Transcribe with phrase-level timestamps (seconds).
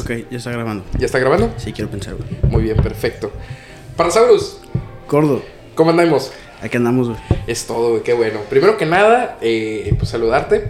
[0.00, 0.84] Ok, ya está grabando.
[0.98, 1.52] ¿Ya está grabando?
[1.56, 2.28] Sí, quiero pensar, güey.
[2.50, 3.32] Muy bien, perfecto.
[3.96, 4.60] Parasaurus,
[5.08, 5.42] Gordo,
[5.74, 6.32] ¿cómo andamos?
[6.60, 7.20] aquí andamos, güey.
[7.46, 8.40] Es todo, güey, qué bueno.
[8.50, 10.64] Primero que nada, eh, pues saludarte.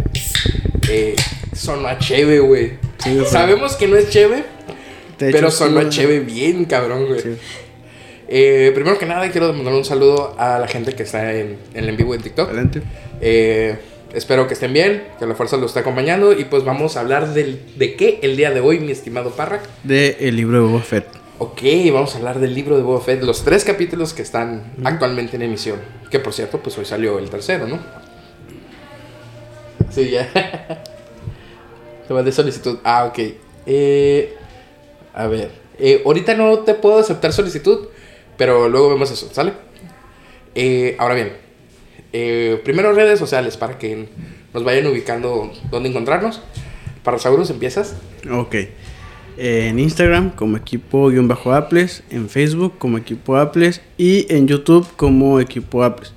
[0.89, 1.17] Eh,
[1.55, 2.79] sonó chévere, güey.
[2.99, 3.27] Sí, güey.
[3.27, 4.31] Sabemos que no es hecho,
[5.19, 5.89] pero sí, sonó güey.
[5.89, 7.21] chévere bien, cabrón, güey.
[7.21, 7.37] Sí.
[8.29, 11.85] Eh, primero que nada, quiero mandar un saludo a la gente que está en, en
[11.85, 12.49] el en vivo en TikTok.
[12.49, 12.83] Adelante.
[13.21, 13.79] Eh,
[14.13, 16.33] espero que estén bien, que la fuerza los esté acompañando.
[16.33, 19.61] Y pues vamos a hablar del, de qué el día de hoy, mi estimado Parra.
[19.85, 21.07] De el libro de Boba Fett.
[21.41, 21.63] Ok,
[21.93, 25.43] vamos a hablar del libro de Boba Fett, los tres capítulos que están actualmente en
[25.43, 25.79] emisión.
[26.11, 27.79] Que por cierto, pues hoy salió el tercero, ¿no?
[29.91, 30.29] Sí, ya.
[32.09, 32.79] Te mandé solicitud.
[32.85, 33.19] Ah, ok.
[33.67, 34.35] Eh,
[35.15, 35.51] a ver.
[35.79, 37.89] eh, ahorita no te puedo aceptar solicitud,
[38.37, 39.53] pero luego vemos eso, ¿sale?
[40.55, 41.33] Eh, ahora bien,
[42.13, 44.09] eh, primero redes sociales para que
[44.55, 46.41] nos vayan ubicando dónde encontrarnos.
[47.03, 47.97] Para Saurus, empiezas.
[48.31, 48.55] Ok.
[48.55, 55.85] Eh, en Instagram como equipo-apples, en Facebook como equipo apples y en YouTube como equipo
[55.85, 56.13] apples.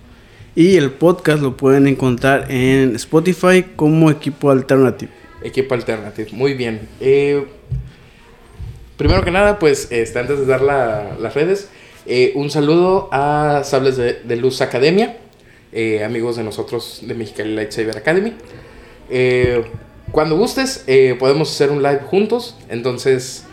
[0.56, 5.12] Y el podcast lo pueden encontrar en Spotify como equipo alternative.
[5.44, 6.88] Equipo Alternative, muy bien.
[7.00, 7.46] Eh,
[8.98, 11.70] primero que nada, pues este, antes de dar la- las redes,
[12.06, 15.18] eh, un saludo a Sables de, de Luz Academia,
[15.72, 18.34] eh, amigos de nosotros de Mexicali Lightsaber Academy.
[19.10, 19.64] Eh,
[20.12, 23.46] cuando gustes, eh, podemos hacer un live juntos, entonces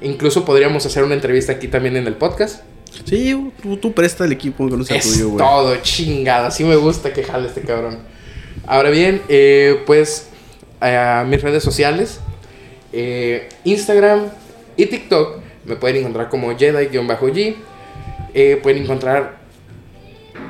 [0.00, 2.62] incluso podríamos hacer una entrevista aquí también en el podcast.
[3.04, 5.44] Sí, tú, tú presta el equipo aunque no sea Es tuyo, güey.
[5.44, 6.48] todo chingada.
[6.48, 7.98] Así me gusta que jale este cabrón.
[8.66, 10.28] Ahora bien, eh, pues
[10.80, 12.20] a mis redes sociales,
[12.92, 14.28] eh, Instagram
[14.76, 17.56] y TikTok, me pueden encontrar como Jedi-G.
[18.34, 19.38] Eh, pueden encontrar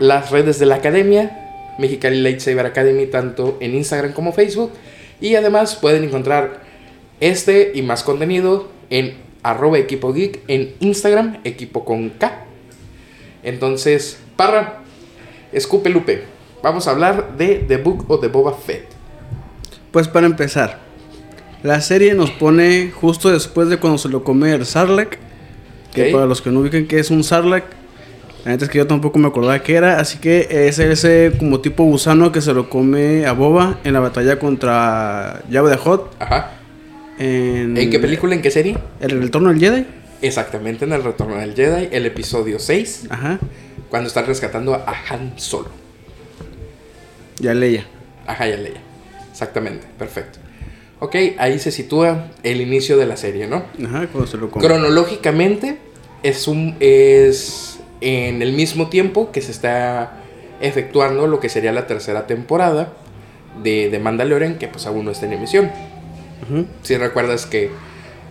[0.00, 4.72] las redes de la academia, Mexicali Lightsaber Academy, tanto en Instagram como Facebook.
[5.20, 6.62] Y además pueden encontrar
[7.20, 12.44] este y más contenido en arroba equipo geek en Instagram, equipo con K.
[13.42, 14.82] Entonces, Parra,
[15.52, 16.24] escupe Lupe.
[16.62, 18.86] Vamos a hablar de The Book of the Boba Fett.
[19.92, 20.80] Pues para empezar,
[21.62, 25.18] la serie nos pone justo después de cuando se lo come el Sarlacc.
[25.94, 27.64] Que para los que no ubican que es un Sarlacc,
[28.46, 29.98] la neta es que yo tampoco me acordaba qué era.
[29.98, 33.98] Así que es ese como tipo gusano que se lo come a Boba en la
[33.98, 36.14] batalla contra Jabba de Hot.
[36.20, 36.52] Ajá.
[37.18, 38.36] En, ¿En qué película?
[38.36, 38.78] ¿En qué serie?
[39.00, 39.84] El retorno del Jedi.
[40.22, 43.38] Exactamente en El Retorno del Jedi, el episodio 6, Ajá.
[43.90, 45.68] cuando están rescatando a Han Solo.
[47.40, 47.84] Ya leía.
[48.28, 48.80] Ajá, ya leía.
[49.30, 50.38] Exactamente, perfecto.
[51.00, 53.64] Ok, ahí se sitúa el inicio de la serie, ¿no?
[53.84, 54.64] Ajá, cuando se lo come.
[54.64, 55.78] Cronológicamente
[56.22, 60.22] es un es en el mismo tiempo que se está
[60.60, 62.92] efectuando lo que sería la tercera temporada
[63.62, 65.70] de, de Mandalorian, que pues aún no está en emisión.
[66.82, 67.70] Si recuerdas que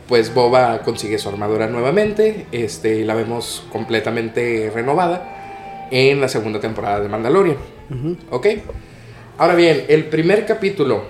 [0.08, 7.00] pues Boba consigue su armadura nuevamente, este, la vemos completamente renovada en la segunda temporada
[7.00, 7.58] de Mandalorian.
[8.30, 8.48] ¿Ok?
[9.38, 11.06] Ahora bien, el primer capítulo,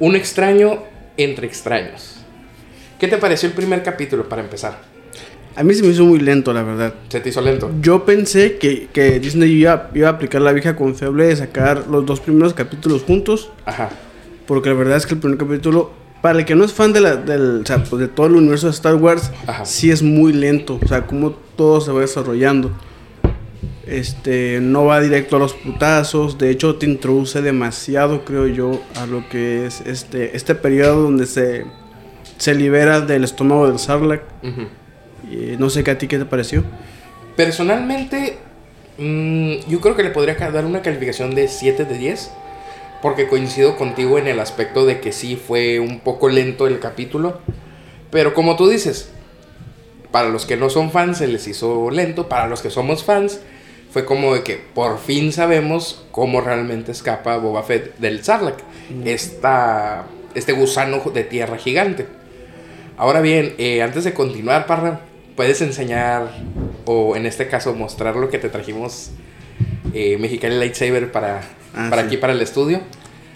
[0.00, 0.82] un extraño
[1.16, 2.16] entre extraños.
[2.98, 4.93] ¿Qué te pareció el primer capítulo para empezar?
[5.56, 6.94] A mí se me hizo muy lento, la verdad.
[7.08, 7.70] ¿Se te hizo lento?
[7.80, 12.04] Yo pensé que, que Disney iba, iba a aplicar la vieja confiable de sacar los
[12.04, 13.50] dos primeros capítulos juntos.
[13.64, 13.90] Ajá.
[14.46, 15.92] Porque la verdad es que el primer capítulo,
[16.22, 18.34] para el que no es fan de, la, del, o sea, pues, de todo el
[18.36, 19.64] universo de Star Wars, Ajá.
[19.64, 20.80] sí es muy lento.
[20.82, 22.72] O sea, cómo todo se va desarrollando.
[23.86, 26.36] Este, no va directo a los putazos.
[26.38, 31.26] De hecho, te introduce demasiado, creo yo, a lo que es este, este periodo donde
[31.26, 31.64] se,
[32.38, 34.22] se libera del estómago del Sarlacc.
[34.42, 34.62] Ujú.
[35.30, 36.64] Y no sé qué a ti qué te pareció.
[37.36, 38.38] Personalmente,
[38.98, 42.30] mm, yo creo que le podría dar una calificación de 7 de 10.
[43.02, 47.40] Porque coincido contigo en el aspecto de que sí fue un poco lento el capítulo.
[48.10, 49.10] Pero como tú dices,
[50.10, 52.28] para los que no son fans se les hizo lento.
[52.28, 53.40] Para los que somos fans,
[53.90, 58.58] fue como de que por fin sabemos cómo realmente escapa Boba Fett del Sarlacc.
[59.04, 62.06] Esta, este gusano de tierra gigante.
[62.96, 65.00] Ahora bien, eh, antes de continuar, Parra,
[65.36, 66.32] puedes enseñar,
[66.84, 69.10] o en este caso mostrar lo que te trajimos
[69.92, 71.42] eh, Mexicali Lightsaber para,
[71.76, 72.06] Ah, para sí.
[72.08, 72.80] aquí, para el estudio.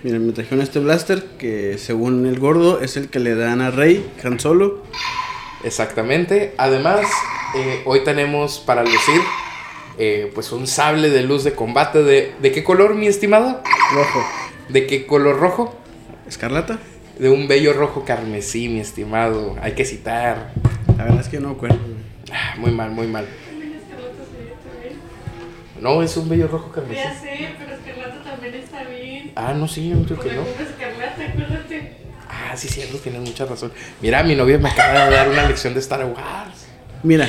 [0.05, 3.71] Miren, me trajeron este blaster que según el gordo es el que le dan a
[3.73, 4.85] Rey, Han Solo.
[5.65, 6.55] Exactamente.
[6.57, 7.01] Además,
[7.57, 9.21] eh, hoy tenemos para lucir
[9.99, 12.05] eh, pues un sable de luz de combate.
[12.05, 13.61] De, ¿De qué color, mi estimado?
[13.93, 14.25] Rojo.
[14.69, 15.75] ¿De qué color rojo?
[16.29, 16.79] ¿Escarlata?
[17.19, 19.57] De un bello rojo carmesí, mi estimado.
[19.61, 20.53] Hay que citar.
[20.97, 21.79] La verdad es que no acuerdo.
[22.33, 23.27] Ah, Muy mal, muy mal.
[25.81, 27.01] No, es un bello rojo carmesí.
[27.03, 29.33] Ya sé, pero Escarlata también está bien.
[29.37, 30.43] Ah, no, sí, yo creo que no.
[30.43, 31.93] Escarlata, acuérdate.
[32.29, 33.73] Ah, sí, cierto, tienes mucha razón.
[34.01, 36.67] Mira, mi novia me acaba de dar una lección de Star Wars.
[37.05, 37.27] Mira,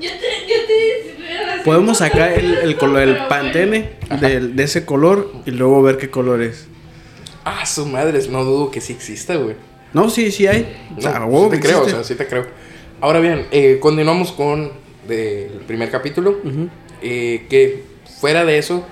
[0.00, 4.62] Yo te, yo te dije, "Mira, podemos sacar el, el color, el pantene del- de
[4.64, 6.66] ese color y luego ver qué color es.
[7.44, 9.56] Ah, su madre, no dudo que sí exista, güey.
[9.92, 10.74] No, sí, sí hay.
[10.96, 11.90] O sea, sí te creo, o existe.
[11.90, 12.46] sea, sí te creo.
[13.00, 14.70] Ahora bien, eh, continuamos con
[15.08, 16.38] de- el primer capítulo.
[17.02, 17.82] Eh, que
[18.20, 18.86] fuera de eso,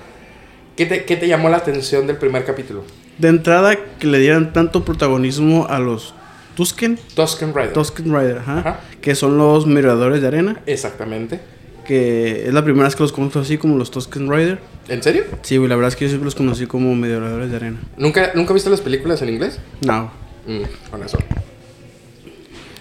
[0.75, 2.83] ¿qué te, qué te llamó la atención del primer capítulo?
[3.17, 6.13] De entrada, que le dieran tanto protagonismo a los
[6.55, 7.73] Tusken, Tusken Rider.
[7.73, 8.79] Tusken Rider, ajá, Ajá.
[9.01, 11.39] que son los merodeadores de arena, Exactamente.
[11.87, 14.59] que es la primera vez que los conozco así como los Tusken Rider.
[14.87, 15.23] ¿En serio?
[15.41, 17.79] Sí, güey, la verdad es que yo siempre los conocí como merodeadores de arena.
[17.97, 19.59] ¿Nunca, ¿Nunca viste las películas en inglés?
[19.85, 20.11] No,
[20.47, 21.19] Mm, con eso.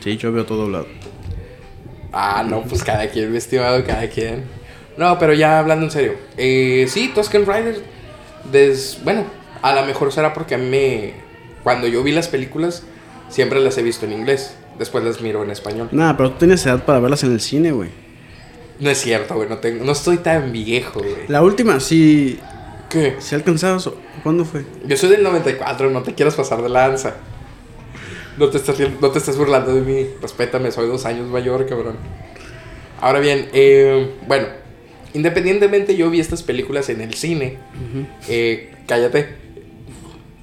[0.03, 0.87] sí, yo veo todo doblado.
[2.13, 4.45] Ah, no, pues cada quien, mi estimado, cada quien.
[4.97, 6.15] No, pero ya hablando en serio.
[6.37, 7.83] Eh, sí, Tusken Rider.
[8.51, 9.25] Des, bueno,
[9.63, 11.13] a lo mejor será porque a mí me.
[11.63, 12.83] Cuando yo vi las películas,
[13.29, 14.57] siempre las he visto en inglés.
[14.79, 15.89] Después las miro en español.
[15.93, 17.91] Nada, pero tú tienes edad para verlas en el cine, güey.
[18.81, 19.49] No es cierto, güey.
[19.49, 21.27] No, tengo, no estoy tan viejo, güey.
[21.29, 22.39] La última, sí,
[22.89, 23.17] ¿Qué?
[23.21, 23.87] ¿sí alcanzabas?
[23.87, 24.65] o- ¿Cuándo fue?
[24.87, 27.17] Yo soy del 94, no te quieras pasar de lanza.
[28.39, 30.07] No te estás, no te estás burlando de mí.
[30.23, 31.97] Respétame, soy dos años mayor, cabrón.
[33.01, 34.47] Ahora bien, eh, bueno,
[35.15, 37.59] independientemente yo vi estas películas en el cine.
[38.29, 39.37] eh, cállate.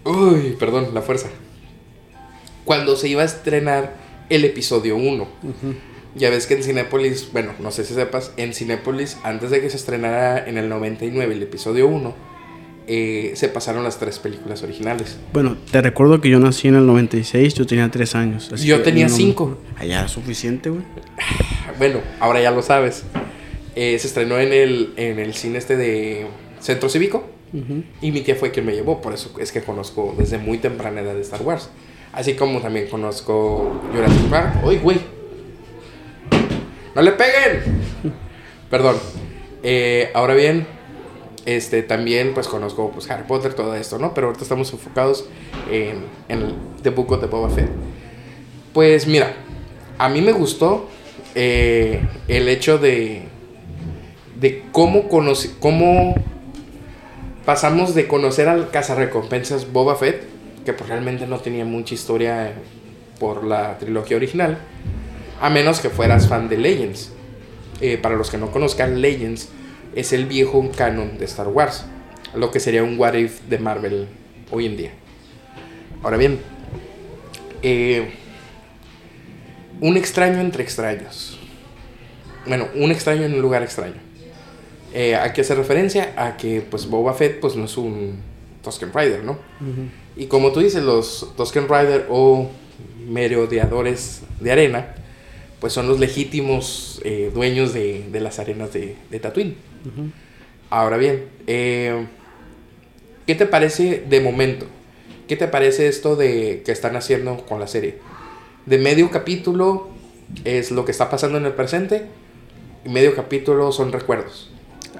[0.03, 1.27] Uy, perdón, la fuerza.
[2.65, 3.95] Cuando se iba a estrenar
[4.29, 5.27] el episodio 1.
[6.17, 9.69] Ya ves que en Cinépolis, bueno, no sé si sepas, en Cinépolis, antes de que
[9.69, 12.15] se estrenara en el 99 el episodio 1,
[12.87, 15.17] eh, se pasaron las tres películas originales.
[15.33, 18.49] Bueno, te recuerdo que yo nací en el 96, yo tenía 3 años.
[18.51, 19.57] así Yo tenía no- cinco.
[19.77, 20.83] Ah, ya, es suficiente, güey.
[21.77, 23.03] Bueno, ahora ya lo sabes.
[23.75, 26.25] Eh, se estrenó en el, en el cine este de
[26.59, 27.83] Centro Cívico Ujú.
[28.01, 31.01] y mi tía fue quien me llevó, por eso es que conozco desde muy temprana
[31.01, 31.69] edad de Star Wars.
[32.13, 34.65] Así como también conozco Jurassic Park.
[34.65, 34.97] ¡Uy, güey!
[36.97, 37.61] ¡No le peguen!
[38.71, 38.95] Perdón.
[39.61, 40.65] Eh, ahora bien,
[41.45, 44.15] este, también pues conozco pues, Harry Potter, todo esto, ¿no?
[44.15, 45.25] Pero ahorita estamos enfocados
[45.69, 47.69] en, el The Book of Boba Fett.
[48.73, 49.31] Pues mira,
[49.99, 50.89] a mí me gustó
[51.35, 53.27] eh, el hecho de,
[54.39, 56.15] de cómo, conocí, cómo
[57.45, 60.23] pasamos de conocer al cazarrecompensas Boba Fett,
[60.65, 62.53] que pues realmente no tenía mucha historia
[63.19, 64.57] por la trilogía original,
[65.39, 67.11] a menos que fueras fan de Legends.
[67.79, 69.49] Eh, para los que no conozcan, Legends
[69.95, 71.85] es el viejo canon de Star Wars,
[72.35, 74.07] lo que sería un What If de Marvel
[74.51, 74.91] hoy en día.
[76.03, 76.39] Ahora bien,
[77.61, 78.09] eh,
[79.81, 81.39] un extraño entre extraños.
[82.45, 83.95] Bueno, un extraño en un lugar extraño.
[84.93, 86.13] Eh, ¿A qué hace referencia?
[86.15, 88.19] A que pues Boba Fett pues no es un
[88.63, 89.37] Tusken Rider, ¿no?
[90.15, 92.49] Y como tú dices, los Tusken Rider o
[93.07, 94.95] merodeadores de arena,
[95.59, 99.55] pues son los legítimos eh, dueños de, de las arenas de, de Tatooine.
[100.69, 102.05] Ahora bien, eh,
[103.25, 104.65] ¿qué te parece de momento?
[105.27, 107.95] ¿Qué te parece esto de que están haciendo con la serie?
[108.65, 109.89] De medio capítulo
[110.43, 112.05] es lo que está pasando en el presente
[112.85, 114.51] y medio capítulo son recuerdos.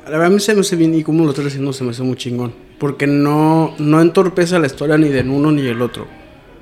[0.06, 1.92] La verdad a mí se me hace bien y como lo estás diciendo se me
[1.92, 2.54] hace muy chingón.
[2.80, 6.08] Porque no, no entorpece la historia ni del uno ni del otro.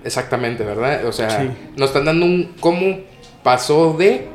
[0.03, 1.05] Exactamente, ¿verdad?
[1.05, 1.49] O sea, Sí.
[1.77, 2.99] nos están dando un cómo
[3.45, 4.27] pasó de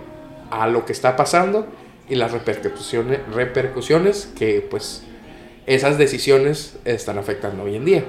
[0.53, 1.67] a lo que está pasando
[2.09, 5.03] y las repercusiones, repercusiones que pues
[5.67, 8.05] esas decisiones están afectando hoy en día.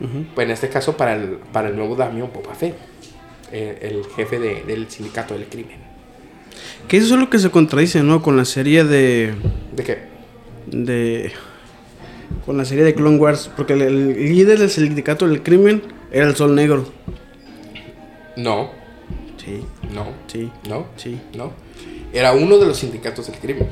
[0.00, 0.24] Ujú.
[0.34, 2.74] Pues en este caso para el, para el nuevo Damio Boba Fett,
[3.52, 5.78] eh, el jefe de- del sindicato del crimen.
[6.88, 8.20] Que eso es lo que se contradice, ¿no?
[8.20, 9.32] Con la serie de...
[9.72, 10.10] ¿De qué?
[10.66, 11.30] de
[12.44, 13.50] con la serie de Clone Wars.
[13.56, 16.86] Porque el, el líder del sindicato del crimen era el Sol Negro.
[18.36, 18.70] No,
[19.58, 19.64] Sí,
[19.94, 21.20] no, sí, no, sí.
[21.36, 21.52] no.
[22.12, 23.68] Era uno de los sindicatos del crimen,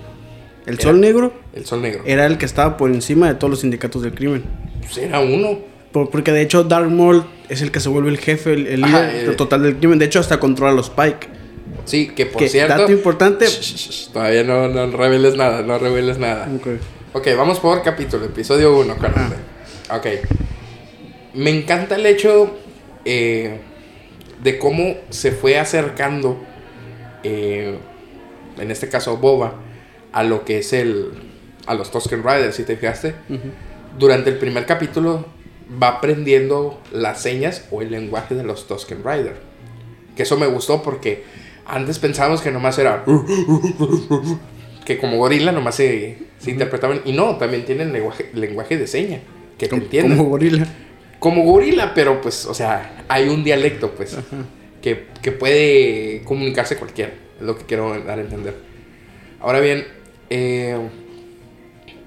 [0.66, 2.02] El Era- Sol Negro el Sol Negro.
[2.06, 4.44] era el que estaba por encima de todos los sindicatos del crimen.
[4.80, 5.58] Pues era uno.
[5.92, 8.84] Por- porque de hecho Dark Maul es el que se vuelve el jefe, el, el
[8.84, 9.34] Ajá, líder eh.
[9.34, 9.98] total del crimen.
[9.98, 11.28] De hecho hasta controla a los Pike.
[11.84, 12.76] Sí, que por Que, cierto...
[12.76, 13.46] dato importante.
[14.12, 16.48] Todavía no, no reveles nada, no reveles nada.
[16.54, 16.66] Ok.
[17.14, 19.32] Ok, vamos por capítulo, episodio 1, carnal.
[19.90, 20.06] Ok.
[21.34, 22.54] Me encanta el hecho
[23.04, 23.60] eh,
[24.42, 26.38] de cómo se fue acercando,
[27.22, 27.78] eh,
[28.58, 29.54] en este caso Boba,
[30.12, 31.10] a lo que es el.
[31.66, 33.14] a los Tusken Riders, si te fijaste.
[33.98, 35.26] Durante el primer capítulo
[35.82, 39.36] va aprendiendo las señas o el lenguaje de los Tusken Rider.
[40.16, 41.24] Que eso me gustó porque
[41.66, 43.04] antes pensábamos que nomás era.
[44.84, 47.02] que como gorila nomás se, se interpretaban.
[47.04, 49.20] Y no, también tienen lenguaje, lenguaje de seña.
[49.58, 50.16] Que te entienden.
[50.16, 50.66] como gorila.
[51.18, 54.16] Como gorila, pero pues, o sea, hay un dialecto, pues,
[54.82, 58.54] que, que puede comunicarse cualquiera, es lo que quiero dar a entender.
[59.40, 59.86] Ahora bien,
[60.30, 60.76] eh,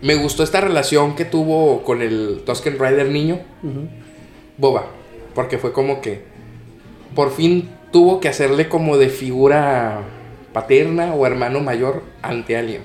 [0.01, 3.39] me gustó esta relación que tuvo con el Tusken Rider niño,
[4.57, 4.87] Boba,
[5.35, 6.23] porque fue como que
[7.15, 10.01] por fin tuvo que hacerle como de figura
[10.53, 12.83] paterna o hermano mayor ante alguien,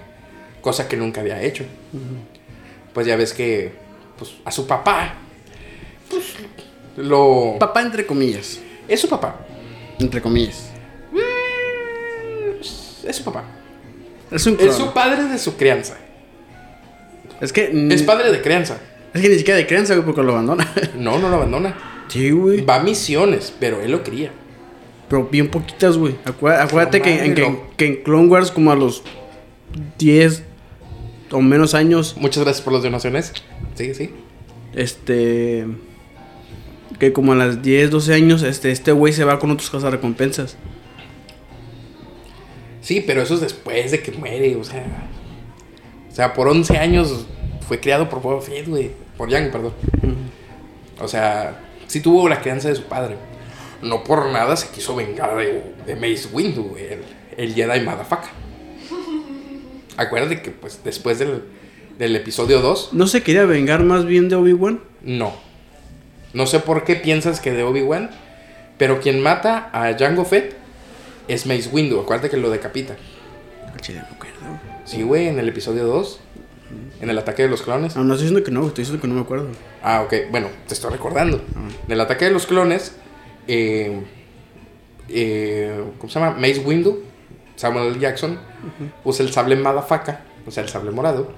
[0.61, 1.65] cosa que nunca había hecho.
[2.93, 3.73] Pues ya ves que
[4.19, 5.15] pues, a su papá,
[6.09, 6.25] pues
[6.97, 7.57] lo...
[7.59, 8.61] Papá entre comillas.
[8.89, 9.37] Es su papá.
[9.99, 10.71] Entre comillas.
[13.07, 13.45] Es su papá.
[14.31, 15.97] Es un Es su padre de su crianza.
[17.41, 17.69] Es que.
[17.73, 18.79] mm, Es padre de crianza.
[19.15, 20.71] Es que ni siquiera de crianza, güey, porque lo abandona.
[20.97, 21.77] No, no lo abandona.
[22.09, 22.63] sí, güey.
[22.65, 24.33] Va a misiones, pero él lo cría.
[25.09, 26.17] Pero bien poquitas, güey.
[26.25, 29.05] Acué- acuérdate No que, en, que, mames, que en Clone Wars, como a los
[29.99, 30.43] 10
[31.31, 33.33] o menos años, Muchas gracias por las donaciones.
[33.77, 34.11] Sí, sí.
[34.75, 35.67] este.
[36.99, 40.57] Que como a las 10, 12 años, este este güey se va con otros cazarrecompensas.
[42.81, 45.09] Sí, pero eso es después de que muere, o sea.
[46.11, 47.27] O sea, por 11 años
[47.67, 48.93] fue criado por Boba Fett, güey.
[49.17, 49.73] Por Yang, perdón.
[51.01, 53.17] O sea, sí tuvo la crianza de su padre.
[53.83, 56.85] No por nada se quiso vengar de, de Mace Windu, güey.
[56.85, 57.01] El,
[57.37, 58.31] el Jedi Motherfucker.
[59.99, 61.43] Acuérdate que, pues, después del,
[61.99, 64.81] del episodio 2, ¿No se quería vengar más bien de Obi-Wan?
[65.03, 65.45] no.
[66.37, 68.11] No sé por qué piensas que de Obi-Wan,
[68.77, 70.55] pero quien mata a Jango Fett
[71.29, 71.99] es Mace Windu.
[71.99, 72.95] Acuérdate que lo decapita.
[73.81, 74.37] Chile no acuerdo.
[74.85, 76.21] Sí, güey, en el episodio 2.
[77.01, 77.97] En el ataque de los clones.
[77.97, 79.49] No, no estoy diciendo que no, estoy diciendo que no me acuerdo.
[79.83, 80.13] Ah, ok.
[80.31, 81.41] Bueno, te estoy recordando.
[81.87, 82.95] En el ataque de los clones,
[83.49, 84.03] eh,
[85.09, 86.37] eh, ¿cómo se llama?
[86.37, 87.03] Mace Windu,
[87.55, 87.99] Samuel L.
[87.99, 88.39] Jackson,
[89.05, 91.33] usa el sable Madafaka, o sea, el sable morado,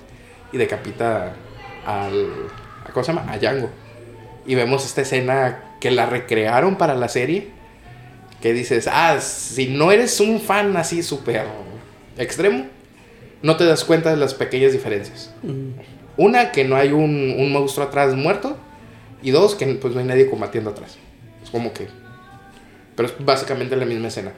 [0.50, 1.36] y decapita
[1.86, 2.48] al.
[2.92, 3.32] ¿Cómo se llama?
[3.32, 3.70] A Django.
[4.48, 7.48] Y vemos esta escena que la recrearon para la serie.
[8.40, 11.44] Que dices, ah, si no eres un fan así súper
[12.16, 12.64] extremo,
[13.42, 15.32] no te das cuenta de las pequeñas diferencias.
[16.16, 18.56] Una, que no hay un, un monstruo atrás muerto.
[19.22, 20.96] Y dos, que pues no hay nadie combatiendo atrás.
[21.44, 21.88] Es como que...
[22.96, 24.32] Pero es básicamente la misma escena.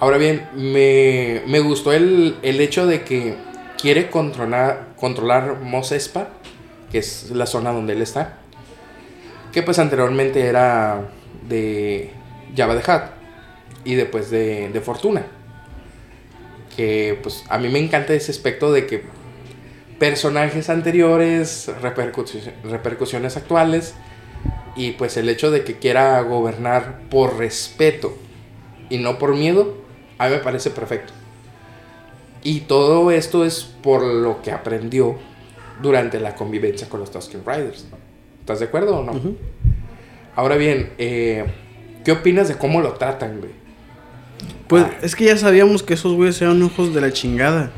[0.00, 3.36] Ahora bien, me, me gustó el, el hecho de que
[3.80, 6.28] quiere controlar, controlar Mos Espa,
[6.90, 8.38] que es la zona donde él está.
[9.52, 11.08] Que pues anteriormente era
[11.48, 12.10] de
[12.56, 13.10] Java de Hat
[13.84, 15.26] y después de, de Fortuna.
[16.76, 19.02] Que pues a mí me encanta ese aspecto de que
[19.98, 23.94] personajes anteriores, repercusi- repercusiones actuales
[24.76, 28.16] y pues el hecho de que quiera gobernar por respeto
[28.90, 29.76] y no por miedo,
[30.18, 31.12] a mí me parece perfecto.
[32.44, 35.18] Y todo esto es por lo que aprendió
[35.82, 37.86] durante la convivencia con los Tusken Riders.
[38.40, 39.12] ¿Estás de acuerdo o no?
[40.34, 41.44] Ahora bien, eh,
[42.04, 43.52] ¿qué opinas de cómo lo tratan, güey?
[44.68, 44.90] Pues Ah.
[45.02, 47.70] es que ya sabíamos que esos güeyes eran hijos de la chingada.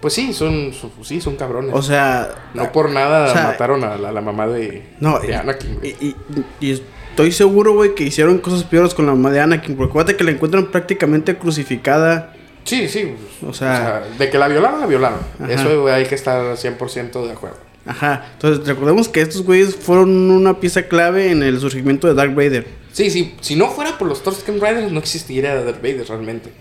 [0.00, 1.72] Pues sí, son, son- sí, son cabrones.
[1.74, 2.30] O sea.
[2.54, 5.96] no por nada o sea, mataron a la, mamá de, No, de y- Anakin, güey.
[6.00, 6.16] Y, y-
[6.60, 6.70] y
[7.10, 9.76] estoy seguro, güey, que hicieron cosas peores con la mamá de Anakin.
[9.76, 12.34] Porque acuérdate que la encuentran prácticamente crucificada.
[12.64, 13.14] Sí, sí.
[13.46, 15.18] O sea- de que la violaron, la violaron.
[15.42, 15.52] Ajá.
[15.52, 17.56] Eso hay que estar 100% de acuerdo.
[17.86, 18.26] Ajá.
[18.34, 22.66] Entonces, recordemos que estos güeyes fueron una pieza clave en el surgimiento de Dark Vader.
[22.92, 23.34] Sí, sí.
[23.40, 26.52] Si no fuera por los Tusken Riders, no existiría Darth Vader realmente.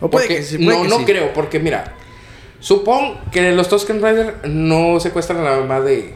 [0.00, 1.04] O puede Porque- que sí, puede no, que no sí.
[1.04, 1.94] creo, porque mira,
[2.58, 6.14] supongo que los Tusken Riders no secuestran a la mamá de,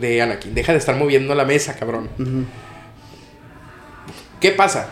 [0.00, 0.52] de Anakin.
[0.54, 2.08] Deja de estar moviendo la mesa, cabrón.
[4.40, 4.88] ¿Qué pasa?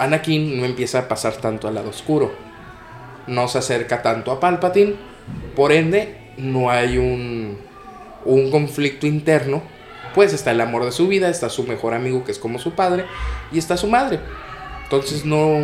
[0.00, 2.32] Anakin no empieza a pasar tanto al lado oscuro.
[3.26, 4.94] No se acerca tanto a Palpatine.
[5.54, 7.58] Por ende, no hay un,
[8.24, 9.62] un conflicto interno.
[10.14, 12.72] Pues está el amor de su vida, está su mejor amigo que es como su
[12.72, 13.04] padre
[13.52, 14.20] y está su madre.
[14.84, 15.58] Entonces no,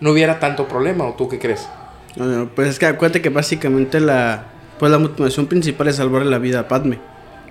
[0.00, 1.04] no hubiera tanto problema.
[1.04, 1.68] ¿O tú qué crees?
[2.56, 4.46] Pues es que acuérdate que básicamente la,
[4.80, 6.98] pues la motivación principal es salvarle la vida a Padme.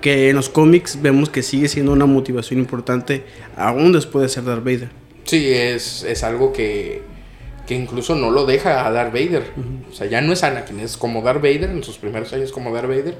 [0.02, 4.44] Que en los cómics vemos que sigue siendo una motivación importante aún después de ser
[4.44, 5.03] Darth Vader.
[5.26, 7.02] Sí, es, es algo que,
[7.68, 9.52] que incluso no lo deja a Darth Vader.
[9.90, 12.74] O sea, ya no es Anakin, es como Darth Vader en sus primeros años como
[12.74, 13.18] Darth Vader.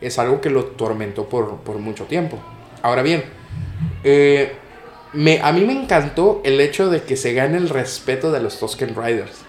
[0.00, 2.38] Es algo que lo tormentó por, por mucho tiempo.
[2.82, 3.24] Ahora bien,
[4.04, 4.52] eh,
[5.12, 8.58] me, a mí me encantó el hecho de que se gane el respeto de los
[8.58, 9.42] Tusken Riders.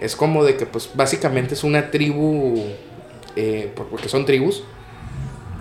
[0.00, 2.62] Es como de que, pues, básicamente es una tribu,
[3.36, 4.62] eh, por- porque son tribus,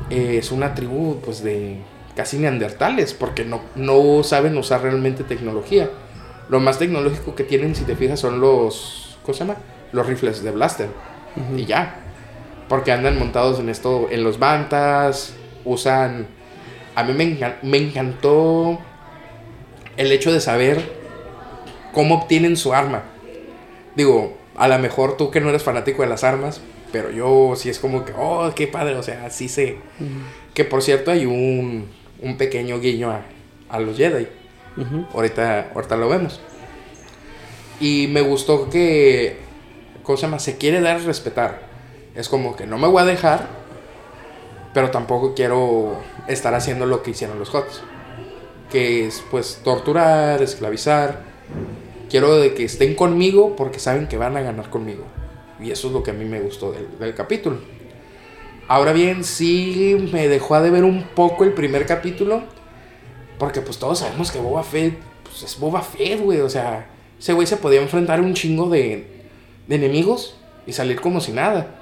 [0.10, 1.78] eh, es una tribu, pues, de
[2.16, 5.90] casi neandertales, porque no, no saben usar realmente tecnología.
[6.50, 9.58] Lo más tecnológico que tienen, si te fijas, son los, ¿cómo se llama?
[9.92, 10.90] Los rifles de blaster.
[11.56, 12.02] Y ya.
[12.70, 16.28] Porque andan montados en esto, en los bantas, usan...
[16.96, 18.80] A mí me, me encantó
[19.98, 20.82] el hecho de saber
[21.94, 23.04] cómo obtienen su arma.
[23.96, 27.70] Digo, a lo mejor tú que no eres fanático de las armas, pero yo sí
[27.70, 29.78] es como que, oh, qué padre, o sea, sí sé.
[30.54, 31.90] Que por cierto hay un,
[32.22, 33.22] un pequeño guiño a,
[33.70, 34.28] a los Jedi.
[35.14, 36.42] Ahorita, ahorita lo vemos.
[37.80, 39.38] Y me gustó que,
[40.04, 40.40] ¿cómo se llama?
[40.40, 41.62] Se quiere dar a respetar.
[42.16, 43.48] Es como que no me voy a dejar,
[44.74, 47.82] pero tampoco quiero estar haciendo lo que hicieron los Hots.
[48.72, 51.22] Que es, pues, torturar, esclavizar.
[52.10, 55.06] Quiero de que estén conmigo porque saben que van a ganar conmigo.
[55.60, 57.60] Y eso es lo que a mí me gustó del, del capítulo.
[58.68, 62.44] Ahora bien, sí me dejó a de ver un poco el primer capítulo.
[63.38, 66.40] Porque pues todos sabemos que Boba Fett pues, es Boba Fett, güey.
[66.42, 66.88] O sea,
[67.20, 69.06] ese güey se podía enfrentar a un chingo de,
[69.68, 71.76] de enemigos y salir como si nada.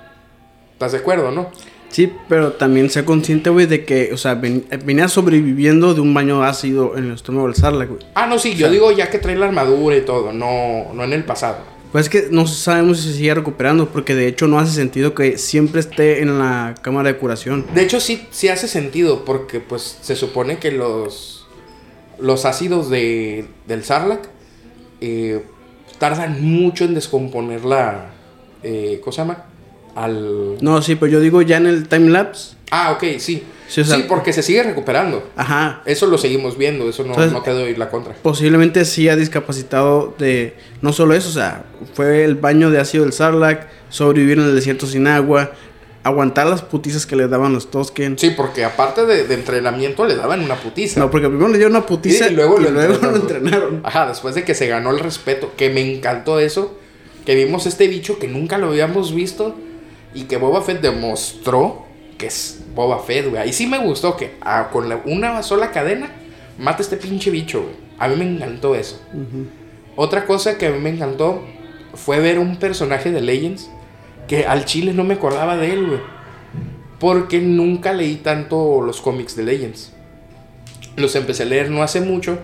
[0.74, 1.50] ¿Estás de acuerdo, no?
[1.90, 6.12] Sí, pero también sé consciente, güey, de que, o sea, ven- venía sobreviviendo de un
[6.16, 8.02] baño ácido en el estómago del Sarlacc, güey.
[8.16, 11.14] Ah, no, sí, yo digo ya que trae la armadura y todo, no, no en
[11.14, 11.58] el pasado.
[11.94, 15.14] Pues es que no sabemos si se sigue recuperando, porque de hecho no hace sentido
[15.14, 17.68] que siempre esté en la cámara de curación.
[17.76, 21.46] De hecho, sí, sí hace sentido, porque pues se supone que los,
[22.20, 24.26] los ácidos de, del Sarlacc
[25.02, 25.44] eh,
[26.00, 28.10] tardan mucho en descomponer la...
[28.64, 29.46] Eh, ¿Cómo se llama?
[29.94, 30.58] Al...
[30.62, 32.56] No, sí, pero yo digo ya en el timelapse.
[32.72, 33.44] Ah, ok, sí.
[33.74, 35.28] Sí, o sea- sí, porque se sigue recuperando.
[35.36, 35.82] Ajá.
[35.86, 38.14] Eso lo seguimos viendo, eso no, Entonces- no te doy la contra.
[38.22, 40.56] Posiblemente sí ha discapacitado de...
[40.82, 41.64] No solo eso, o sea,
[41.96, 45.54] fue el baño de ácido del Sarlacc, sobrevivir en el desierto sin agua,
[46.04, 48.20] aguantar las putizas que le daban los Tosken.
[48.20, 51.00] Sí, porque aparte de, de entrenamiento le daban una putiza.
[51.00, 53.16] No, porque primero le dieron una putiza Y luego lo lo entrenaron.
[53.22, 53.82] entrenaron.
[53.84, 56.78] Ajá, después de que se ganó el respeto, que me encantó eso,
[57.26, 59.56] que vimos este bicho que nunca lo habíamos visto
[60.14, 61.83] y que Boba Fett demostró
[62.24, 63.42] que es Boba Fett, güey.
[63.42, 66.10] Ahí sí me gustó que ah, con la- una sola cadena
[66.58, 67.76] mata este pinche bicho, güey.
[68.00, 69.02] A mí me encantó eso.
[69.98, 71.44] Otra cosa que a mí me encantó
[71.96, 73.70] fue ver un personaje de Legends
[74.28, 76.00] que al chile no me acordaba de él, güey.
[77.00, 79.92] Porque nunca leí tanto los cómics de Legends.
[80.96, 82.38] Los empecé a leer no hace mucho,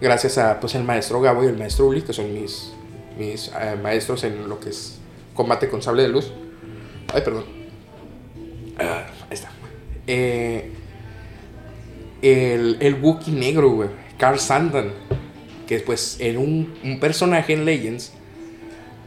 [0.00, 2.72] gracias a pues el maestro Gabo y el maestro Uli, que son mis,
[3.18, 4.98] mis eh, maestros en lo que es
[5.34, 6.32] combate con sable de luz.
[7.12, 7.44] Ay, perdón.
[8.78, 9.04] Ah.
[10.08, 10.70] Eh,
[12.22, 13.90] el, el Wookiee negro, güey.
[14.18, 14.90] Carl Sandan.
[15.68, 18.12] Que pues era un, un personaje en Legends.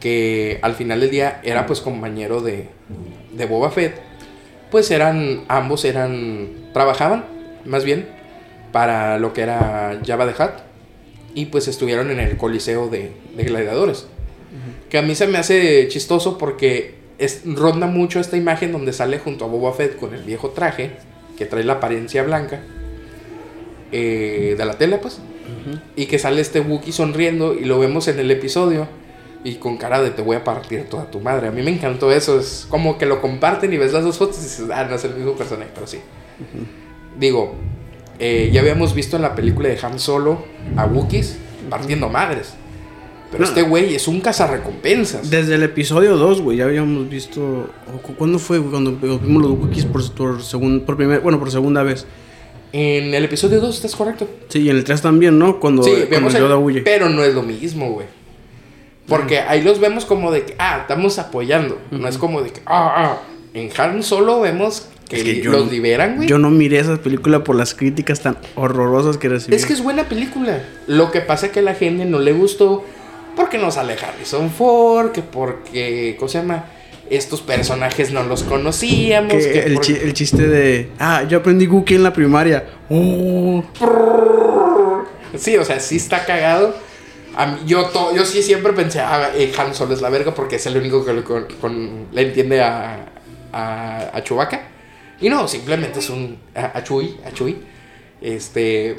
[0.00, 2.68] Que al final del día era pues compañero de,
[3.32, 4.00] de Boba Fett.
[4.70, 7.26] Pues eran, ambos eran, trabajaban,
[7.66, 8.08] más bien,
[8.72, 10.62] para lo que era Java de Hutt.
[11.34, 14.06] Y pues estuvieron en el Coliseo de, de Gladiadores.
[14.88, 19.18] Que a mí se me hace chistoso porque es, ronda mucho esta imagen donde sale
[19.18, 20.90] junto a Boba Fett con el viejo traje,
[21.38, 22.60] que trae la apariencia blanca,
[23.92, 25.20] eh, de la tela pues.
[25.94, 28.88] Y que sale este Wookiee sonriendo y lo vemos en el episodio.
[29.44, 31.48] Y con cara de te voy a partir toda tu madre.
[31.48, 32.38] A mí me encantó eso.
[32.38, 35.04] Es como que lo comparten y ves las dos fotos y dices, ah, no es
[35.04, 35.98] el mismo personaje, pero sí.
[37.18, 37.54] Digo,
[38.18, 40.44] eh, ya habíamos visto en la película de Han Solo
[40.76, 41.36] a Wookiees
[41.68, 42.54] partiendo madres.
[43.32, 43.48] Pero No.
[43.48, 45.30] este güey es un cazarrecompensas.
[45.30, 47.68] Desde el episodio 2, güey, ya habíamos visto.
[48.18, 48.70] ¿Cuándo fue, güey?
[48.70, 52.06] Cuando vimos los Wookiees por, por, segun- por primer, bueno, por segunda vez.
[52.74, 54.28] En el episodio 2, ¿estás correcto?
[54.48, 55.58] Sí, y en el 3 también, ¿no?
[55.60, 56.80] Cuando, Sí, cuando vemos Yoda el- huye.
[56.82, 58.06] Pero no es lo mismo, güey.
[59.06, 61.78] Porque ahí los vemos como de que, ah, estamos apoyando.
[61.90, 63.18] No es como de que, ah, ah.
[63.54, 66.28] En Han Solo vemos que, Es que li- yo los no- liberan, güey.
[66.28, 69.54] Yo no miré esa película por las críticas tan horrorosas que recibí.
[69.54, 70.62] Es que es buena película.
[70.86, 72.84] Lo que pasa es que a la gente no le gustó
[73.36, 76.64] porque no sale Harrison Ford, que porque, ¿cómo se llama?
[77.10, 79.32] Estos personajes no los conocíamos.
[79.34, 80.90] Que que el, por- chi- el chiste de.
[80.98, 82.64] Ah, yo aprendí Wookiee en la primaria.
[82.88, 83.62] Oh.
[85.36, 86.74] Sí, o sea, sí está cagado.
[87.34, 90.34] A mí- yo, to- yo sí siempre pensé, ah, eh, Han Solo es la verga
[90.34, 93.06] porque es el único que le, con- con- le entiende a,
[93.52, 94.68] a, a Chewbacca.
[95.20, 96.38] Y no, simplemente es un.
[96.54, 97.56] A, a Chewie, a Chewie.
[98.20, 98.96] Este.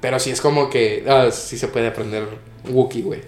[0.00, 1.04] Pero sí es como que.
[1.08, 2.26] Ah, sí se puede aprender
[2.68, 3.20] Wookiee, güey.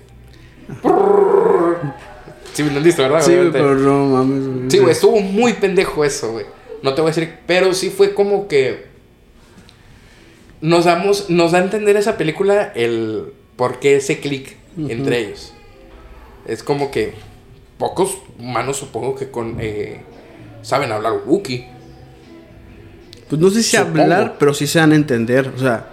[2.53, 3.21] Sí, me entendiste, ¿verdad?
[3.23, 3.59] Sí, Obviamente.
[3.59, 4.73] pero no mames.
[4.73, 6.47] Sí, güey, estuvo muy pendejo eso, güey.
[6.83, 8.87] No te voy a decir, pero sí fue como que
[10.61, 15.53] nos damos, nos da a entender esa película el por qué ese clic entre ellos.
[16.47, 17.15] Es como que
[17.79, 20.03] pocos humanos supongo que con eh,
[20.63, 21.69] saben hablar Wookiee.
[23.29, 24.03] Pues no sé si Supongo.
[24.03, 25.53] hablar, pero sí se dan a entender.
[25.55, 25.87] O sea,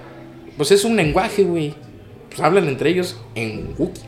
[0.58, 1.76] Pues es un lenguaje, güey.
[2.30, 4.04] Pues hablan entre ellos en Wookiee.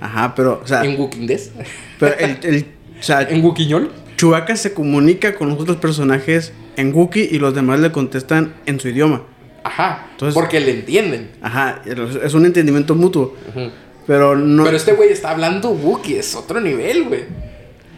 [0.00, 0.60] Ajá, pero.
[0.62, 1.52] O sea, En Wookiees.
[1.98, 2.66] pero el, el-
[2.98, 3.90] o sea, En Wookieeñol.
[4.16, 8.80] Chewbacca se comunica con los otros personajes en Wookiee y los demás le contestan en
[8.80, 9.22] su idioma.
[9.62, 10.06] Ajá.
[10.12, 11.30] Entonces- porque le entienden.
[11.42, 11.82] Ajá,
[12.24, 13.36] es un entendimiento mutuo.
[13.50, 13.70] Ujú.
[14.06, 14.64] Pero no.
[14.64, 17.24] Pero este güey está hablando Wookiee, es otro nivel, güey.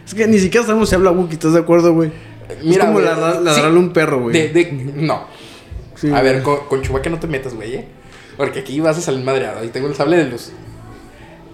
[0.05, 2.11] Es que ni siquiera sabemos si habla Wookiee, ¿estás de acuerdo, güey?
[2.63, 3.43] Mira, es como güey, ladra- sí.
[3.45, 4.33] ladrarle un perro, güey.
[4.33, 5.25] De, de- no.
[5.95, 6.23] Sí, a güey.
[6.23, 7.85] ver, con, con Chewbacca no te metas, güey, ¿eh?
[8.37, 9.59] Porque aquí vas a salir madreado.
[9.61, 10.51] Ahí tengo el sable de luz.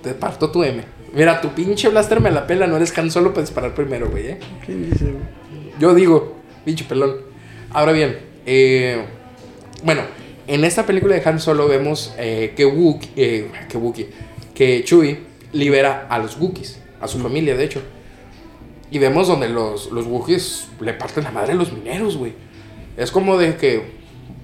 [0.08, 0.82] Te parto tu M.
[1.12, 4.28] Mira, tu pinche blaster me la pela, no eres Han Solo para disparar primero, güey,
[4.28, 4.40] ¿eh?
[4.66, 5.26] ¿Quién dice, güey?
[5.82, 7.18] Yo digo, pinche pelón.
[7.74, 9.04] Ahora bien, eh,
[9.84, 10.04] bueno,
[10.48, 14.10] en esta película de Han Solo vemos eh, que Wookiee, eh, que Wookiee,
[14.56, 15.20] que Chewie
[15.52, 17.82] libera a los Wookiees, a su familia, de hecho.
[18.90, 22.32] Y vemos donde los, los Wookiees le parten la madre a los mineros, güey.
[22.96, 23.84] Es como de que,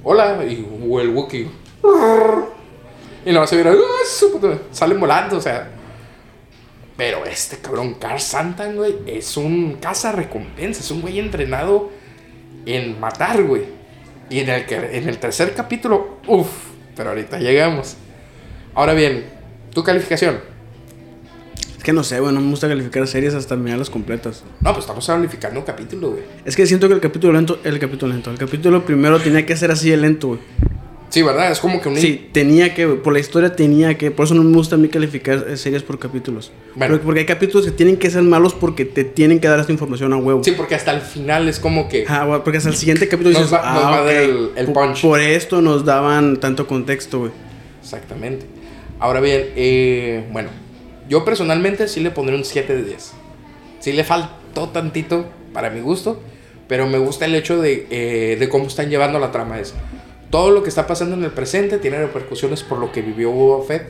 [0.03, 0.55] hola, y
[0.99, 1.47] el Wookiee.
[3.25, 3.73] Y no se "Ah,
[4.31, 5.69] puta", salen volando, o sea.
[6.97, 11.89] Pero este cabrón, Carl Santan, güey, es un caza recompensas, es un güey entrenado
[12.65, 13.63] en matar, güey.
[14.29, 16.47] Y en el, que- en el tercer capítulo, uff,
[16.95, 17.95] pero ahorita llegamos.
[18.75, 19.25] Ahora bien,
[19.73, 20.39] tu calificación.
[21.77, 24.43] Es que no sé, güey, no me gusta calificar series hasta mirarlas completas.
[24.61, 26.23] No, pues estamos calificando un capítulo, güey.
[26.45, 29.55] Es que siento que el capítulo lento, el capítulo lento, el capítulo primero tenía que
[29.57, 30.39] ser así de lento, güey.
[31.13, 31.51] Sí, ¿verdad?
[31.51, 31.95] Es como que un...
[31.95, 34.87] Sí, tenía que, por la historia tenía que, por eso no me gusta a mí
[34.87, 36.51] calificar series por capítulos.
[36.73, 36.93] Bueno.
[36.93, 39.71] Porque, porque hay capítulos que tienen que ser malos porque te tienen que dar esta
[39.71, 40.43] información a huevo.
[40.43, 42.05] Sí, porque hasta el final es como que...
[42.05, 44.49] Güey, porque hasta el siguiente capítulo Nos dices, va- nos va ah, dar ok, el-
[44.55, 45.01] el por- punch.
[45.03, 47.31] Por esto nos daban tanto contexto, güey.
[47.83, 48.47] Exactamente.
[48.99, 50.49] Ahora bien, eh, bueno,
[51.07, 53.11] yo personalmente sí le pondré un 7 de 10.
[53.81, 56.19] Sí le faltó tantito para mi gusto,
[56.67, 59.75] pero me gusta el hecho de, eh, de cómo están llevando la trama esa.
[60.33, 63.63] Todo lo que está pasando en el presente tiene repercusiones por lo que vivió Boba
[63.67, 63.83] Fett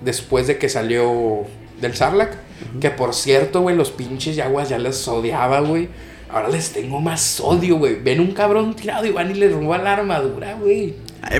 [0.00, 1.44] después de que salió
[1.78, 2.32] del Sarlacc.
[2.80, 5.90] Que por cierto, güey, los pinches yaguas ya les odiaba, güey.
[6.30, 7.96] Ahora les tengo más odio, güey.
[8.02, 10.94] Ven un cabrón tirado y van y les roban la armadura, güey.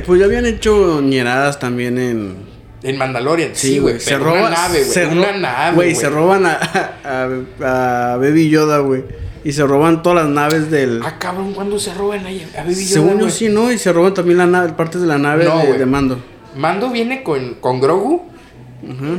[0.05, 2.37] Pues ya habían hecho ñeradas también en...
[2.83, 3.99] En Mandalorian, sí, güey.
[3.99, 4.41] se roban...
[4.41, 4.91] Una nave, güey.
[4.91, 5.95] se Una nave, güey.
[5.95, 6.61] se roban a,
[7.03, 9.05] a, a Baby Yoda, güey.
[9.45, 11.01] Y se roban todas las naves del...
[11.05, 12.47] Ah, cabrón, ¿cuándo se roban ahí?
[12.75, 13.71] Según yo sí, ¿no?
[13.71, 16.19] Y se roban también la nave, partes de la nave No, de, Mando.
[16.57, 18.23] Mando viene con, con Grogu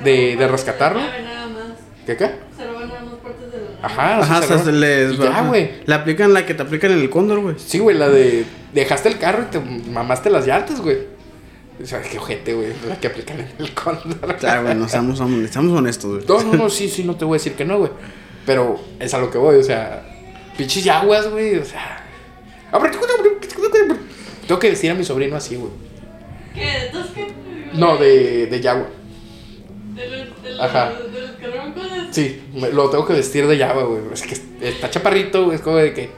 [0.03, 0.99] de, de rescatarlo.
[0.99, 1.63] Nave nada más.
[2.05, 2.31] ¿Qué qué?
[2.57, 3.77] Se roban nada más partes de la nave.
[3.83, 4.79] Ajá, Ajá, se se roban.
[4.79, 5.17] les...
[5.19, 5.47] Ya, ajá.
[5.47, 5.69] güey.
[5.85, 7.55] Le aplican la que te aplican en el cóndor, güey.
[7.59, 8.45] Sí, güey, la de.
[8.73, 10.97] Dejaste el carro y te mamaste las llantas, güey.
[11.81, 12.69] O sea, qué ojete, güey.
[12.89, 14.38] La que aplican en el cóndor.
[14.38, 16.25] Claro, güey, no seamos, hon- seamos honestos, güey.
[16.27, 17.91] No, no, no, sí, sí, no te voy a decir que no, güey.
[18.45, 20.03] Pero es a lo que voy, o sea.
[20.58, 22.04] Pinches yaguas, güey, o sea.
[24.48, 25.72] Tengo que vestir a mi sobrino así, güey.
[26.54, 26.65] ¿Qué?
[26.65, 27.28] ¿De Tusken?
[27.74, 28.88] No, de, de yagua.
[29.96, 30.91] De los, de los, Ajá.
[30.91, 32.15] de los.
[32.15, 34.02] Sí, me- lo tengo que vestir de yagua, güey.
[34.13, 34.38] Es que
[34.68, 35.56] está chaparrito, güey.
[35.56, 36.10] Es como de que.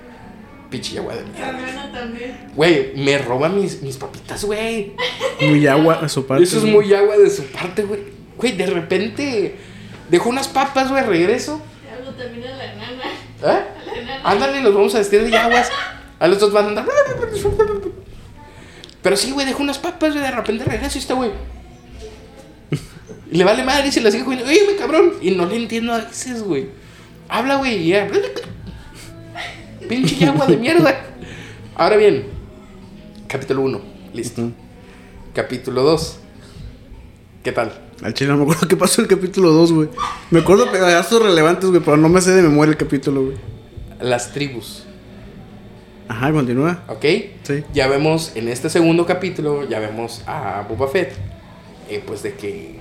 [0.69, 2.51] Pinche yagua de Mi mierda.
[2.53, 4.93] Güey, me roba mis, mis papitas, güey.
[5.41, 6.43] Muy agua a su parte.
[6.43, 8.01] Eso es muy agua de su parte, güey.
[8.37, 9.55] Güey, de repente
[10.09, 11.61] dejó unas papas, güey, regreso.
[11.97, 13.03] Algo también a la nana.
[13.59, 13.63] ¿Eh?
[14.23, 15.69] Ándale, los vamos a vestir de yaguas.
[16.19, 16.85] A los dos van a andar.
[19.01, 21.31] Pero sí, güey, dejó unas papas, güey, de repente regreso y está, güey.
[23.31, 24.47] Y le vale madre y se la sigue comiendo.
[24.47, 25.13] Oye, güey, cabrón.
[25.21, 26.69] Y no le entiendo a veces, güey.
[27.29, 28.09] Habla, güey, y ya.
[29.87, 30.95] Pinche yagua de mierda.
[31.75, 32.25] Ahora bien,
[33.27, 33.81] capítulo 1,
[34.13, 34.51] listo.
[35.33, 36.19] Capítulo 2.
[37.43, 37.71] ¿Qué tal?
[38.01, 39.89] Al chile no me acuerdo qué pasó en el capítulo 2, güey.
[40.31, 43.37] Me acuerdo pedazos relevantes, güey, pero no me sé de memoria el capítulo, güey.
[43.99, 44.83] Las tribus.
[46.07, 46.83] Ajá, continúa.
[46.87, 47.05] ¿Ok?
[47.43, 47.63] Sí.
[47.73, 51.13] Ya vemos en este segundo capítulo, ya vemos a Boba Fett,
[51.89, 52.79] eh, pues de que,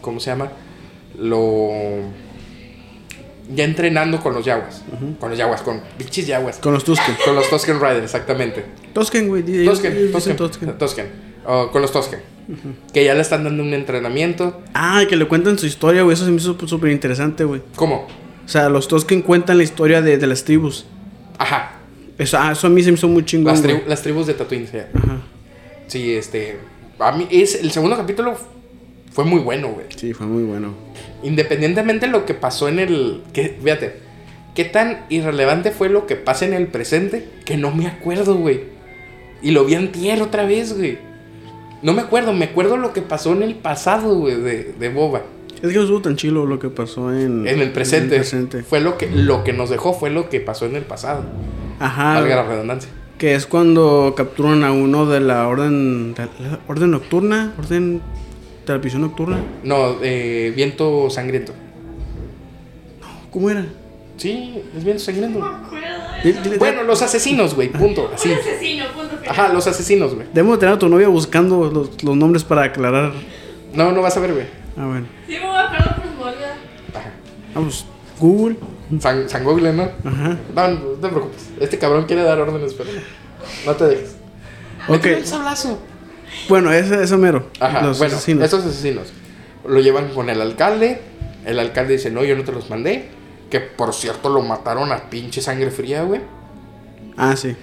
[0.00, 0.50] ¿cómo se llama?
[1.18, 1.70] Lo...
[3.52, 4.84] Ya entrenando con los yaguas.
[5.18, 6.58] Con los yaguas, con bichis yaguas.
[6.58, 7.16] Con los Tusken.
[7.24, 8.64] Con los Tusken Riders, exactamente.
[8.92, 9.42] Tosken, güey.
[9.42, 10.78] Tusken, Tusken, Tusken.
[10.78, 11.06] Tusken.
[11.46, 12.20] Oh, con los Tusken.
[12.92, 14.62] Que ya le están dando un entrenamiento.
[14.72, 16.14] Ah, que le cuentan su historia, güey.
[16.14, 17.60] Eso se me hizo súper interesante, güey.
[17.74, 18.06] ¿Cómo?
[18.50, 20.84] O sea, los Tosken cuentan la historia de, de las tribus.
[21.38, 21.74] Ajá.
[22.18, 24.34] Eso, ah, eso a mí se me hizo muy chingón, Las, tribu- las tribus de
[24.34, 24.66] Tatooine.
[24.66, 24.78] sí.
[24.92, 25.20] Ajá.
[25.86, 26.58] Sí, este...
[26.98, 28.36] A mí es, el segundo capítulo
[29.12, 29.86] fue muy bueno, güey.
[29.94, 30.74] Sí, fue muy bueno.
[31.22, 33.22] Independientemente de lo que pasó en el.
[33.32, 34.00] Que, fíjate,
[34.56, 38.62] qué tan irrelevante fue lo que pasa en el presente que no me acuerdo, güey.
[39.42, 40.98] Y lo vi antier otra vez, güey.
[41.82, 45.22] No me acuerdo, me acuerdo lo que pasó en el pasado, güey, de, de Boba.
[45.62, 47.46] Es que no estuvo tan chilo lo que pasó en...
[47.46, 48.06] En el presente.
[48.06, 48.62] en el presente.
[48.62, 51.22] Fue lo que, lo que nos dejó, fue lo que pasó en el pasado.
[51.78, 52.14] Ajá.
[52.14, 52.90] Valga la redundancia.
[53.18, 56.14] Que es cuando capturan a uno de la orden...
[56.14, 57.52] de la orden nocturna.
[57.58, 58.00] Orden
[58.66, 59.38] de la visión nocturna.
[59.62, 61.52] No, eh, viento sangriento.
[63.30, 63.66] ¿Cómo era?
[64.16, 65.38] Sí, es bien sangrento.
[65.38, 65.86] No me acuerdo.
[66.22, 68.10] Dile- dile- Bueno, los asesinos, güey, punto.
[68.14, 68.30] Así.
[68.30, 69.16] Un asesino, punto.
[69.28, 70.26] Ajá, los asesinos, güey.
[70.32, 73.12] Debemos tener a tu novia buscando los, los nombres para aclarar.
[73.74, 74.46] No, no vas a ver, güey.
[74.80, 75.06] Ah, bueno.
[75.26, 76.56] Sí, me voy a me olvida.
[76.94, 77.10] Ajá.
[77.54, 77.84] Vamos,
[78.18, 78.56] Google.
[78.98, 79.82] San, San Google, ¿no?
[79.82, 80.38] Ajá.
[80.54, 81.50] No, no te preocupes.
[81.60, 82.88] Este cabrón quiere dar órdenes, pero
[83.66, 84.16] no te dejes.
[84.88, 85.04] Ok.
[85.04, 85.78] El sablazo.
[86.48, 87.50] Bueno, ese, eso mero.
[87.60, 88.44] Ajá, los bueno, asesinos.
[88.44, 89.12] estos asesinos
[89.66, 91.02] lo llevan con el alcalde.
[91.44, 93.10] El alcalde dice, no, yo no te los mandé.
[93.50, 96.22] Que por cierto lo mataron a pinche sangre fría, güey.
[97.18, 97.54] Ah, sí.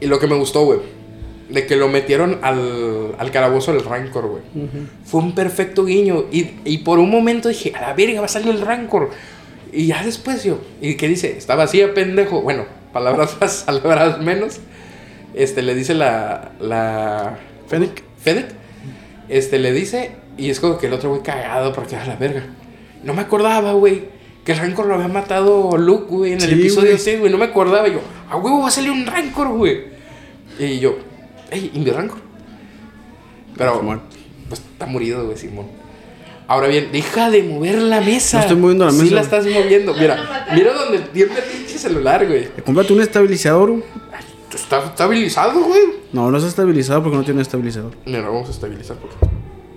[0.00, 0.80] Y lo que me gustó, güey,
[1.48, 4.42] de que lo metieron al, al calabozo del Rancor, güey.
[5.04, 6.24] Fue un perfecto guiño.
[6.30, 9.10] Y, y por un momento dije, a la verga, va a salir el Rancor.
[9.72, 11.36] Y ya después yo, ¿y qué dice?
[11.36, 12.42] Está vacía, pendejo.
[12.42, 14.60] Bueno, palabras más, palabras menos.
[15.34, 16.52] Este, le dice la.
[16.60, 18.02] la Fennec.
[18.20, 18.46] Fennec.
[19.28, 22.44] Este, le dice, y es como que el otro güey cagado porque a la verga.
[23.04, 24.04] No me acordaba, güey,
[24.44, 26.98] que el Rancor lo había matado Luke, güey, en el Sí, episodio güey.
[26.98, 27.30] 6, güey.
[27.32, 27.86] No me acordaba.
[27.88, 29.82] Y yo, a huevo va a salir un Rancor, güey.
[30.58, 30.96] Y yo,
[31.50, 32.18] ey, ¿y mi Rancor?
[33.56, 33.80] Pero,
[34.48, 35.66] pues está murido, güey, Simón.
[36.46, 38.38] Ahora bien, deja de mover la mesa.
[38.38, 39.14] No estoy moviendo la Sí mesa.
[39.16, 39.94] la estás moviendo.
[39.94, 42.48] Mira, mira donde tiembla el pinche celular, güey.
[42.64, 43.70] Cómprate un estabilizador.
[43.70, 43.82] güey.
[44.54, 45.80] Está estabilizado, güey.
[46.12, 47.92] No, no está estabilizado porque no tiene estabilizador.
[48.06, 49.16] Mira, vamos a estabilizar porque...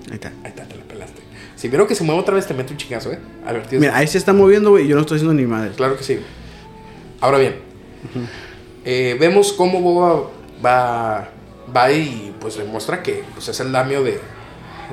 [0.10, 0.30] Ahí está.
[0.44, 1.22] Ahí está, te la pelaste.
[1.58, 3.20] Si vieron que se mueve otra vez, te meto un chingazo, ¿eh?
[3.46, 3.82] Advertido.
[3.82, 5.72] Mira, ahí se está moviendo, güey, y yo no estoy haciendo ni madre.
[5.76, 6.20] Claro que sí.
[7.20, 7.56] Ahora bien,
[8.86, 10.30] eh, vemos cómo Boba
[10.66, 11.30] va,
[11.76, 14.20] va y pues le muestra que pues, es el damio de,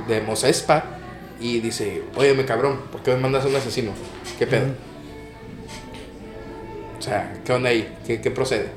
[0.06, 0.84] de Mos Espa
[1.40, 3.92] y dice, óyeme cabrón, ¿por qué me mandas a un asesino?
[4.38, 4.66] ¿Qué pedo?
[6.98, 7.96] O sea, ¿qué onda ahí?
[8.06, 8.70] ¿Qué, qué procede?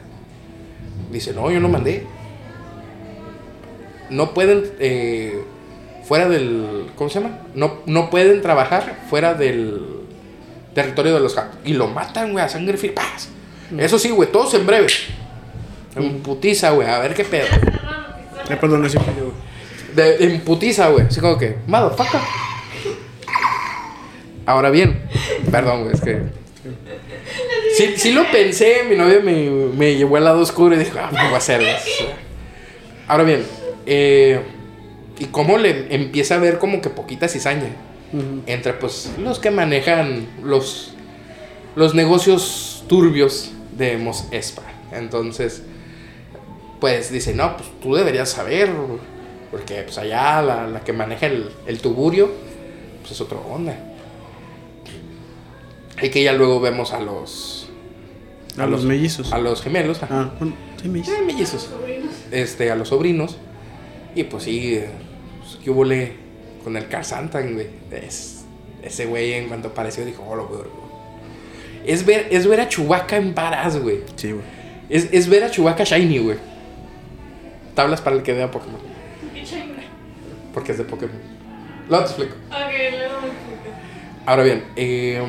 [1.11, 2.05] Dice, no, yo no mandé.
[4.09, 5.43] No pueden, eh,
[6.03, 7.39] fuera del, ¿cómo se llama?
[7.55, 10.01] No, no pueden trabajar fuera del
[10.75, 11.65] territorio de los Hack.
[11.65, 12.93] Y lo matan, güey, a sangre fría.
[12.93, 13.29] ¡Paz!
[13.77, 14.87] Eso sí, güey, todos en breve.
[15.95, 17.47] En putiza, güey, a ver qué pedo.
[18.51, 19.33] Eh, perdón, fui yo, güey.
[19.95, 21.05] De, en putiza, güey.
[21.05, 22.19] Así como que, motherfucker.
[24.45, 25.01] Ahora bien,
[25.49, 26.21] perdón, güey, es que.
[27.77, 31.09] Sí, sí lo pensé, mi novia me, me llevó al lado oscuro y dijo, ah,
[31.11, 31.61] no voy a hacer.
[33.07, 33.45] Ahora bien,
[33.85, 34.41] eh,
[35.19, 37.69] y cómo le empieza a ver como que poquita cizaña
[38.45, 40.93] entre pues los que manejan los
[41.75, 44.63] los negocios turbios de Mos Espa.
[44.91, 45.63] Entonces,
[46.81, 48.69] pues dice, no, pues tú deberías saber,
[49.51, 52.29] porque pues allá la, la que maneja el, el tuburio,
[53.01, 53.77] pues es otra onda.
[56.01, 57.69] Y que ya luego vemos a los...
[58.57, 59.31] A los mellizos.
[59.31, 59.99] A los gemelos.
[60.03, 60.31] Ah,
[60.81, 61.13] sí, mellizos.
[61.15, 61.69] Eh, mellizos
[62.31, 63.37] este, a los sobrinos.
[64.15, 64.89] Y pues sí, eh,
[65.39, 66.13] pues, ¿qué hubo le
[66.63, 67.67] con el Car Santa, güey?
[67.91, 68.39] Es-
[68.83, 70.61] ese güey en cuanto apareció dijo, oh, lo güey".
[71.85, 73.99] Es ver, es ver a Chewbacca en varas, güey.
[74.15, 74.43] Sí, güey.
[74.89, 76.37] Es, es ver a Chewbacca shiny, güey.
[77.81, 78.79] Tablas para el que vea Pokémon.
[80.53, 81.15] Porque es de Pokémon.
[81.89, 82.35] Luego te explico.
[82.49, 82.55] Ok,
[82.91, 83.77] luego me explico.
[84.25, 85.21] Ahora bien, eh,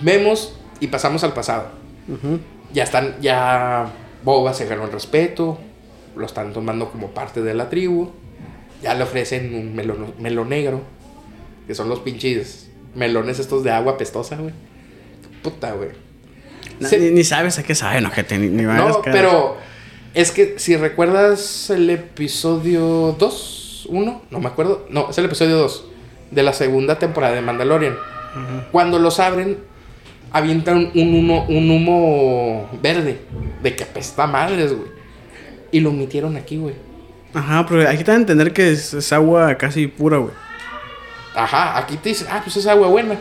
[0.00, 1.70] vemos y pasamos al pasado.
[2.72, 3.88] Ya están, ya
[4.24, 5.58] Boba se ganó el respeto,
[6.16, 8.10] lo están tomando como parte de la tribu,
[8.82, 10.80] ya le ofrecen un melón, melón negro,
[11.66, 14.54] que son los pinches melones estos de agua pestosa, güey.
[15.42, 15.90] Puta, güey.
[16.80, 19.56] Se- Ni, ni sabes a qué saben, ojete, ni, ni No, pero
[20.14, 25.56] es que si recuerdas el episodio 2, 1, no me acuerdo, no, es el episodio
[25.58, 25.84] 2
[26.30, 27.96] de la segunda temporada de Mandalorian.
[28.70, 29.58] Cuando los abren,
[30.30, 33.20] avientan un humo, un humo verde
[33.62, 34.88] de que apesta madres, güey.
[35.72, 36.74] Y lo omitieron aquí, güey.
[37.34, 40.32] Ajá, pero que también entender que es, es agua casi pura, güey.
[41.34, 43.16] Ajá, aquí te dicen, ah, pues es agua buena.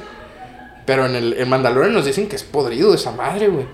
[0.85, 3.65] Pero en el en Mandalorian nos dicen que es podrido esa madre, güey.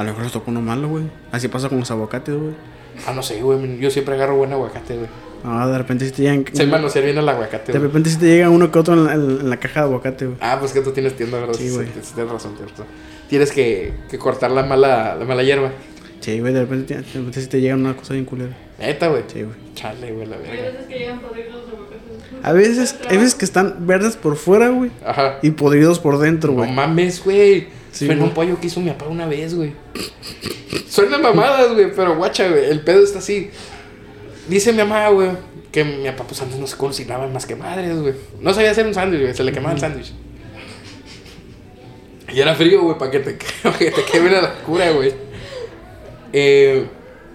[0.00, 1.04] A lo mejor les tocó uno malo, güey.
[1.30, 2.54] Así pasa con los aguacates, güey.
[3.06, 3.78] Ah, no sé, güey.
[3.78, 5.08] Yo siempre agarro buen aguacate, güey.
[5.44, 6.44] Ah, de repente si te llegan.
[6.50, 9.12] Sé manosear bien el aguacate, De repente si te llega uno que otro en la,
[9.12, 10.38] en la caja de aguacate, güey.
[10.40, 11.52] Ah, pues que tú tienes tienda, ¿verdad?
[11.54, 11.86] Sí, güey.
[12.02, 12.86] sí, tienes razón, tienes razón.
[13.28, 15.70] Tienes que, que cortar la mala, la mala hierba.
[16.20, 18.56] Sí, güey, de repente, de repente si te llega una cosa bien culera.
[18.78, 19.22] Neta, güey.
[19.28, 19.56] Sí, güey.
[19.74, 20.62] Chale, güey, la Hay verga.
[20.62, 22.00] veces que llegan podridos los aguacates.
[22.42, 24.90] A veces, hay veces que están verdes por fuera, güey.
[25.04, 25.38] Ajá.
[25.42, 26.72] Y podridos por dentro, No güey.
[26.72, 27.68] mames, güey.
[27.92, 28.18] Sí, güey.
[28.20, 29.72] un pollo que hizo mi papá una vez, güey.
[30.88, 32.66] Suena mamadas, güey, pero guacha, güey.
[32.66, 33.50] El pedo está así.
[34.48, 35.30] Dice mi mamá, güey,
[35.72, 38.14] que mi papá, pues antes no se cocinaba más que madres, güey.
[38.40, 39.34] No sabía hacer un sándwich, güey.
[39.34, 40.12] Se le quemaba el sándwich.
[42.32, 45.12] Y era frío, güey, para que te, pa' que te la cura, güey.
[46.32, 46.86] Eh,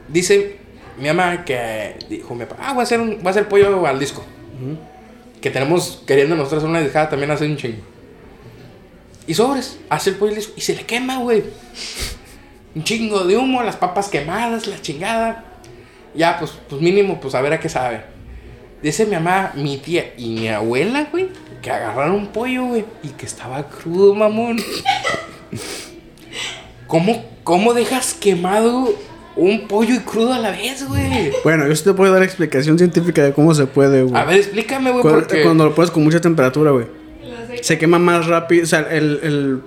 [0.08, 0.58] dice
[0.98, 3.86] mi mamá que dijo mi papá, ah, voy a hacer, un, voy a hacer pollo
[3.86, 4.24] al disco.
[5.42, 7.95] Que tenemos queriendo nosotros hacer una discada también hace un chingo.
[9.28, 11.44] Y sobres, hace el pollo y se le quema, güey.
[12.76, 15.46] Un chingo de humo, las papas quemadas, la chingada.
[16.14, 18.04] Ya, pues, pues mínimo, pues a ver a qué sabe.
[18.82, 21.30] Dice mi mamá, mi tía y mi abuela, güey,
[21.62, 24.58] que agarraron un pollo, güey, y que estaba crudo, mamón.
[26.88, 28.94] ¿Cómo, ¿Cómo dejas quemado
[29.36, 31.32] un pollo y crudo a la vez, güey?
[31.44, 34.16] Bueno, yo sí te puedo dar explicación científica de cómo se puede, güey.
[34.16, 35.42] A ver, explícame, güey, porque...
[35.42, 36.86] Cuando lo pones con mucha temperatura, güey.
[37.62, 38.64] Se quema más rápido.
[38.64, 39.62] O sea, el, el,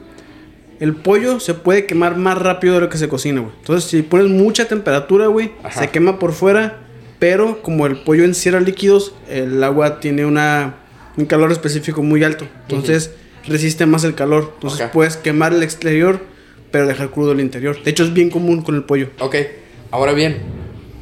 [0.81, 3.53] el pollo se puede quemar más rápido de lo que se cocina, güey.
[3.59, 6.85] Entonces, si pones mucha temperatura, güey, se quema por fuera.
[7.19, 10.77] Pero como el pollo encierra líquidos, el agua tiene una,
[11.17, 12.47] un calor específico muy alto.
[12.69, 13.13] Entonces,
[13.45, 14.53] resiste más el calor.
[14.55, 16.21] Entonces, puedes quemar el exterior,
[16.71, 17.83] pero dejar crudo el interior.
[17.83, 19.09] De hecho, es bien común con el pollo.
[19.19, 19.35] Ok,
[19.91, 20.39] ahora bien,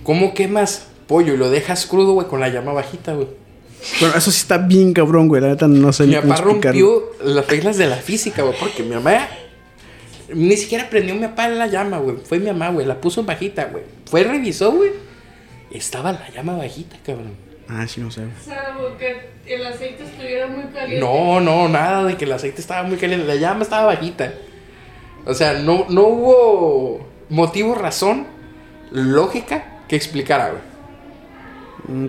[0.05, 3.29] ¿cómo quemas pollo y lo dejas crudo, güey, con la llama bajita, güey?
[4.01, 5.41] Bueno, eso sí está bien cabrón, güey.
[5.43, 6.81] La neta no sé Mi ni cómo papá explicarlo.
[6.91, 9.29] rompió las reglas de la física, güey, porque mi mamá
[10.33, 12.17] ni siquiera prendió mi papá la llama, güey.
[12.25, 13.85] Fue mi mamá, güey, la puso bajita, güey.
[14.11, 14.91] Fue, revisó, güey.
[15.71, 17.35] Estaba la llama bajita, cabrón.
[17.69, 18.23] Ah, sí, no sé.
[18.23, 21.01] O sea, porque el aceite estuviera muy caliente.
[21.01, 23.27] No, no, nada de que el aceite estaba muy caliente.
[23.27, 24.33] La llama estaba bajita.
[25.25, 28.27] O sea, no, no hubo motivo, razón,
[28.93, 30.63] lógica que explicara, güey.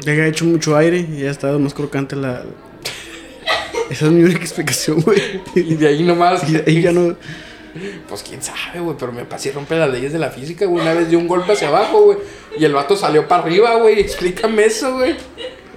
[0.04, 2.44] Que haya hecho mucho aire y ya estado más crocante la.
[3.90, 5.22] Esa es mi única explicación, güey.
[5.56, 6.48] Y de ahí nomás.
[6.50, 7.16] Y de ahí ya no.
[8.10, 10.82] Pues quién sabe, güey, pero mi papá sí rompe las leyes de la física, güey.
[10.82, 12.18] Una vez dio un golpe hacia abajo, güey.
[12.58, 14.00] Y el vato salió para arriba, güey.
[14.00, 15.16] Explícame eso, güey.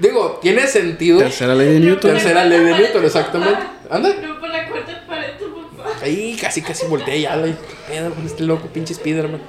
[0.01, 1.19] Digo, tiene sentido.
[1.19, 2.13] Tercera ley de Newton.
[2.13, 3.61] Tercera ley de Newton, exactamente.
[3.91, 4.15] Anda.
[4.15, 5.91] No por la cuarta pared tu papá.
[6.03, 7.37] Ahí casi, casi volteé ya.
[7.37, 7.53] güey.
[7.53, 9.41] ¿Qué pedo con este loco, pinche Spiderman?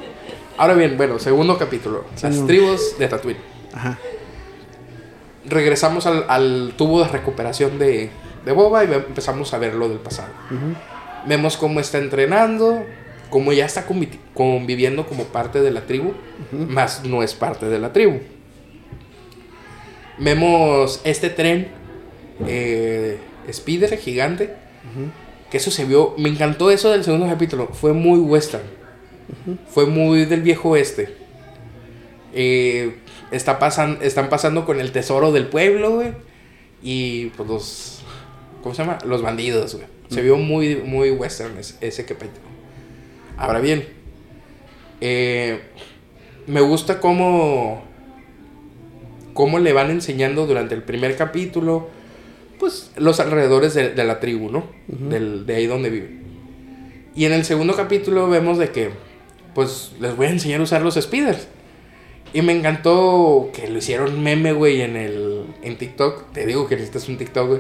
[0.58, 2.06] Ahora bien, bueno, segundo capítulo.
[2.22, 3.40] Las tribus de Tatooine.
[3.74, 3.98] Ajá.
[5.46, 8.10] Regresamos al, al tubo de recuperación de,
[8.46, 10.30] de Boba y empezamos a ver lo del pasado.
[11.28, 12.84] Vemos cómo está entrenando,
[13.30, 16.14] cómo ya está convi- conviviendo como parte de la tribu,
[16.52, 18.20] más no es parte de la tribu.
[20.18, 21.70] Vemos este tren,
[22.48, 24.54] eh, Spider gigante,
[25.50, 28.64] que eso se vio, me encantó eso del segundo capítulo, fue muy western,
[29.70, 31.16] fue muy del viejo oeste.
[32.34, 32.98] Eh,
[33.32, 36.12] está pasan, están pasando con el tesoro del pueblo, güey,
[36.84, 38.02] y pues los,
[38.62, 38.98] ¿cómo se llama?
[39.06, 39.88] Los bandidos, güey.
[40.10, 42.42] Se vio muy, muy western ese, ese capítulo.
[43.38, 43.88] Ahora bien,
[45.00, 45.62] eh,
[46.48, 47.84] me gusta cómo,
[49.34, 51.90] cómo le van enseñando durante el primer capítulo,
[52.60, 54.66] pues, los alrededores de, de la tribu, ¿no?
[54.88, 56.22] Del- de ahí donde viven.
[57.16, 58.90] Y en el segundo capítulo vemos de que,
[59.56, 61.48] pues, les voy a enseñar a usar los speeders.
[62.34, 66.32] Y me encantó que lo hicieron meme, güey, en el en TikTok.
[66.32, 67.60] Te digo que necesitas un TikTok, güey.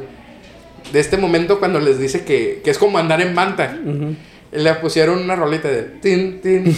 [0.94, 3.78] De este momento cuando les dice que, que es como andar en manta.
[4.52, 5.84] Le pusieron una rolita de...
[5.84, 6.76] tin, tin.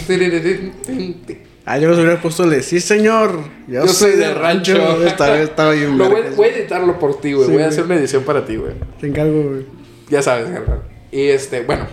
[1.66, 3.38] Ah, yo los hubiera puesto de sí, señor.
[3.66, 5.02] Yo, Yo soy de rancho.
[5.06, 5.96] Estaba, estaba bien.
[5.96, 7.46] Lo voy, a editarlo por ti, güey.
[7.46, 8.74] Sí, voy a hacer una edición para ti, güey.
[9.00, 9.66] Te encargo, güey.
[10.10, 10.82] Ya sabes, carnal.
[11.10, 11.86] Y este, bueno,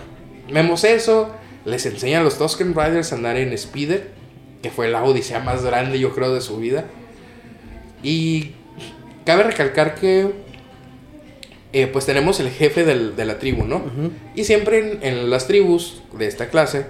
[0.52, 1.34] vemos eso.
[1.64, 4.10] Les enseña a los Tusken Riders a andar en Speeder,
[4.62, 6.84] que fue la odisea más grande, yo creo, de su vida.
[8.02, 8.52] Y
[9.26, 10.30] cabe recalcar que,
[11.72, 13.82] eh, pues tenemos el jefe del- de la tribu, ¿no?
[14.34, 16.86] Y siempre en, en las tribus de esta clase,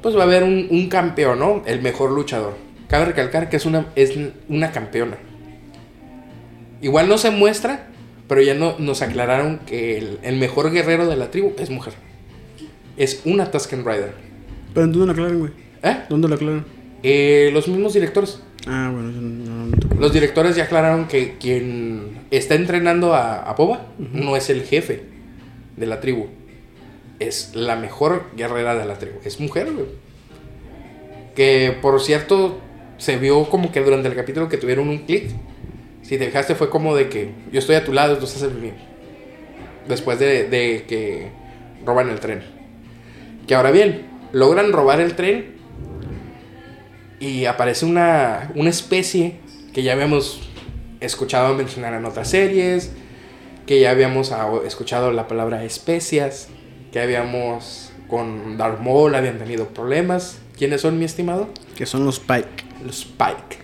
[0.00, 1.62] pues va a haber un, un campeón, ¿no?
[1.66, 2.56] El mejor luchador.
[2.88, 4.12] Cabe recalcar que es una, es
[4.48, 5.16] una campeona.
[6.80, 7.86] Igual no se muestra,
[8.28, 11.94] pero ya no, nos aclararon que el, el mejor guerrero de la tribu es mujer.
[12.96, 14.12] Es una Tusken Rider.
[14.74, 15.52] Pero ¿en dónde lo aclaran, güey?
[15.82, 15.96] ¿Eh?
[16.08, 16.64] ¿Dónde lo aclaran?
[17.02, 18.40] Eh, los mismos directores.
[18.66, 19.76] Ah, bueno, no, no.
[19.98, 25.02] Los directores ya aclararon que quien está entrenando a, a Boba no es el jefe
[25.76, 26.26] de la tribu.
[27.18, 29.18] Es la mejor guerrera de la tribu.
[29.24, 29.86] Es mujer, güey.
[31.34, 32.60] Que por cierto,
[32.98, 35.30] se vio como que durante el capítulo que tuvieron un clic.
[36.02, 38.74] Si te fijaste, fue como de que yo estoy a tu lado, tú estás en.
[39.88, 41.28] Después de, de que
[41.84, 42.42] roban el tren.
[43.46, 44.02] Que ahora bien,
[44.32, 45.61] logran robar el tren
[47.22, 49.36] y aparece una, una especie
[49.72, 50.40] que ya habíamos
[50.98, 52.90] escuchado mencionar en otras series,
[53.64, 54.32] que ya habíamos
[54.66, 56.48] escuchado la palabra especias,
[56.90, 60.38] que habíamos con Darth Maul habían tenido problemas.
[60.58, 61.48] ¿Quiénes son, mi estimado?
[61.76, 62.64] Que son los Pike.
[62.84, 63.62] Los Pike.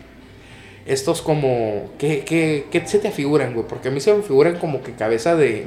[0.86, 1.90] Estos como...
[1.98, 3.66] ¿Qué, qué, qué se te figuran, güey?
[3.66, 5.66] Porque a mí se me figuran como que cabeza de...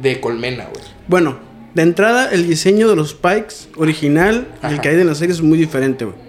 [0.00, 0.84] De colmena, güey.
[1.06, 1.38] Bueno,
[1.74, 5.34] de entrada, el diseño de los Pikes original y el que hay de la serie
[5.34, 6.27] es muy diferente, güey.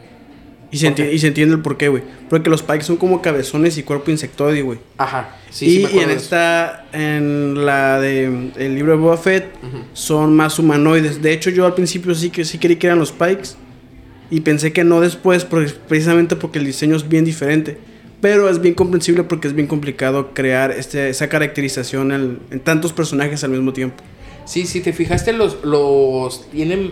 [0.71, 1.09] Y se, ¿Por qué?
[1.09, 2.03] enti- y se entiende el porqué, güey.
[2.29, 4.79] Porque los Pikes son como cabezones y cuerpo insectoide, güey.
[4.97, 5.35] Ajá.
[5.49, 9.45] Sí, y, sí, me y en esta, en la de el libro de Boba Fett,
[9.63, 9.83] Ujú.
[9.93, 11.21] son más humanoides.
[11.23, 13.49] De hecho, yo al principio sí que sí creí que eran los Pikes.
[14.31, 17.79] Y pensé que no después, porque- precisamente porque el diseño es bien diferente.
[18.21, 22.93] Pero es bien comprensible porque es bien complicado crear este, esa caracterización en, en tantos
[22.93, 24.03] personajes al mismo tiempo.
[24.45, 26.91] Sí, si te fijaste, los, los tienen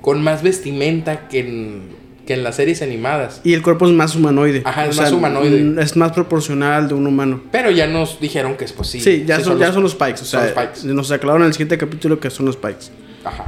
[0.00, 1.82] con más vestimenta que en,
[2.30, 3.40] que en las series animadas.
[3.42, 4.62] Y el cuerpo es más humanoide.
[4.64, 5.64] Ajá, es más humanoide.
[5.64, 7.42] mm, Es más proporcional de un humano.
[7.50, 9.00] Pero ya nos dijeron que pues sí.
[9.00, 10.12] Sí, ya, son, ya los- son los Pikes.
[10.22, 10.86] O son sea, los Pikes.
[10.94, 12.86] nos aclararon en el siguiente capítulo que son los Pikes.
[13.24, 13.46] Ajá.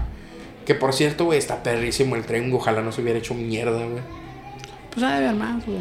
[0.66, 2.52] Que por cierto, güey, está perrísimo el tren.
[2.52, 4.02] Ojalá no se hubiera hecho mierda, güey.
[4.92, 5.78] Pues ha de haber más, güey.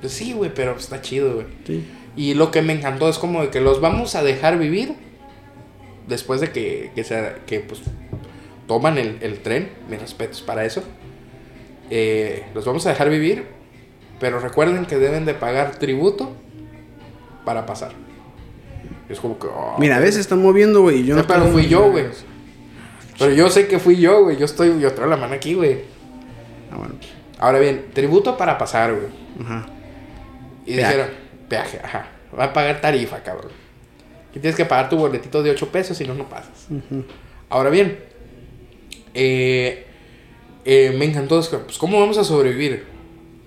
[0.00, 1.46] Pues sí, güey, pero está chido, güey.
[1.64, 1.84] Sí.
[2.16, 4.94] Y lo que me encantó es como de que los vamos a dejar vivir
[6.08, 7.80] después de que, que, se- que, pues,
[8.66, 9.68] toman el, el tren.
[9.88, 10.82] Mis respetos para eso.
[11.90, 13.46] Eh, los vamos a dejar vivir,
[14.20, 16.32] pero recuerden que deben de pagar tributo
[17.44, 17.92] para pasar.
[19.08, 19.48] Es como que...
[19.48, 21.00] oh, Mira, a veces están moviendo, güey.
[21.00, 22.06] y Yo no pero fui yo, güey.
[23.18, 24.36] Pero yo sé que fui yo, güey.
[24.36, 25.80] Yo estoy, yo traigo la mano aquí, güey.
[26.70, 26.94] Ah, bueno.
[27.38, 29.08] Ahora bien, tributo para pasar, güey.
[29.44, 29.66] Ajá.
[30.64, 30.92] Y Peaje.
[30.92, 31.14] dijeron,
[31.48, 32.06] peaje, ajá.
[32.38, 33.50] Va a pagar tarifa, cabrón.
[34.32, 36.66] Y tienes que pagar tu boletito de 8 pesos, si no, no pasas.
[36.70, 37.04] Ujú.
[37.48, 37.98] Ahora bien,
[39.14, 39.86] eh,
[40.64, 41.40] eh, me encantó.
[41.64, 42.84] Pues, ¿cómo vamos a sobrevivir?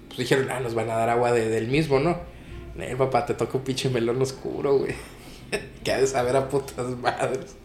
[0.07, 2.17] Pues dijeron, ah, nos van a dar agua de- del mismo, ¿no?
[2.79, 4.93] Eh, papá, te toca un pinche melón oscuro, güey.
[5.83, 7.55] que ha de saber a putas madres.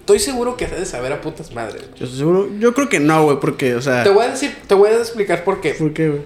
[0.00, 1.82] Estoy seguro que ha de saber a putas madres.
[1.82, 1.98] güey.
[1.98, 2.48] Yo estoy seguro.
[2.58, 4.04] Yo creo que no, güey, porque, o sea.
[4.04, 5.74] Te voy a decir, te voy a explicar por qué.
[5.74, 6.22] ¿Por qué, güey?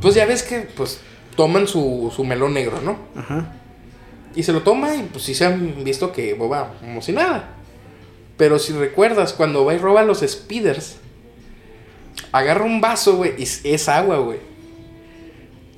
[0.00, 1.00] Pues ya ves que, pues,
[1.36, 2.96] toman su, su melón negro, ¿no?
[3.14, 3.52] Ajá.
[4.34, 7.54] Y se lo toma y pues sí se han visto que boba como si nada.
[8.36, 10.96] Pero si recuerdas, cuando va y roba los speeders,
[12.38, 14.38] agarra un vaso, güey, y es- agua, güey.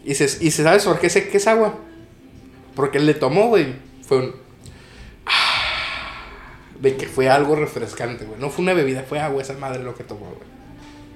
[0.04, 1.74] Y se, y se sabe por qué sé que es agua.
[2.74, 3.74] Porque él le tomó, güey.
[4.06, 4.34] Fue un.
[5.26, 6.22] Ah,
[6.80, 8.40] De que fue algo refrescante, güey.
[8.40, 10.48] No fue una bebida, fue agua esa madre lo que tomó, güey.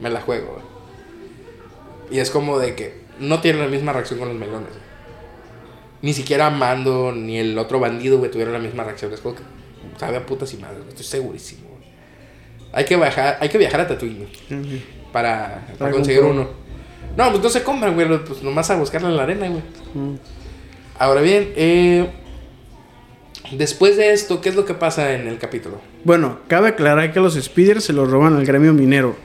[0.00, 2.16] Me la juego, güey.
[2.16, 4.82] Y es como de que no tiene la misma reacción con los melones, güey.
[6.02, 9.12] Ni siquiera Mando ni el otro bandido, güey, tuvieron la misma reacción.
[9.12, 9.42] Es como que
[9.98, 10.82] sabe a putas y madres.
[10.88, 11.82] Estoy segurísimo, güey.
[12.72, 12.96] Hay que
[13.40, 14.26] hay que viajar a Tatooine.
[15.12, 16.62] Para, para Para conseguir comprar uno.
[17.16, 18.06] No, pues no se compran, güey.
[18.24, 19.62] Pues nomás a buscarla en la arena, güey.
[19.94, 20.16] Mm.
[20.98, 22.08] Ahora bien, eh,
[23.52, 25.80] después de esto, ¿qué es lo que pasa en el capítulo?
[26.04, 29.16] Bueno, cabe aclarar que los speeders se los roban al gremio minero.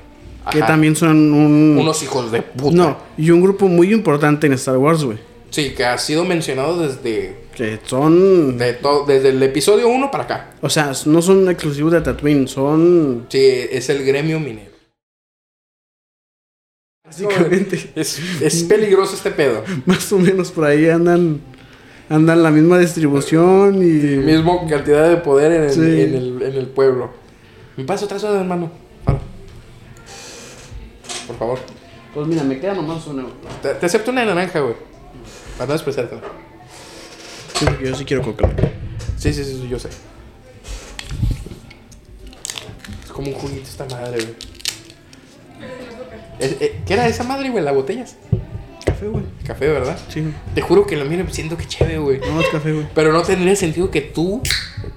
[0.52, 1.78] Que también son un.
[1.78, 2.76] Unos hijos de puta.
[2.76, 5.18] No, y un grupo muy importante en Star Wars, güey.
[5.50, 8.58] Sí, que ha sido mencionado desde, Que son.
[8.58, 8.78] de
[9.08, 10.50] desde el episodio 1 para acá.
[10.62, 13.26] O sea, no son exclusivos de Tatooine, son.
[13.30, 13.40] Sí,
[13.72, 14.67] es el gremio minero.
[17.08, 19.64] Básicamente, Es, es peligroso este pedo.
[19.86, 21.42] más o menos por ahí andan.
[22.10, 23.88] Andan la misma distribución y.
[24.18, 25.82] Mismo cantidad de poder en el, Sí.
[25.82, 27.10] en el, en el pueblo.
[27.76, 28.72] Me pasa otra soda, hermano.
[29.04, 29.20] Para.
[31.28, 31.60] Por favor.
[32.14, 33.26] Pues mira, me queda nomás una.
[33.62, 34.76] Te, te acepto una de naranja, güey.
[35.58, 36.22] Para no despreciártela.
[37.60, 38.50] Sí, yo sí quiero coca.
[39.18, 39.90] Sí, sí, sí, yo sé.
[43.04, 44.36] Es como un juguito esta madre, güey.
[46.40, 47.64] Eh, ¿Qué era esa madre, güey?
[47.64, 48.16] ¿La botellas?
[48.86, 49.24] Café, güey.
[49.46, 49.98] Café, ¿verdad?
[50.10, 50.34] Sí, güey.
[50.56, 52.20] Te juro que lo miro siento que chévere, güey.
[52.20, 52.86] No, es café, güey.
[52.96, 54.42] Pero no tendría sentido que tú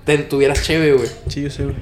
[0.04, 1.08] te tuvieras chévere, güey.
[1.28, 1.76] Sí, yo sé, güey.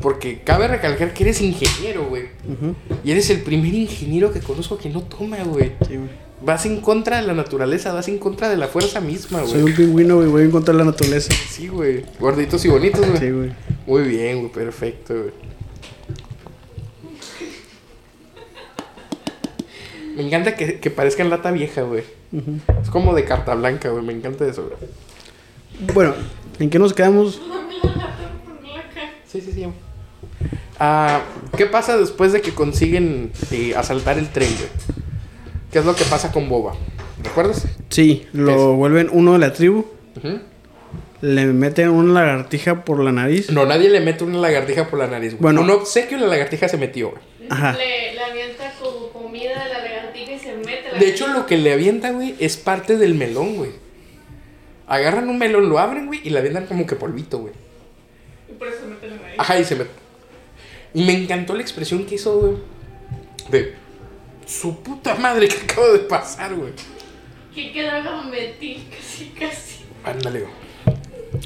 [0.00, 2.24] Porque cabe recalcar que eres ingeniero, güey.
[2.48, 2.74] Ujú.
[3.04, 5.72] Y eres el primer ingeniero que conozco que no toma, güey.
[5.86, 6.22] Sí, güey.
[6.44, 9.72] Vas en contra de la naturaleza, vas en contra de la fuerza misma, Soy güey.
[9.72, 10.26] un pingüino, güey.
[10.28, 11.32] Voy a encontrar la naturaleza.
[11.48, 12.04] Sí, güey.
[12.18, 13.18] Gorditos y bonitos, güey.
[13.18, 13.52] Sí, güey.
[13.86, 14.50] Muy bien, güey.
[14.50, 15.30] Perfecto, güey.
[20.16, 22.04] Me encanta que, que parezcan lata vieja, güey.
[22.32, 22.58] Ujú.
[22.82, 24.04] Es como de carta blanca, güey.
[24.04, 25.92] Me encanta eso, güey.
[25.94, 26.14] Bueno,
[26.58, 27.40] ¿en qué nos quedamos?
[29.26, 29.66] Sí, sí, sí.
[30.78, 31.22] Ah,
[31.56, 34.68] ¿Qué pasa después de que consiguen eh, asaltar el tren, güey?
[35.70, 36.74] ¿Qué es lo que pasa con Boba?
[37.22, 37.66] ¿Recuerdas?
[37.88, 39.86] Sí, lo Es- vuelven uno de la tribu.
[40.16, 40.40] Ujú.
[41.22, 43.48] Le meten una lagartija por la nariz.
[43.50, 45.42] No, nadie le mete una lagartija por la nariz, güey.
[45.42, 45.60] Bueno.
[45.62, 47.22] Un obsequio la lagartija se metió, güey.
[47.48, 47.72] Ajá.
[47.74, 51.46] Le, le avienta como comida a la lagartija y se mete la De hecho, lo
[51.46, 53.70] que le avienta, güey, es parte del melón, güey.
[54.86, 57.54] Agarran un melón, lo abren, güey, y le avientan como que polvito, güey.
[58.50, 59.34] Y por eso mete la nariz.
[59.38, 59.90] Ajá, y se mete.
[60.94, 62.54] Y me encantó la expresión que hizo, güey.
[63.50, 63.74] De
[64.46, 66.72] su puta madre que acaba de pasar, güey.
[67.54, 69.84] Que quedaba metí casi, casi.
[70.04, 70.52] Ándale, güey.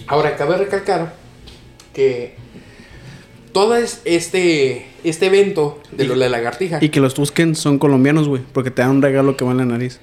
[0.07, 1.15] Ahora, cabe recalcar
[1.93, 2.37] que
[3.57, 6.77] todo es este, este evento de lo de la lagartija.
[6.83, 9.57] Y que los Tusken son colombianos, güey, porque te dan un regalo que va en
[9.57, 9.99] la nariz.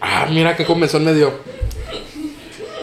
[0.00, 1.30] Ah, mira qué comezón me dio.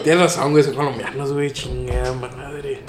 [0.04, 2.82] Tienes razón, güey, son colombianos, güey, chingada madre.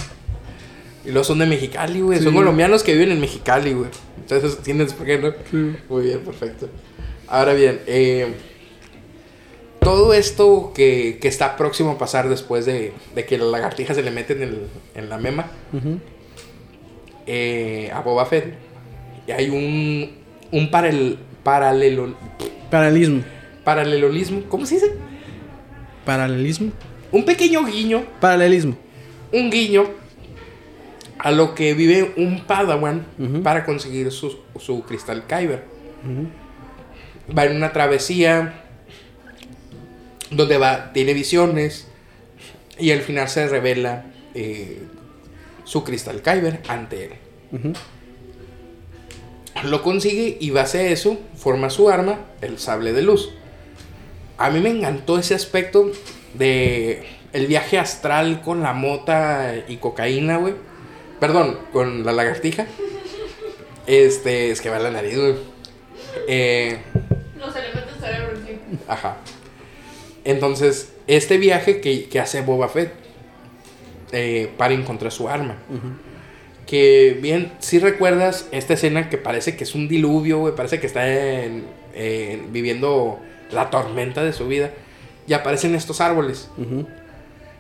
[1.04, 2.22] Y luego son de Mexicali, güey.
[2.22, 3.90] Son colombianos que viven en Mexicali, güey.
[4.20, 5.32] Entonces, ¿tienes por qué no?
[5.50, 5.76] Sí.
[5.90, 6.70] Muy bien, perfecto.
[7.28, 8.36] Ahora bien, eh,
[9.84, 14.02] todo esto que, que está próximo a pasar después de, de que la lagartija se
[14.04, 15.48] le mete en, el- en la mema
[17.28, 18.54] eh, a Boba Fett,
[19.28, 20.12] y hay un,
[20.52, 22.14] un paralel, paralelo,
[22.70, 23.24] Paralelismo.
[23.64, 24.92] paralelismo, ¿cómo se dice?
[26.06, 26.72] Paralelismo.
[27.12, 28.76] Un pequeño guiño, Paralelismo.
[29.32, 29.86] un guiño
[31.20, 33.06] a lo que vive un Padawan
[33.44, 35.64] para conseguir su, su cristal Kyber.
[37.38, 38.63] Va en una travesía
[40.36, 41.88] donde va, tiene visiones
[42.78, 44.82] y al final se revela eh,
[45.64, 47.12] su cristal Kyber ante él.
[49.64, 53.30] Lo consigue y base a eso forma su arma, el sable de luz.
[54.38, 55.92] A mí me encantó ese aspecto
[56.34, 57.04] de
[57.34, 60.56] el viaje astral con la mota y cocaína, güey.
[61.20, 62.66] Perdón, con la lagartija.
[63.86, 65.36] Este, es que va la nariz, güey.
[66.28, 66.80] Eh,
[67.38, 68.58] Los elementos cerebro, sí.
[68.88, 69.18] Ajá.
[70.26, 72.94] Entonces, este viaje que, que hace Boba Fett
[74.12, 75.58] eh, para encontrar su arma.
[76.66, 80.88] Que bien, si recuerdas esta escena que parece que es un diluvio, güey, parece que
[80.88, 81.08] está
[81.44, 83.20] en- en- viviendo
[83.52, 84.72] la tormenta de su vida.
[85.28, 86.50] Y aparecen estos árboles.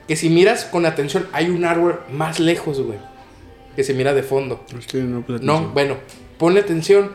[0.07, 2.97] Que si miras con atención, hay un árbol más lejos, güey.
[3.75, 4.63] Que se mira de fondo.
[4.77, 5.97] Es que no No, bueno,
[6.37, 7.11] ponle atención.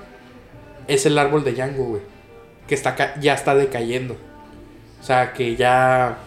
[0.88, 2.02] Es el árbol de Django, güey.
[2.66, 4.16] Que está ya está decayendo.
[5.00, 6.18] O sea, que ya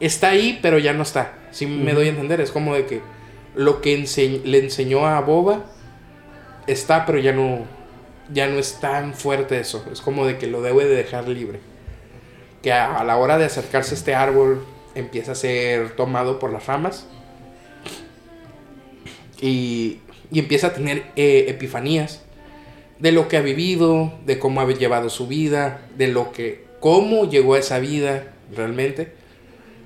[0.00, 1.34] está ahí, pero ya no está.
[1.50, 3.00] Si me doy a entender, es como de que
[3.54, 5.64] lo que ense- le enseñó a Boba
[6.66, 7.64] está, pero ya no
[8.30, 9.86] ya no es tan fuerte eso.
[9.90, 11.60] Es como de que lo debe de dejar libre.
[12.62, 14.64] Que a, a la hora de acercarse a este árbol
[14.94, 17.06] empieza a ser tomado por las ramas
[19.40, 19.98] y,
[20.30, 22.22] y empieza a tener eh, epifanías
[22.98, 27.28] de lo que ha vivido, de cómo ha llevado su vida, de lo que cómo
[27.28, 29.12] llegó a esa vida realmente,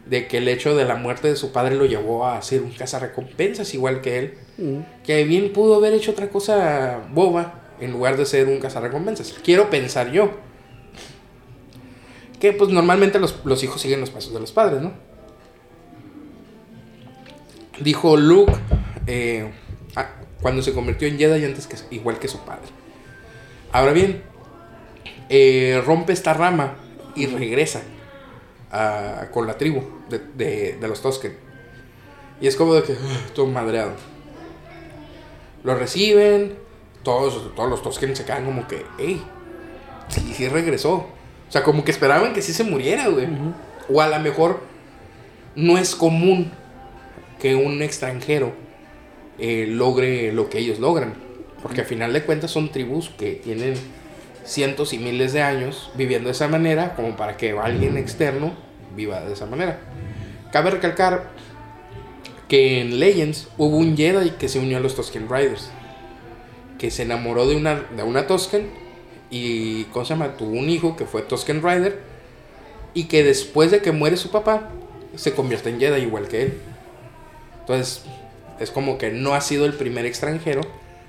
[0.06, 2.72] de que el hecho de la muerte de su padre lo llevó a ser un
[2.72, 4.84] cazarrecompensas igual que él, Ujú.
[5.04, 9.32] que bien pudo haber hecho otra cosa boba en lugar de ser un cazarrecompensas.
[9.44, 10.30] Quiero pensar yo.
[12.40, 14.92] Que pues normalmente los, los hijos siguen los pasos de los padres, ¿no?
[17.80, 18.52] Dijo Luke
[19.06, 19.50] eh,
[20.40, 22.66] cuando se convirtió en Jedi antes que igual que su padre.
[23.70, 24.22] Ahora bien,
[25.28, 26.76] eh, rompe esta rama
[27.14, 27.82] y regresa
[28.70, 31.36] a- con la tribu de, de- de los Tosken.
[32.40, 33.92] Y es como de que "Ugh, todo madreado.
[35.64, 36.54] Lo reciben,
[37.02, 39.22] todos, todos los Tosken se quedan como que, hey,
[40.08, 40.94] sí, sí regresó.
[40.94, 43.28] O sea, como que esperaban que sí se muriera, güey.
[43.88, 44.60] O a lo mejor
[45.54, 46.50] no es común
[47.40, 48.52] que un extranjero
[49.38, 51.14] eh, logre lo que ellos logran.
[51.62, 53.74] Porque al final de cuentas son tribus que tienen
[54.44, 58.52] cientos y miles de años viviendo de esa manera, como para que alguien externo
[58.94, 59.80] viva de esa manera.
[60.52, 61.30] Cabe recalcar
[62.48, 65.70] que en Legends hubo un Jedi que se unió a los Tusken Riders,
[66.78, 68.68] que se enamoró de una, de una Tusken
[69.30, 70.36] y, ¿cómo se llama?
[70.36, 72.00] Tuvo un hijo que fue Tusken Rider
[72.92, 74.68] y que después de que muere su papá
[75.16, 76.58] se convierte en Jedi igual que él.
[77.60, 78.04] Entonces,
[78.60, 80.60] es como que no ha sido el primer extranjero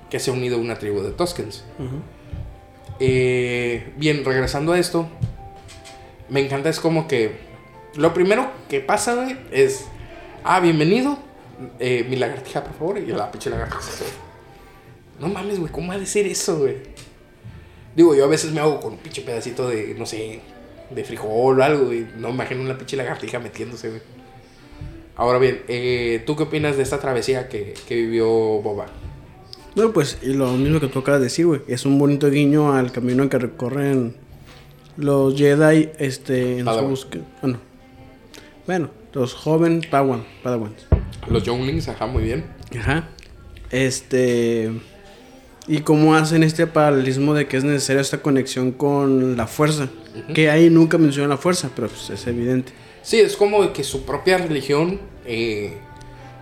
[0.09, 1.65] que se ha unido a una tribu de Tuskens.
[1.79, 2.01] Ujú.
[3.06, 5.10] Eh, bien, regresando a esto,
[6.30, 7.34] me encanta, es como que
[7.95, 9.88] lo primero que pasa, güey, es,
[10.45, 11.20] ah, bienvenido,
[11.80, 13.82] eh, mi lagartija, por favor, y la pinche lagartija.
[15.20, 16.78] No mames, güey, ¿cómo ha de ser eso, güey?
[17.93, 20.39] Digo, yo a veces me hago con un pinche pedacito de, no sé,
[20.89, 22.08] de frijol o algo, güey.
[22.16, 24.01] No me imagino una pinche lagartija metiéndose, güey.
[25.18, 28.86] Ahora bien, eh, ¿tú qué opinas de esta travesía que, que vivió Boba?
[29.76, 31.61] No, pues, y lo mismo que tú acabas de decir, güey.
[31.67, 34.15] Es un bonito guiño al camino que recorren
[34.97, 36.89] los Jedi, este, en su Padawan.
[36.91, 37.24] búsqueda.
[37.41, 37.59] Bueno,
[38.67, 40.86] bueno, los jóvenes Padawan, Padawans.
[41.28, 42.45] Los Younglings, ajá, muy bien.
[42.80, 43.09] Ajá.
[43.71, 44.71] Este.
[45.67, 49.89] Y cómo hacen este paralelismo de que es necesaria esta conexión con la fuerza.
[50.34, 52.74] Que ahí nunca mencionan la fuerza, pero pues es evidente.
[53.01, 55.78] Sí, es como que su propia religión, eh,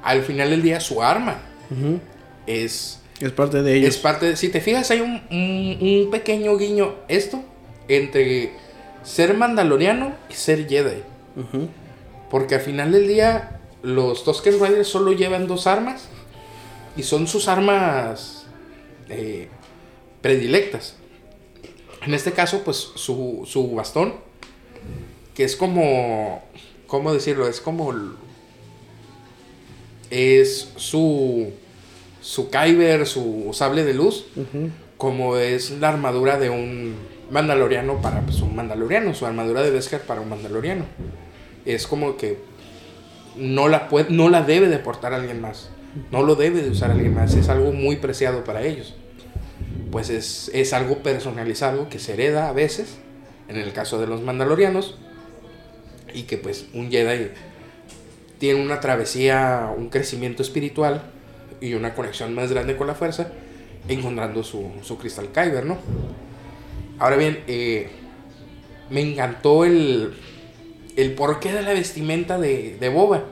[0.03, 1.38] al final del día, su arma
[1.69, 1.99] Ujú.
[2.47, 3.89] es, Es parte de ellos.
[3.95, 4.36] es parte de...
[4.36, 7.43] Si te fijas, hay un, un- un pequeño guiño, esto,
[7.88, 8.51] entre
[9.03, 11.01] ser mandaloriano y ser Jedi.
[12.30, 16.07] Porque al final del día, los Tusken Riders solo llevan dos armas
[16.97, 18.45] y son sus armas
[19.09, 19.47] eh,
[20.22, 20.95] predilectas.
[22.05, 24.15] En este caso, pues su, su bastón,
[25.36, 26.43] que es como,
[26.88, 27.47] ¿cómo decirlo?
[27.47, 27.93] Es como,
[30.09, 31.51] es su,
[32.22, 34.26] su Kyber, su sable de luz,
[34.97, 36.95] como es la armadura de un
[37.32, 40.86] mandaloriano para pues, un mandaloriano, su armadura de Beskar para un mandaloriano.
[41.65, 42.38] Es como que
[43.36, 45.69] no la, puede, no la debe de portar alguien más.
[46.11, 47.34] No lo debe de usar alguien más.
[47.36, 48.95] Es algo muy preciado para ellos.
[49.91, 52.97] Pues es, es algo personalizado que se hereda a veces,
[53.49, 54.97] en el caso de los mandalorianos,
[56.13, 57.30] y que pues un Jedi
[58.38, 61.03] tiene una travesía, un crecimiento espiritual
[61.62, 63.32] y una conexión más grande con la fuerza,
[63.88, 65.78] encontrando su, su cristal Kyber, ¿no?
[66.99, 67.89] Ahora bien, eh,
[68.89, 70.14] me encantó el,
[70.95, 73.24] el porqué de la vestimenta de, de Boba.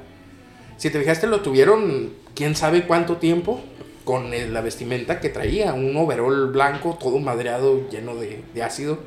[0.77, 3.59] Si te fijaste, lo tuvieron quién sabe cuánto tiempo
[4.05, 5.73] con el- la vestimenta que traía.
[5.73, 8.99] Un overol blanco, todo madreado, lleno de, de ácido.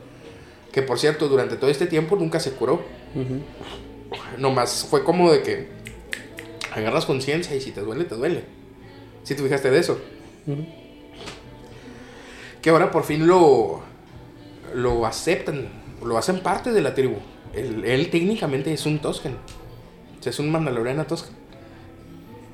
[0.73, 2.83] Que por cierto, durante todo este tiempo nunca se curó.
[4.39, 5.69] Nomás fue como de que
[6.75, 8.45] agarras conciencia y si te duele, te duele.
[9.23, 9.99] Si te fijaste de eso.
[12.61, 13.83] Que ahora por fin lo,
[14.75, 15.69] lo aceptan,
[16.05, 17.17] lo hacen parte de la tribu.
[17.55, 19.35] Él, él técnicamente es un Toscan.
[20.19, 21.35] O sea, es un mandaloriano Toscan.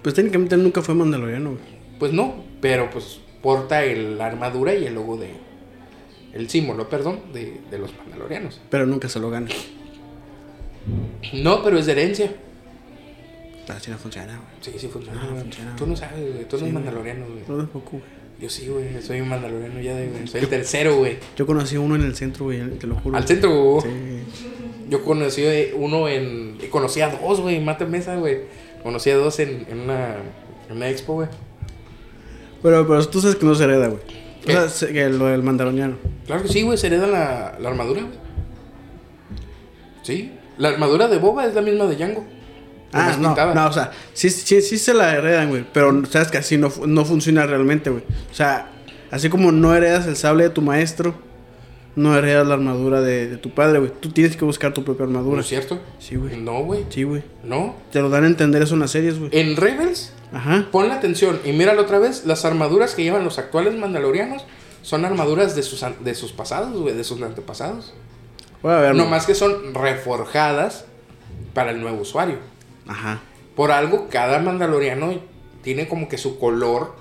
[0.02, 1.58] Pues técnicamente nunca fue mandaloriano.
[1.98, 5.30] Pues no, pero pues porta el, la armadura y el logo de.
[6.32, 8.60] El símbolo, perdón, de, de los mandalorianos.
[8.70, 9.48] Pero nunca se lo gana.
[11.32, 12.32] No, pero es de herencia.
[13.68, 14.48] Así no funciona, güey.
[14.60, 15.20] Sí, sí funciona.
[15.22, 15.42] Ah, güey.
[15.42, 16.32] funciona, Tú no sabes, güey.
[16.32, 16.72] Tú no Sí, eres güey.
[16.72, 17.40] mandaloriano, güey.
[17.48, 18.02] No tampoco, güey.
[18.40, 19.02] Yo sí, güey.
[19.02, 20.26] Soy un mandaloriano ya de.
[20.26, 21.18] Soy el tercero, güey.
[21.36, 23.16] Yo conocí a uno en el centro, güey, te lo juro.
[23.16, 23.82] Al centro, güey.
[23.82, 24.48] Sí.
[24.88, 26.56] Yo conocí eh, uno en.
[26.62, 27.60] y Conocí a dos, güey.
[27.60, 28.42] Mate mesa, güey.
[28.82, 30.16] Conocí a dos en, en una.
[30.70, 31.28] En una expo, güey.
[32.62, 34.00] Pero, pero tú sabes que no se hereda, güey.
[34.46, 35.96] O sea, se- que lo del mandaloriano.
[36.26, 36.78] Claro que sí, güey.
[36.78, 38.14] Se hereda la, la armadura, güey.
[40.02, 40.32] Sí.
[40.58, 42.24] La armadura de Boba es la misma de Django.
[42.92, 43.54] Ah, no, pintada.
[43.54, 45.64] no, o sea, sí, sí, sí se la heredan, güey.
[45.72, 48.02] Pero sabes que así no, no funciona realmente, güey.
[48.30, 48.70] O sea,
[49.10, 51.14] así como no heredas el sable de tu maestro,
[51.96, 53.92] no heredas la armadura de, de tu padre, güey.
[54.00, 55.40] Tú tienes que buscar tu propia ¿No armadura.
[55.40, 55.80] es cierto?
[55.98, 56.36] Sí, güey.
[56.40, 56.86] No, güey.
[56.88, 57.22] Sí, güey.
[57.44, 57.74] No.
[57.92, 59.30] Te lo dan a entender eso en las series, güey.
[59.32, 60.66] En Rebels, Ajá.
[60.70, 62.24] ponle atención y míralo otra vez.
[62.24, 64.44] Las armaduras que llevan los actuales mandalorianos
[64.82, 67.92] son armaduras de sus, de sus pasados, güey, de sus antepasados.
[68.62, 68.94] Voy a ver.
[68.94, 70.84] No más que son reforjadas
[71.52, 72.36] para el nuevo usuario.
[72.88, 73.20] Ajá.
[73.54, 75.20] Por algo, cada mandaloriano
[75.62, 76.96] tiene como que su color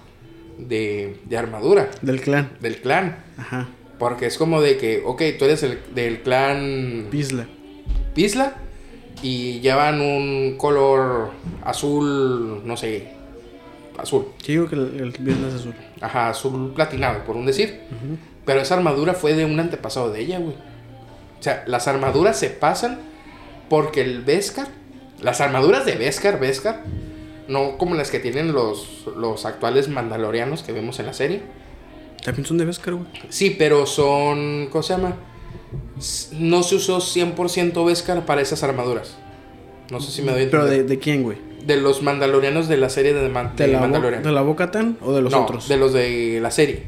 [0.58, 2.52] de, de armadura Del clan.
[2.60, 3.24] del clan.
[3.38, 3.70] Ajá.
[4.00, 7.48] Porque es como de que, ok, tú eres el, del clan Pisla.
[8.14, 8.56] Pisla
[9.24, 11.32] y llevan un color
[11.64, 13.14] azul, no sé,
[13.98, 14.28] azul.
[14.44, 15.74] Sí, digo que el, Pisla es azul.
[16.02, 17.80] Ajá, azul platinado, por un decir.
[18.46, 20.56] Pero esa armadura fue de un antepasado de ella, güey.
[21.40, 23.00] O sea, las armaduras se pasan
[23.70, 24.68] porque el Beskar,
[25.22, 26.84] las armaduras de Beskar, Beskar,
[27.48, 31.42] no como las que tienen los, los actuales mandalorianos que vemos en la serie.
[32.24, 33.08] También son de Beskar, güey.
[33.30, 35.16] Sí, pero son, ¿cómo se llama?
[36.34, 39.16] No se usó 100% Beskar para esas armaduras.
[39.92, 41.38] No sé si me doy Pero de, de quién, güey?
[41.66, 41.78] de...
[41.78, 44.24] los mandalorianos de la serie de, Man- ¿De, de la, Mandalorian.
[44.24, 45.68] ¿De la Boca Tan o de los no, otros?
[45.70, 46.84] de los de la serie.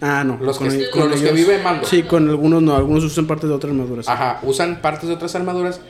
[0.00, 0.36] Ah, no.
[0.40, 1.86] los que- el- con los que vive Mando.
[1.86, 2.76] Sí, con algunos no.
[2.76, 4.08] Algunos usan parte de otras armaduras.
[4.08, 5.80] Ajá, usan partes de otras armaduras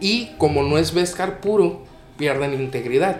[0.00, 1.82] y como no es Beskar puro,
[2.16, 3.18] pierden integridad.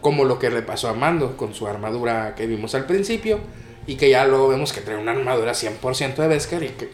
[0.00, 3.38] Como lo que le pasó a Mando con su armadura que vimos al principio
[3.86, 6.90] y que ya luego vemos que trae una armadura 100% de Beskar y que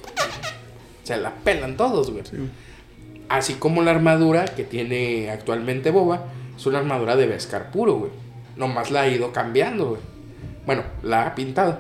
[1.03, 2.25] se la pelan todos, güey.
[2.27, 2.37] Sí.
[3.29, 6.25] Así como la armadura que tiene actualmente Boba
[6.57, 8.11] es una armadura de Beskar puro, güey.
[8.57, 10.01] Nomás la ha ido cambiando, güey.
[10.67, 11.79] Bueno, la ha pintado.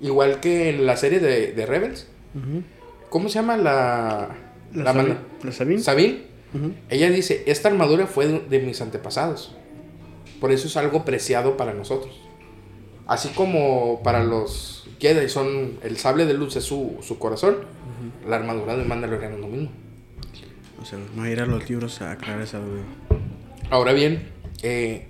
[0.00, 2.06] Igual que en la serie de, de Rebels.
[2.34, 2.62] Ujú.
[3.10, 4.36] ¿Cómo se llama la...
[4.74, 5.80] La, la Sabi- manda- ¿La Sabine?
[5.80, 6.18] Sabine?
[6.54, 6.72] Ujú.
[6.90, 9.54] Ella dice, esta armadura fue de, de mis antepasados.
[10.40, 12.20] Por eso es algo preciado para nosotros.
[13.06, 17.56] Así como para los Jedi son el sable de luz es su, su corazón,
[18.28, 19.70] la armadura de Mandaloriano es lo mismo.
[20.80, 22.82] O sea, vamos a ir a los libros a aclarar esa duda.
[23.70, 24.28] Ahora bien,
[24.62, 25.06] eh,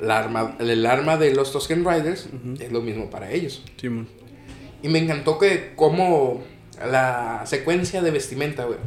[0.00, 2.28] la arma, el arma de los Tusken Riders
[2.58, 3.62] es lo mismo para ellos.
[3.76, 4.08] Simón.
[4.82, 6.42] Y me encantó que como
[6.78, 8.78] la secuencia de vestimenta, güey.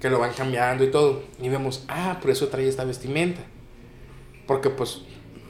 [0.00, 1.22] Que lo van cambiando y todo.
[1.40, 3.40] Y vemos, ah, por eso trae esta vestimenta.
[4.46, 5.02] Porque pues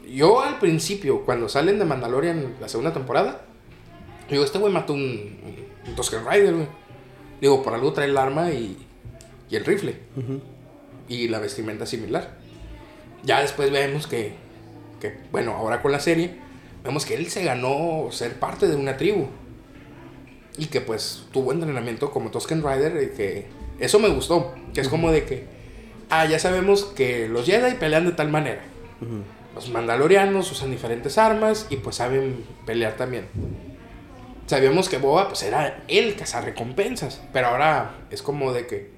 [0.09, 3.43] yo al principio, cuando salen de Mandalorian la segunda temporada,
[4.31, 5.39] digo, este güey mató un,
[5.87, 6.69] un, Tusken Rider, güey.
[7.41, 8.77] Digo, por algo trae el arma y,
[9.51, 9.99] y el rifle.
[10.17, 10.41] Ujú.
[11.09, 12.46] Y la vestimenta similar.
[13.27, 14.35] Ya después vemos que,
[15.01, 16.37] que, bueno, ahora con la serie,
[16.85, 19.27] vemos que él se ganó ser parte de una tribu.
[20.57, 23.47] Y que pues tuvo entrenamiento como Tusken Rider y que
[23.79, 25.45] eso me gustó, que es como de que,
[26.09, 28.63] ah, ya sabemos que los Jedi pelean de tal manera.
[29.55, 33.27] Los mandalorianos usan diferentes armas y pues saben pelear también.
[34.47, 36.15] Sabíamos que Boba pues era el
[36.45, 38.91] recompensas, pero ahora es como de que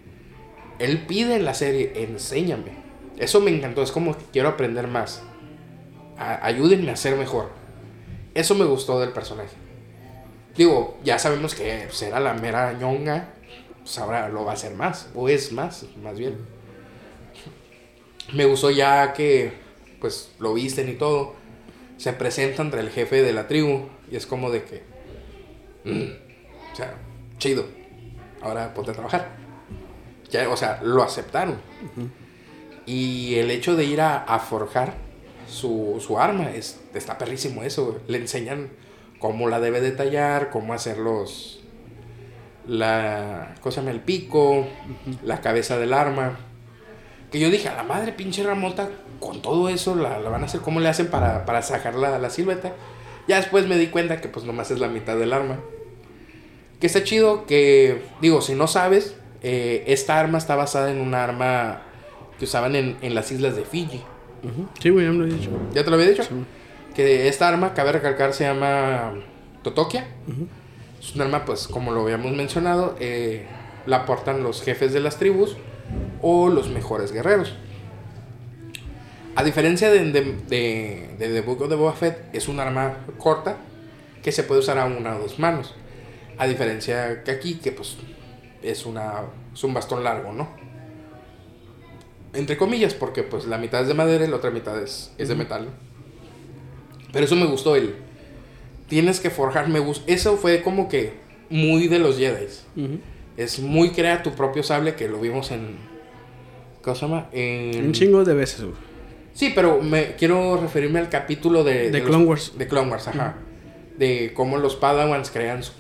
[0.79, 2.88] él pide en la serie, enséñame.
[3.19, 5.23] Eso me encantó, es como que quiero aprender más.
[6.17, 7.51] ayúdenme a ser mejor.
[8.35, 9.57] Eso me gustó del personaje.
[10.57, 13.29] Digo, ya sabemos que era la mera ñonga,
[13.81, 16.37] pues ahora lo va a hacer más, o es más, más bien.
[18.33, 19.53] Me gustó ya que,
[20.01, 21.35] pues, lo visten y todo.
[21.97, 24.83] Se presenta entre el jefe de la tribu y es como de que,
[25.85, 26.95] mm, o sea,
[27.39, 27.65] chido.
[28.41, 29.37] Ahora ponte a trabajar.
[30.31, 31.59] Ya, o sea, lo aceptaron.
[32.89, 34.95] Y el hecho de ir a, forjar
[35.47, 38.01] su, su, arma, es, está perrísimo eso.
[38.09, 38.71] Le enseñan
[39.19, 41.61] cómo la debe detallar, cómo hacer los...
[42.67, 43.55] La...
[43.61, 44.67] cosa el pico,
[45.23, 46.39] la cabeza del arma.
[47.31, 48.89] Que yo dije, a la madre pinche Ramota,
[49.21, 52.31] con todo eso la, van a hacer, ¿cómo le hacen para, para sacar la, la
[52.31, 52.73] silueta?
[53.27, 55.61] Ya después me di cuenta que pues nomás es la mitad del arma.
[56.81, 61.23] Que está chido que, digo, si no sabes, eh, esta arma está basada en una
[61.23, 61.83] arma
[62.39, 64.03] que usaban en, en las islas de Fiji.
[64.81, 65.51] Sí, güey, ya me lo he dicho.
[65.73, 66.23] ¿Ya te lo había dicho?
[66.95, 69.15] Que esta arma, cabe recalcar, se llama
[69.63, 70.07] Totokia.
[71.01, 73.47] Es un arma, pues, como lo habíamos mencionado, eh,
[73.87, 75.57] la portan los jefes de las tribus
[76.23, 77.55] o los mejores guerreros.
[79.37, 82.97] A diferencia de, de, de, de The Book of the Boba Fett, es un arma
[83.19, 83.57] corta
[84.23, 85.75] que se puede usar a una o dos manos.
[86.39, 87.97] A diferencia que aquí, que pues
[88.63, 89.23] es, una,
[89.55, 90.49] es un bastón largo, ¿no?
[92.39, 95.29] Entre comillas, porque pues la mitad es de madera y la otra mitad es, es
[95.29, 95.71] de metal.
[97.13, 97.97] Pero eso me gustó, el...
[98.89, 100.05] Tienes que forjar, me gusta.
[100.11, 101.15] Eso fue como que
[101.51, 102.47] muy de los Jedi.
[103.37, 105.79] Es muy crea tu propio sable que lo vimos en...
[106.81, 107.29] ¿Cómo se llama?
[107.33, 107.87] En...
[107.87, 108.65] Un chingo de veces,
[109.35, 111.91] Sí, pero me quiero referirme al capítulo de...
[111.91, 112.53] De, Clone Wars.
[112.57, 113.35] De Clone Wars, ajá.
[113.97, 115.73] De cómo los Padawans crean su,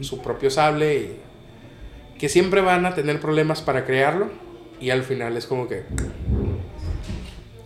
[0.00, 1.20] su propio sable y
[2.18, 4.49] que siempre van a tener problemas para crearlo
[4.80, 5.84] y al final es como que...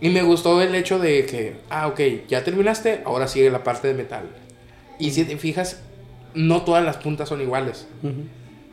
[0.00, 3.88] Y me gustó el hecho de que, ah, ok, ya terminaste, ahora sigue la parte
[3.88, 4.28] de metal.
[4.98, 5.80] Y si te fijas,
[6.34, 7.86] no todas las puntas son iguales.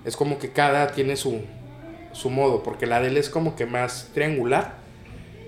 [0.04, 1.42] Es como que cada tiene su,
[2.12, 4.82] su modo, porque la de él es como que más triangular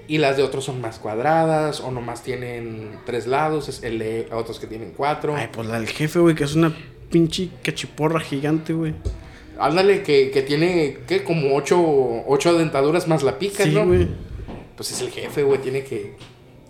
[0.07, 4.27] y las de otros son más cuadradas o nomás tienen tres lados, es el de
[4.31, 5.35] otros que tienen cuatro.
[5.35, 6.75] Ay, pues la del jefe, güey, que es una
[7.09, 8.93] pinche cachiporra gigante, güey.
[9.59, 11.23] Ándale, que, que tiene, ¿qué?
[11.23, 11.79] Como ocho,
[12.27, 13.85] ocho dentaduras más la pica, ¿no?
[13.85, 14.07] Güey.
[14.75, 16.15] Pues es el jefe, güey, tiene que,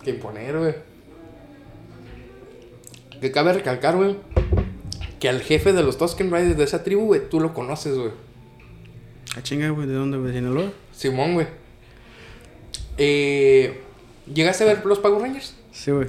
[0.02, 0.74] que imponer, güey.
[3.20, 4.16] Que cabe recalcar, güey,
[5.18, 8.10] que al jefe de los Tusken Riders de esa tribu, güey, tú lo conoces, güey.
[8.10, 9.86] ¿A ah, chinga, güey?
[9.86, 10.32] ¿De dónde, güey?
[10.32, 10.72] ¿De Sinaloa?
[10.92, 11.46] Simón, güey.
[12.98, 13.80] Eh,
[14.32, 15.54] ¿Llegaste a ver los Power Rangers?
[15.72, 16.08] Sí, güey.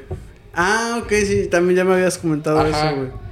[0.53, 3.24] Ah, ok, sí, también ya me habías comentado eso, güey.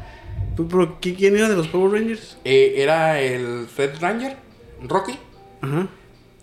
[0.55, 2.37] ¿Pero quién era de los Power Rangers?
[2.43, 4.37] Eh, era el Red Ranger,
[4.83, 5.17] Rocky.
[5.61, 5.87] Ajá.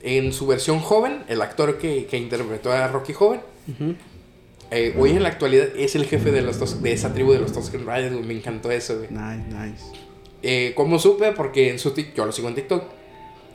[0.02, 3.40] En su versión joven, el actor que, que interpretó a Rocky joven.
[4.70, 7.52] Eh, hoy en la actualidad es el jefe de, los de esa tribu de los
[7.52, 8.24] Tusken Riders.
[8.24, 9.10] Me encantó eso, güey.
[9.10, 9.84] Nice, nice.
[10.42, 11.32] Eh, ¿Cómo supe?
[11.32, 12.84] Porque en su TikTok, yo lo sigo en TikTok.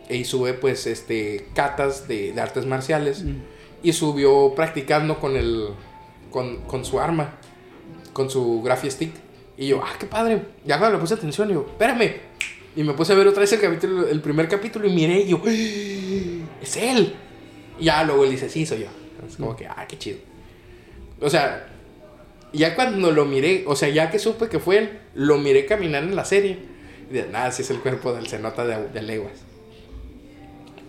[0.09, 3.23] Y sube, pues, este, catas de, de artes marciales.
[3.23, 3.37] Mm.
[3.81, 5.69] Y subió practicando con el.
[6.29, 7.35] Con, con su arma.
[8.13, 9.24] Con su Graffy Stick.
[9.57, 10.41] Y yo, ah, qué padre.
[10.65, 12.15] Ya cuando le puse atención, yo, espérame.
[12.75, 15.29] Y me puse a ver otra vez el capítulo, el primer capítulo y miré y
[15.29, 16.61] yo, ¡Ah!
[16.61, 17.15] es él.
[17.79, 18.87] Y ya luego él dice, sí, soy yo.
[19.27, 20.17] Es como que, ah, qué chido.
[21.21, 21.67] O sea,
[22.51, 26.03] ya cuando lo miré, o sea, ya que supe que fue él, lo miré caminar
[26.03, 26.57] en la serie.
[27.09, 29.33] Y de nada, si es el cuerpo del se nota de, de leguas.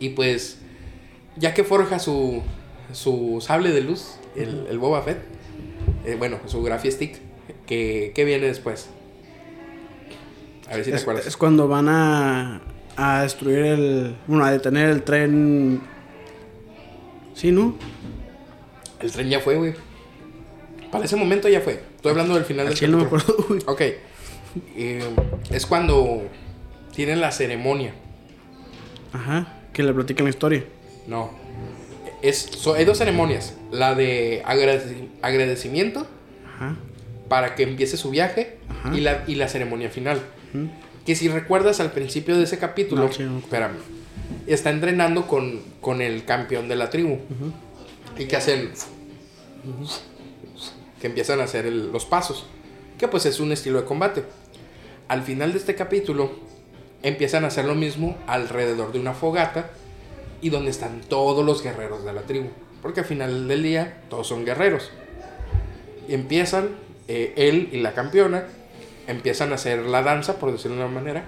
[0.01, 0.59] Y pues,
[1.37, 2.43] ya que forja su,
[2.93, 5.19] su sable de luz, el, el Boba Fett,
[6.05, 7.19] eh, bueno, su Graffy Stick,
[7.67, 8.89] ¿Qué, viene después?
[10.69, 11.27] A ver si te acuerdas.
[11.27, 12.61] Es cuando van a,
[12.97, 14.17] a destruir el.
[14.27, 15.81] Bueno, a detener el tren.
[17.35, 17.77] ¿Sí, no?
[19.01, 19.75] El tren ya fue, güey.
[20.91, 21.83] Para ese momento ya fue.
[21.97, 23.37] Estoy hablando del final del no me acuerdo,
[23.67, 23.81] Ok.
[24.75, 25.05] Eh,
[25.51, 26.23] es cuando
[26.95, 27.93] tienen la ceremonia.
[29.12, 29.61] Ajá.
[29.73, 30.64] Que le platican la historia.
[31.07, 31.33] No.
[32.23, 33.55] Es, hay dos ceremonias.
[33.71, 36.07] La de agradecimiento.
[36.55, 36.77] Ajá
[37.29, 38.59] para que empiece su viaje
[38.95, 40.20] y la, y la ceremonia final.
[41.05, 43.03] Que si recuerdas al principio de ese capítulo,
[43.39, 43.77] espérame,
[44.47, 47.18] está entrenando con, con el campeón de la tribu.
[48.18, 48.70] Y que hacen,
[51.01, 52.47] que empiezan a hacer el- los pasos,
[52.99, 54.24] que pues es un estilo de combate.
[55.09, 56.31] Al final de este capítulo
[57.03, 59.70] empiezan a hacer lo mismo alrededor de una fogata
[60.41, 62.49] y donde están todos los guerreros de la tribu,
[62.83, 64.91] porque al final del día todos son guerreros.
[66.09, 66.70] Y empiezan,
[67.09, 68.47] eh, él y la campeona,
[69.07, 71.25] empiezan a hacer la danza, por decirlo de una manera,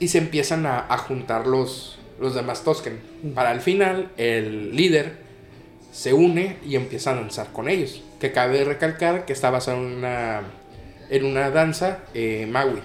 [0.00, 3.00] y se empiezan a, a juntar los, los demás Tosken.
[3.34, 5.28] Para al final, el líder
[5.92, 8.02] se une y empieza a danzar con ellos.
[8.20, 10.42] Que cabe recalcar que está basado en una,
[11.10, 12.80] en una danza eh, Maui.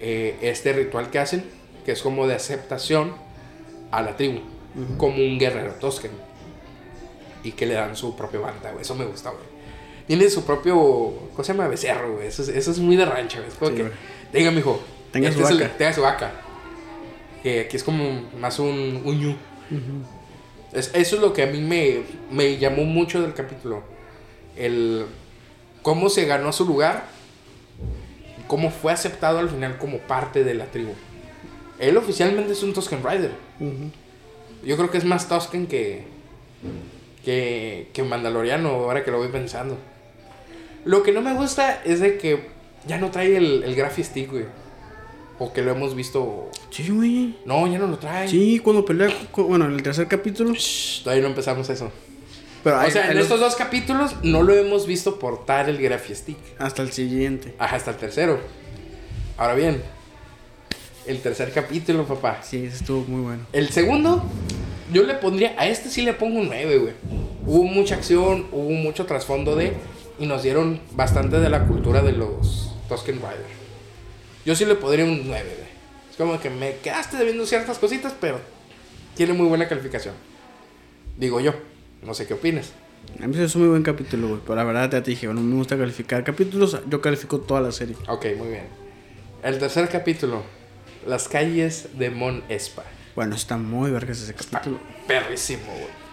[0.00, 1.44] Eh, este ritual que hacen,
[1.84, 3.14] que es como de aceptación
[3.90, 4.40] a la tribu,
[4.98, 6.10] como un guerrero Tosken.
[7.42, 8.74] Y que le dan su propia banda.
[8.80, 9.53] Eso me gusta, güey.
[10.06, 10.74] Tiene su propio.
[11.32, 11.68] ¿Cómo se llama?
[11.68, 12.26] Becerro, güey.
[12.28, 13.48] Eso es, eso es muy de rancho, güey.
[13.48, 13.90] Es como Sí, que.
[14.32, 14.80] Tenga, mijo.
[15.12, 15.76] Tenga este su es el- vaca".
[15.78, 16.32] tenga su vaca.
[17.42, 19.36] Que aquí es como más un, un ñu.
[20.72, 23.82] Es- eso es lo que a mí me, me llamó mucho del capítulo.
[24.56, 25.06] El
[25.82, 27.04] cómo se ganó su lugar.
[28.46, 30.92] Cómo fue aceptado al final como parte de la tribu.
[31.78, 33.30] Él oficialmente es un Tusken Rider.
[34.64, 36.04] Yo creo que es más Tusken que,
[37.24, 39.78] que, que Mandaloriano, ahora que lo voy pensando.
[40.84, 42.48] Lo que no me gusta es de que
[42.86, 44.44] ya no trae el, el Graphy Stick, güey.
[45.38, 46.50] O que lo hemos visto.
[46.70, 47.36] Sí, güey.
[47.44, 48.28] No, ya no lo trae.
[48.28, 50.54] Sí, cuando pelea, con- bueno, en el tercer capítulo.
[50.54, 51.90] Shh, todavía no empezamos eso.
[52.62, 55.68] Pero O ahí- sea, ahí en los- estos dos capítulos no lo hemos visto portar
[55.68, 56.36] el Graphy Stick.
[56.58, 57.54] Hasta el siguiente.
[57.58, 58.38] Ajá, hasta el tercero.
[59.36, 59.82] Ahora bien,
[61.06, 62.40] el tercer capítulo, papá.
[62.42, 63.42] Sí, ese estuvo muy bueno.
[63.52, 64.22] El segundo,
[64.92, 66.92] yo le pondría, a este sí le pongo un 9, güey.
[67.46, 69.72] Hubo mucha acción, hubo mucho trasfondo de,
[70.18, 73.64] y nos dieron bastante de la cultura de los Tusken Rider.
[74.44, 75.68] Yo sí le pondría un 9, güey.
[76.10, 78.40] Es como que me quedaste debiendo ciertas cositas, pero
[79.16, 80.14] tiene muy buena calificación.
[81.16, 81.54] Digo yo,
[82.02, 82.72] no sé qué opinas.
[83.22, 84.40] A mí se hizo muy buen capítulo, güey.
[84.42, 86.78] Pero la verdad te dije, bueno, me gusta calificar capítulos.
[86.88, 87.96] Yo califico toda la serie.
[88.08, 88.66] Ok, muy bien.
[89.42, 90.42] El tercer capítulo,
[91.06, 92.84] las calles de Mon Espa.
[93.14, 94.78] Bueno, está muy vergas ese capítulo.
[95.06, 96.03] Perrísimo, güey.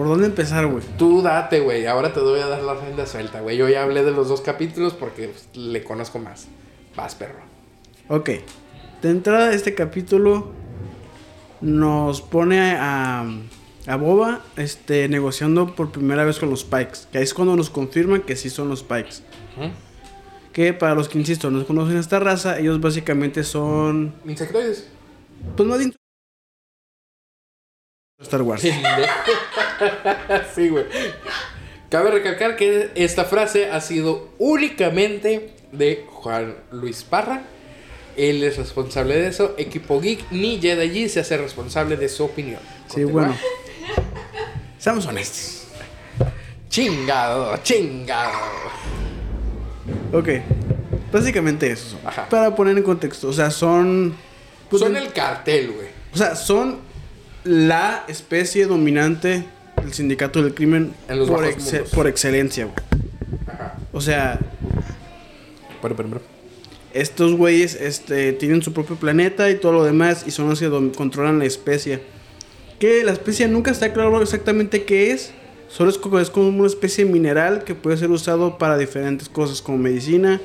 [0.00, 0.82] ¿Por dónde empezar, güey?
[0.96, 1.84] Tú date, güey.
[1.84, 3.58] Ahora te voy a dar la rienda suelta, güey.
[3.58, 6.48] Yo ya hablé de los dos capítulos porque pues, le conozco más.
[6.96, 7.40] Vas, perro.
[8.08, 8.30] Ok.
[9.02, 10.52] De entrada, este capítulo
[11.60, 13.26] nos pone a,
[13.86, 17.00] a Boba este, negociando por primera vez con los Pikes.
[17.12, 19.16] Que ahí es cuando nos confirman que sí son los Pikes.
[20.54, 24.14] Que para los que, insisto, no conocen esta raza, ellos básicamente son.
[24.24, 24.88] Insectoides.
[25.58, 25.92] Pues más de
[28.22, 28.62] Star Wars.
[30.54, 30.84] sí, güey.
[31.88, 37.42] Cabe recalcar que esta frase ha sido únicamente de Juan Luis Parra.
[38.16, 39.54] Él es responsable de eso.
[39.58, 42.60] Equipo Geek ni Jedi se hace responsable de su opinión.
[42.86, 43.12] Sí, Continúa.
[43.12, 43.36] bueno.
[44.78, 45.64] Seamos honestos.
[46.68, 48.38] Chingado, chingado.
[50.12, 50.28] Ok.
[51.12, 52.00] Básicamente eso son.
[52.06, 52.28] Ajá.
[52.28, 53.28] Para poner en contexto.
[53.28, 54.14] O sea, son.
[54.68, 55.88] pues, Son el cartel, güey.
[56.14, 56.78] O sea, son
[57.44, 59.44] la especie dominante
[59.82, 60.92] del sindicato del crimen
[61.28, 61.44] por,
[61.94, 62.76] por excelencia, güey.
[63.92, 64.38] O sea,
[65.80, 66.20] Bueno, pero, pero.
[66.94, 70.70] estos güeyes este, tienen su propio planeta y todo lo demás y son los que
[70.96, 72.00] controlan la especie.
[72.78, 75.32] Que la especie nunca está claro exactamente qué es.
[75.68, 79.62] Solo es como, es como una especie mineral que puede ser usado para diferentes cosas
[79.62, 80.40] como medicina,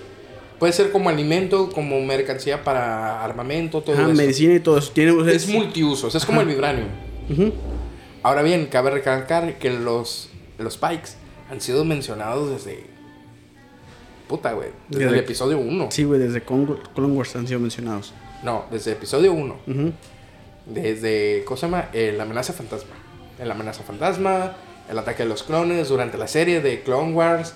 [0.60, 4.14] Puede ser como alimento, como mercancía para armamento, todo ajá, eso.
[4.14, 4.90] medicina y todo eso.
[4.94, 6.88] Tiene, o sea, Es multiusos, es como el vibranium.
[7.30, 7.52] Ujú.
[8.26, 11.12] Ahora bien, cabe recalcar que los, los Pikes
[11.52, 12.88] han sido mencionados desde.
[14.28, 14.70] Puta, güey.
[14.90, 15.90] Desde Desde- el episodio 1.
[15.92, 18.14] Sí, güey, desde Clone Wars han sido mencionados.
[18.42, 19.58] No, desde el episodio 1.
[19.68, 19.94] Ujú.
[20.66, 21.44] Desde.
[21.46, 21.90] ¿Cómo se llama?
[21.94, 22.96] Eh, la amenaza fantasma.
[23.40, 24.56] El amenaza fantasma.
[24.90, 27.54] El ataque de los clones durante la serie de Clone Wars.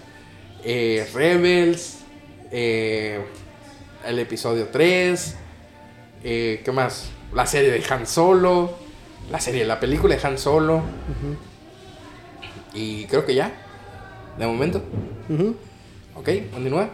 [0.63, 1.99] eh, Rebels.
[2.51, 3.19] eh,
[4.05, 5.35] el episodio 3.
[6.23, 7.09] eh, ¿Qué más?
[7.33, 8.73] La serie de Han Solo.
[9.31, 10.81] La serie, la película de Han Solo.
[12.73, 13.51] Y creo que ya.
[14.37, 14.81] De momento.
[15.29, 15.55] Ujú.
[16.15, 16.89] Ok, continúa.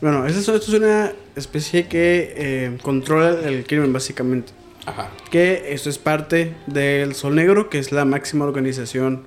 [0.00, 4.52] Bueno, esto es una especie que eh, controla el crimen básicamente.
[4.84, 5.10] Ajá.
[5.30, 9.26] Que esto es parte del Sol Negro, que es la máxima organización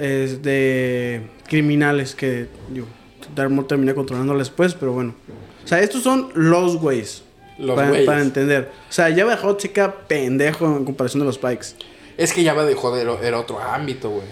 [0.00, 2.84] es de criminales que yo
[3.34, 5.14] Darmo termina controlando después, pero bueno.
[5.62, 7.22] O sea, estos son los güeyes.
[7.60, 8.70] Los para, entender.
[8.88, 11.68] O sea, ya bajó chica pendejo en comparación de los Pikes.
[12.16, 12.76] Es que ya va de
[13.22, 14.26] era otro ámbito, güey.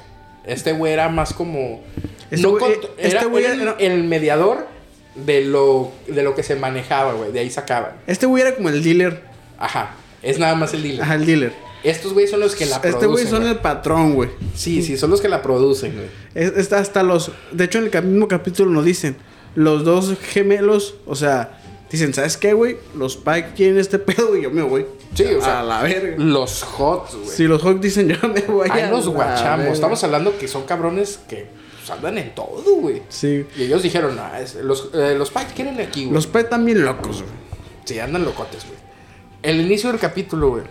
[0.45, 1.83] Este güey era más como.
[2.31, 4.66] Este no güey- cont- este era, güey era el, era- el mediador
[5.14, 7.33] de lo, de lo que se manejaba, güey.
[7.33, 7.93] De ahí sacaban.
[8.07, 9.22] Este güey era como el dealer.
[9.59, 9.95] Ajá.
[10.22, 11.03] Es nada más el dealer.
[11.03, 11.53] Ajá, el dealer.
[11.85, 13.11] Estos güeyes son los que la Este producen.
[13.12, 13.53] güey son güey.
[13.53, 14.31] el patrón, güey.
[14.55, 16.09] Sí, sí, son los que la producen, güey.
[16.35, 17.31] Es, hasta los.
[17.53, 19.16] De hecho, en el mismo capítulo nos dicen:
[19.55, 21.57] los dos gemelos, o sea,
[21.91, 22.76] dicen, ¿sabes qué, güey?
[22.95, 24.86] Los Pike quieren este pedo y yo me voy.
[25.14, 26.16] Sí, o sea, a la verga.
[26.22, 27.28] Los Hots, güey.
[27.30, 29.59] Si los Hawks dicen, yo me voy Ahí a los guachamos.
[29.59, 29.72] verga.
[29.72, 31.47] Estamos hablando que son cabrones que
[31.91, 33.03] andan en todo, güey.
[33.09, 33.47] Sí.
[33.57, 36.14] Y ellos dijeron, ah, es- los, eh, los Pike quieren aquí, güey.
[36.14, 37.34] Los Pike bien locos, güey.
[37.84, 38.78] Sí, andan locotes, güey.
[39.43, 40.64] El inicio del capítulo, güey.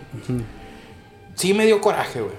[1.34, 2.34] Sí me dio coraje, güey.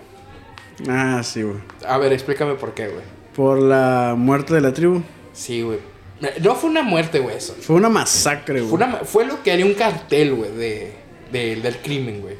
[0.87, 1.57] Ah, sí, güey.
[1.85, 3.03] A ver, explícame por qué, güey.
[3.35, 5.01] Por la muerte de la tribu.
[5.33, 5.79] Sí, güey.
[6.41, 7.53] No fue una muerte, güey, eso.
[7.53, 8.69] Fue una masacre, güey.
[8.69, 10.93] Fue, una- fue lo que haría un cartel, güey, de,
[11.31, 12.35] de- del crimen, güey.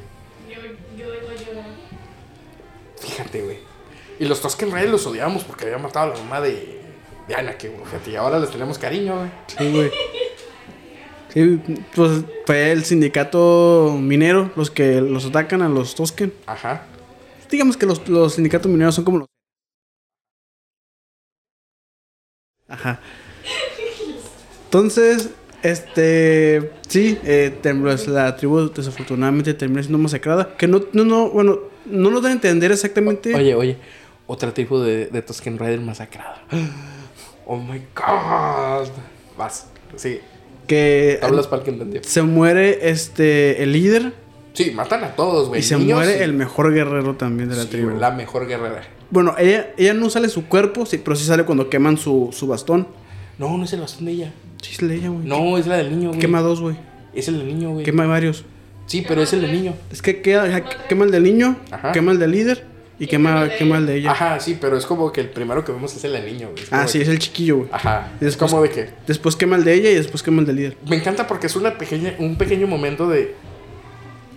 [0.48, 0.56] Yo,
[0.96, 1.64] yo iba a llorar.
[3.00, 3.58] Fíjate, güey.
[4.18, 6.78] Y los Tusken Raiders los odiábamos porque habían matado a la mamá de,
[7.26, 7.84] de Anakin, güey.
[7.86, 9.30] Fíjate, y ahora les tenemos cariño, güey.
[9.46, 9.90] Sí, güey.
[11.32, 11.62] Sí,
[11.94, 16.34] pues fue el sindicato minero los que los atacan a los Tosken.
[16.44, 16.82] Ajá.
[17.50, 19.26] Digamos que los, los sindicatos mineros son como los.
[22.68, 23.00] Ajá.
[24.70, 25.30] Entonces,
[25.64, 26.70] este.
[26.86, 27.52] Sí, eh,
[27.82, 30.54] pues, la tribu desafortunadamente terminó siendo masacrada.
[30.56, 33.34] Que no, no, no, bueno, no nos dan a entender exactamente.
[33.34, 33.76] Oye, oye.
[34.28, 36.42] Otra tipo de, de Tusken Raider masacrada.
[37.52, 38.86] Oh my god.
[39.36, 39.66] Vas.
[39.96, 40.20] Sí.
[40.68, 42.00] que Hablas para el que entendió.
[42.04, 44.12] se muere este el líder
[44.52, 45.58] Sí, matan a todos, güey.
[45.58, 46.22] y se Niños, muere sí.
[46.22, 47.98] el mejor guerrero también de la Sí, tribu.
[47.98, 48.82] la mejor guerrera.
[49.10, 52.46] Bueno, ella, ella no sale su cuerpo, sí, pero sí sale cuando queman su, su
[52.46, 52.86] bastón.
[53.36, 54.32] No, no es el bastón de ella.
[54.60, 55.26] Sí, es la de ella, güey.
[55.26, 56.20] No, es la del niño, güey.
[56.20, 56.76] Quema dos, güey.
[57.14, 57.84] Es el del niño, güey.
[57.84, 58.44] Quema varios.
[58.86, 59.74] Sí, pero es el del niño.
[59.92, 61.92] Es que queda, quema el del niño, Ajá.
[61.92, 62.64] quema el del líder
[62.98, 64.10] y quema, quema el de ella.
[64.10, 66.64] Ajá, sí, pero es como que el primero que vemos es el del niño, güey.
[66.72, 67.68] Ah, sí, es el chiquillo, güey.
[67.72, 68.08] Ajá.
[68.14, 68.90] Y Es después- como de que.
[69.06, 70.76] Después quema el de ella y después quema el del líder.
[70.88, 73.34] Me encanta porque es una pequeña, un pequeño momento de.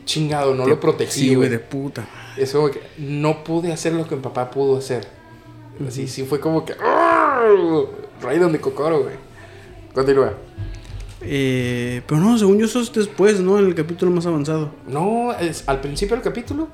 [0.06, 2.06] Chingado, no lo protegí, Sí, güey, de puta.
[2.38, 5.08] Es como que no pude hacer lo que mi papá pudo hacer.
[5.88, 6.74] Así, sí fue como que.
[6.74, 7.88] ¡Arr!
[8.22, 9.16] Raiden de Kokoro, güey.
[9.94, 10.34] Continúa.
[11.22, 13.58] Eh, pero no, según yo eso es después, ¿no?
[13.58, 14.72] En el capítulo más avanzado.
[14.88, 16.68] No, es, al principio del capítulo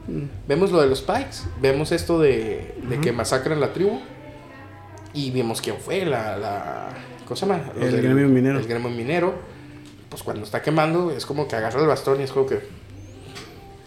[0.47, 3.99] vemos lo de los Pikes, vemos esto de, de que masacran la tribu
[5.13, 6.37] y vemos quién fue, la...
[6.37, 6.87] la
[7.25, 7.61] ¿Cómo se llama?
[7.75, 8.57] Los El del- gremio minero.
[8.57, 9.35] El gremio minero.
[10.09, 12.59] Pues cuando está quemando es como que agarra el bastón y es como que...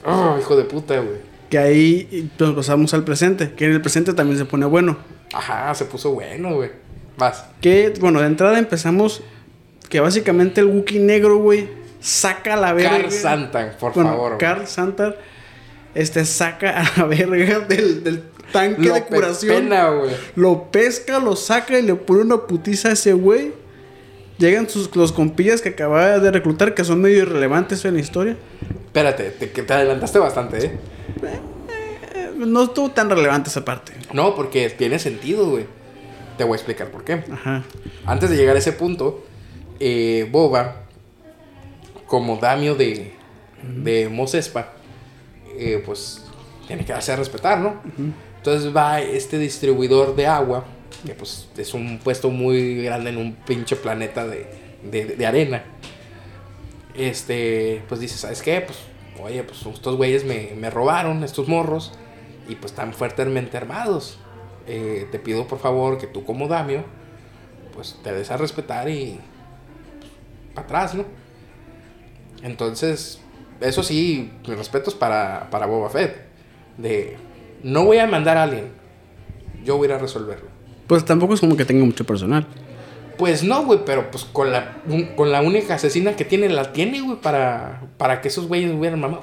[0.07, 1.17] ¡Oh, hijo de puta, güey!
[1.51, 4.97] Que ahí nos pasamos al presente, que en el presente también se pone bueno.
[5.33, 6.71] Ajá, se puso bueno, güey.
[7.23, 7.45] Vas.
[7.61, 9.23] Que, bueno, de entrada empezamos
[9.89, 11.69] que básicamente el Wookiee negro, güey,
[12.01, 12.99] saca la verga.
[12.99, 14.39] Carl Santan, por bueno, favor.
[14.39, 15.19] Carl Santar,
[15.95, 19.69] este, saca a la verga del, del tanque Lo de curación.
[19.69, 20.11] güey.
[20.35, 23.53] Lo pesca, lo saca y le pone una putiza a ese güey.
[24.39, 28.37] Llegan sus, los compillas que acababa de reclutar, que son medio irrelevantes en la historia.
[28.87, 30.79] Espérate, te, te adelantaste bastante, ¿eh?
[31.23, 33.93] Eh, no estuvo tan relevante esa parte.
[34.13, 35.67] No, porque tiene sentido, güey.
[36.37, 37.25] Te voy a explicar por qué.
[37.31, 37.63] Ajá.
[38.07, 39.25] Antes de llegar a ese punto,
[39.81, 40.83] eh, Boba,
[42.07, 43.13] como damio de,
[43.63, 44.73] de Mos Espa,
[45.59, 46.25] eh, pues
[46.67, 47.81] tiene que darse a respetar, ¿no?
[48.37, 50.65] Entonces va este distribuidor de agua,
[51.07, 54.47] que pues es un puesto muy grande en un pinche planeta de,
[54.83, 55.65] de, de arena.
[56.95, 58.61] Este, pues dice, ¿sabes qué?
[58.61, 58.79] Pues,
[59.23, 61.93] oye, pues estos güeyes me, me robaron, estos morros,
[62.49, 64.19] y pues están fuertemente armados.
[64.67, 66.85] Eh, te pido por favor que tú como damio,
[67.75, 69.19] pues te des a respetar y
[70.55, 71.05] para atrás, ¿no?
[72.43, 73.21] Entonces,
[73.61, 76.17] eso sí, mis respetos para, para Boba Fett.
[76.79, 77.17] De,
[77.63, 78.73] no voy a mandar a alguien,
[79.65, 80.49] yo voy a ir a resolverlo.
[80.87, 82.47] Pues tampoco es como que tenga mucho personal.
[83.19, 86.73] Pues no, güey, pero pues con la, un- con la única asesina que tiene, la
[86.73, 89.23] tiene, güey, para, para que esos güeyes hubieran mamado.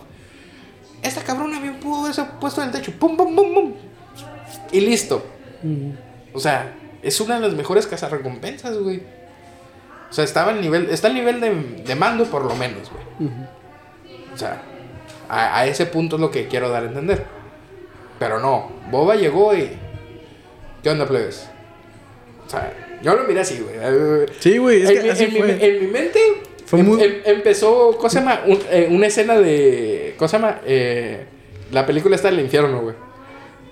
[1.02, 3.74] Esta cabrona bien pudo haberse puesto en el techo, pum, pum, pum, pum.
[4.72, 5.24] Y listo.
[6.34, 9.02] O sea, es una de las mejores cazarrecompensas, güey.
[10.10, 11.54] O sea, estaba al nivel, está al nivel de,
[11.86, 13.30] de mando por lo menos, güey.
[14.34, 14.62] O sea,
[15.28, 17.24] a, a ese punto es lo que quiero dar a entender.
[18.18, 19.70] Pero no, Boba llegó y...
[20.84, 21.48] ¿Qué onda, plebes?
[22.46, 24.28] O sea, yo lo miré así, güey.
[24.40, 26.20] Sí, güey, es en, que mi, así en mi- en mi mente
[26.66, 28.42] Fue em- muy- em- empezó, ¿cómo se llama?
[28.46, 30.16] Un- eh, una escena de...
[30.18, 30.60] ¿Cómo se llama?
[30.66, 31.26] Eh,
[31.72, 32.96] la película está del infierno, güey.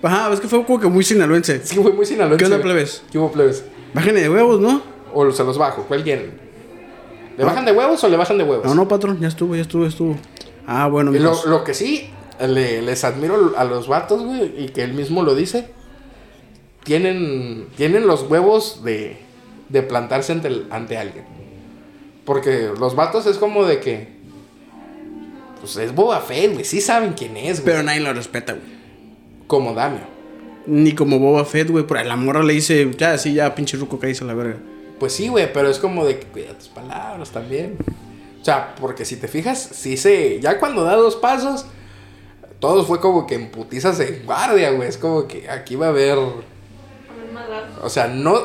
[0.02, 1.60] Ajá, es que fue como que muy sinaloense.
[1.64, 2.38] Sí, fue muy sinaloense.
[2.44, 3.02] ¿Qué onda, plebes?
[3.10, 3.64] ¿Qué hubo, plebes?
[3.94, 4.80] Bájenle de huevos, ¿no?
[5.12, 6.38] O se los bajo, ¿cuál quieren?
[7.36, 8.66] ¿Le bajan de huevos o le bajan de huevos?
[8.66, 10.16] No, no, patrón, ya estuvo, ya estuvo, ya estuvo.
[10.66, 14.68] Ah, bueno, Y Lo, lo que sí, le- les admiro a los vatos, güey, y
[14.68, 15.68] que él mismo lo dice.
[16.84, 19.16] Tienen, tienen los huevos de,
[19.68, 21.24] de plantarse ante, el- ante alguien.
[22.24, 24.08] Porque los vatos es como de que.
[25.60, 26.64] Pues es Boba Fett, güey.
[26.64, 27.72] Sí saben quién es, güey.
[27.72, 28.77] Pero nadie lo respeta, güey.
[29.48, 30.02] Como Damio.
[30.66, 31.84] Ni como Boba Fett, güey.
[31.86, 34.58] Por la morra le dice, ya, sí, ya, pinche ruco, caíse a la verga.
[35.00, 37.76] Pues sí, güey, pero es como de que cuida tus palabras también.
[38.40, 40.38] O sea, porque si te fijas, sí se.
[40.40, 41.66] Ya cuando da dos pasos,
[42.60, 44.88] todo fue como que en putizas en guardia, güey.
[44.88, 46.18] Es como que aquí va a haber.
[47.82, 48.36] O sea, no.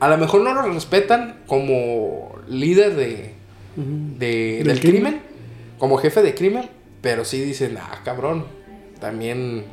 [0.00, 3.34] A lo mejor no lo respetan como líder de.
[3.76, 5.02] de- ¿Del del crimen?
[5.02, 5.22] crimen.
[5.78, 6.68] Como jefe de crimen.
[7.00, 8.44] Pero sí dicen, ah, cabrón.
[9.00, 9.64] También.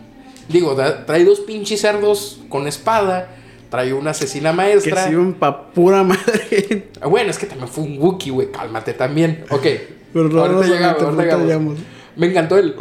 [0.50, 0.76] Digo,
[1.06, 3.30] trae dos pinches cerdos con espada.
[3.70, 5.04] Trae una asesina Que maestra.
[5.06, 6.90] se iban pa' pura madre.
[7.02, 8.52] Ah, Bueno, es que también fue un Wookiee, güey.
[8.52, 9.44] Cálmate también.
[9.50, 9.66] Ok.
[10.14, 11.46] Pero no, ahorita llegamos, ahorita- llegamos.
[11.48, 11.80] llegamos.
[12.16, 12.76] Me encantó el.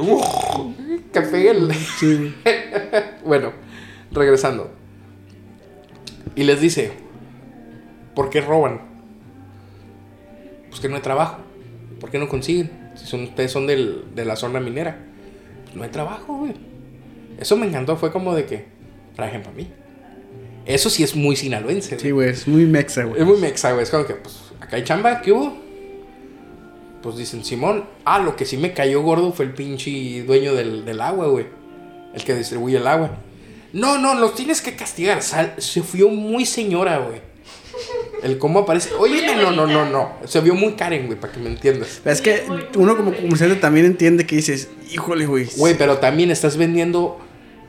[1.12, 1.74] que pegue el.
[1.74, 2.34] Sí.
[3.24, 3.52] Bueno,
[4.12, 4.70] regresando.
[6.36, 6.92] Y les dice:
[8.14, 8.82] ¿Por qué roban?
[10.68, 11.38] Pues que no hay trabajo.
[12.00, 12.70] ¿Por qué no consiguen?
[12.96, 14.98] Si son, ustedes son del- de la zona minera.
[15.64, 16.54] Pues no hay trabajo, güey.
[17.38, 17.96] Eso me encantó.
[17.96, 18.64] Fue como de que.
[19.14, 19.68] Trabajen para mí.
[20.66, 21.98] Eso sí es muy sinaloense.
[21.98, 23.20] Sí, güey, es muy mexa, güey.
[23.20, 23.82] Es muy mexa, güey.
[23.84, 25.56] Es como que, pues, acá hay chamba, ¿qué hubo?
[27.02, 27.84] Pues dicen, Simón.
[28.04, 31.46] Ah, lo que sí me cayó gordo fue el pinche dueño del, del agua, güey.
[32.14, 33.18] El que distribuye el agua.
[33.72, 35.20] No, no, los tienes que castigar.
[35.22, 37.20] Sal- se vio muy señora, güey.
[38.22, 38.90] El cómo aparece.
[38.94, 40.12] Oye, no, no, no, no.
[40.24, 42.00] Se vio muy Karen, güey, para que me entiendas.
[42.04, 42.44] Es que
[42.76, 45.46] uno como comerciante también entiende que dices, híjole, güey.
[45.56, 47.18] Güey, pero también estás vendiendo,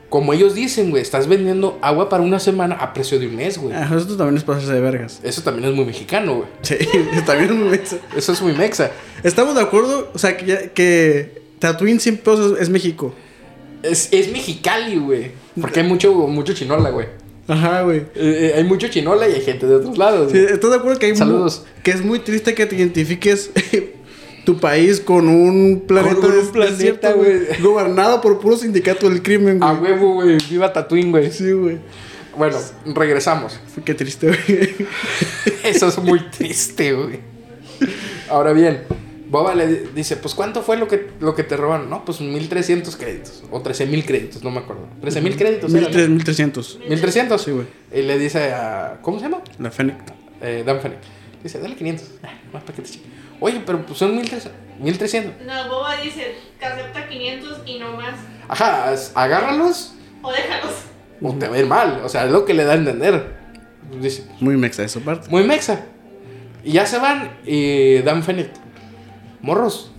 [0.08, 3.58] como ellos dicen, güey, estás vendiendo agua para una semana a precio de un mes,
[3.58, 3.74] güey.
[3.74, 5.20] Ah, esto también es pasarse de vergas.
[5.22, 6.48] Eso también es muy mexicano, güey.
[6.62, 6.76] Sí,
[7.26, 7.96] también es muy mexa.
[8.16, 8.92] Eso es muy mexa.
[9.22, 13.12] Estamos de acuerdo, o sea, que, que Tatooine 100 pesos es, México.
[13.82, 15.32] Es, es Mexicali, güey.
[15.60, 17.06] Porque hay mucho, mucho chinola, güey.
[17.48, 17.98] Ajá, güey.
[17.98, 20.32] Eh, eh, hay mucho chinola y hay gente de otros lados.
[20.32, 20.38] Sí.
[20.38, 21.64] ¿Estás de acuerdo que hay Saludos.
[21.82, 23.50] que es muy triste que te identifiques
[24.46, 27.60] tu país con un planeta, Con un planeta, güey.
[27.60, 29.70] gobernado por puro sindicato del crimen, güey.
[29.70, 30.38] A huevo, güey.
[30.48, 31.30] Viva Tatooine, güey.
[31.30, 31.78] Sí, güey.
[32.38, 32.56] Bueno,
[32.94, 33.58] regresamos.
[33.84, 34.74] Qué triste, güey.
[35.64, 37.18] Eso es muy triste, güey.
[38.30, 38.82] Ahora bien,
[39.28, 41.90] Boba le di- dice, pues ¿cuánto fue lo que, lo que te robaron?
[41.90, 43.42] No, pues 1300 créditos.
[43.50, 44.86] O 13000 créditos, no me acuerdo.
[45.00, 45.74] 13000 créditos.
[45.74, 46.14] eran, ¿no?
[46.14, 46.80] 1300.
[46.88, 47.42] 1300.
[47.42, 47.66] Sí, güey.
[47.92, 48.98] Y le dice a...
[49.02, 49.42] ¿Cómo se llama?
[49.58, 49.96] La Fennec.
[50.40, 50.98] Eh, Dan Fennec.
[51.42, 52.08] Dice, dale 500.
[52.22, 53.08] Ah, más para que te chingue.
[53.40, 54.52] Oye, pero pues son 1300.
[54.80, 55.46] 1300.
[55.46, 58.14] No, Boba dice que acepta 500 y no más.
[58.48, 60.72] Ajá, agárralos O déjalos.
[61.22, 62.00] o te va a ir mal.
[62.04, 63.36] O sea, es lo que le da a entender.
[64.00, 65.28] Dice, Muy mexa esa parte.
[65.30, 65.86] muy mexa.
[66.64, 68.50] Y ya se van y Dan Fennec.
[69.40, 69.92] Morros,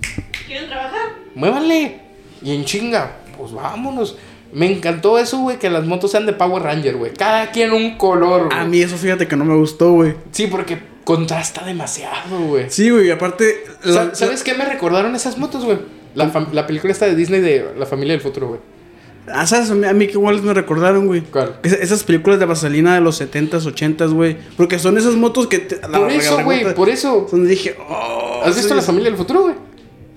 [0.46, 1.10] ¿Quieren trabajar?
[1.36, 2.02] muévanle.
[2.42, 4.18] Y en chinga, pues vámonos.
[4.54, 7.14] Me encantó eso, güey, que las motos sean de Power Ranger, güey.
[7.14, 8.60] Cada quien un color, güey.
[8.60, 10.16] A mí eso fíjate que no me gustó, güey.
[10.32, 12.66] Sí, porque contrasta demasiado, güey.
[12.70, 13.64] Sí, güey, y aparte...
[13.86, 15.80] la- ¿Sabes qué me recordaron esas motos, güey?
[16.16, 18.60] La, la película esta de Disney de La Familia del Futuro, güey.
[19.30, 19.70] Ah, ¿sabes?
[19.72, 21.22] A mí, que igual me recordaron, güey.
[21.22, 21.60] ¿Cuál?
[21.64, 24.36] Es- esas películas de vaselina de los 70s, 80s, güey.
[24.58, 25.60] Porque son esas motos que...
[25.60, 27.26] te- Por eso, güey, por eso.
[27.32, 28.42] Donde dije, oh...
[28.44, 28.82] ¿Has visto sí, La.
[28.82, 29.56] Familia del Futuro, güey?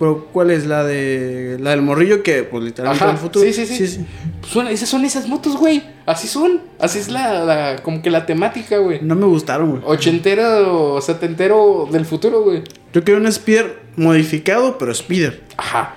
[0.01, 0.65] Pero ¿cuál es?
[0.67, 1.59] La de...
[1.61, 3.45] La del morrillo que, pues, literalmente Ajá, en el futuro.
[3.45, 4.07] sí, sí, sí.
[4.41, 5.83] Pues son- esas son esas motos, güey.
[6.07, 6.63] Así son.
[6.79, 9.01] Así es la, la- como que la temática, güey.
[9.03, 9.83] No me gustaron, güey.
[9.85, 12.63] Ochentero, setentero del futuro, güey.
[12.95, 15.43] Yo quería un Speeder modificado, pero Speeder.
[15.59, 15.95] Ajá.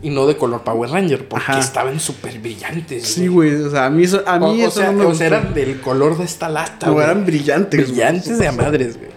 [0.00, 1.60] Y no de color Power Ranger, porque Ajá.
[1.60, 3.06] estaban súper brillantes.
[3.06, 3.54] Sí, güey.
[3.56, 5.26] O sea, a mí eso, a O, mí o eso sea, no me o sea,
[5.26, 7.04] eran del color de esta lata, No, güey.
[7.04, 7.80] eran brillantes.
[7.90, 7.92] güey.
[7.92, 9.10] brillantes de a madres, güey.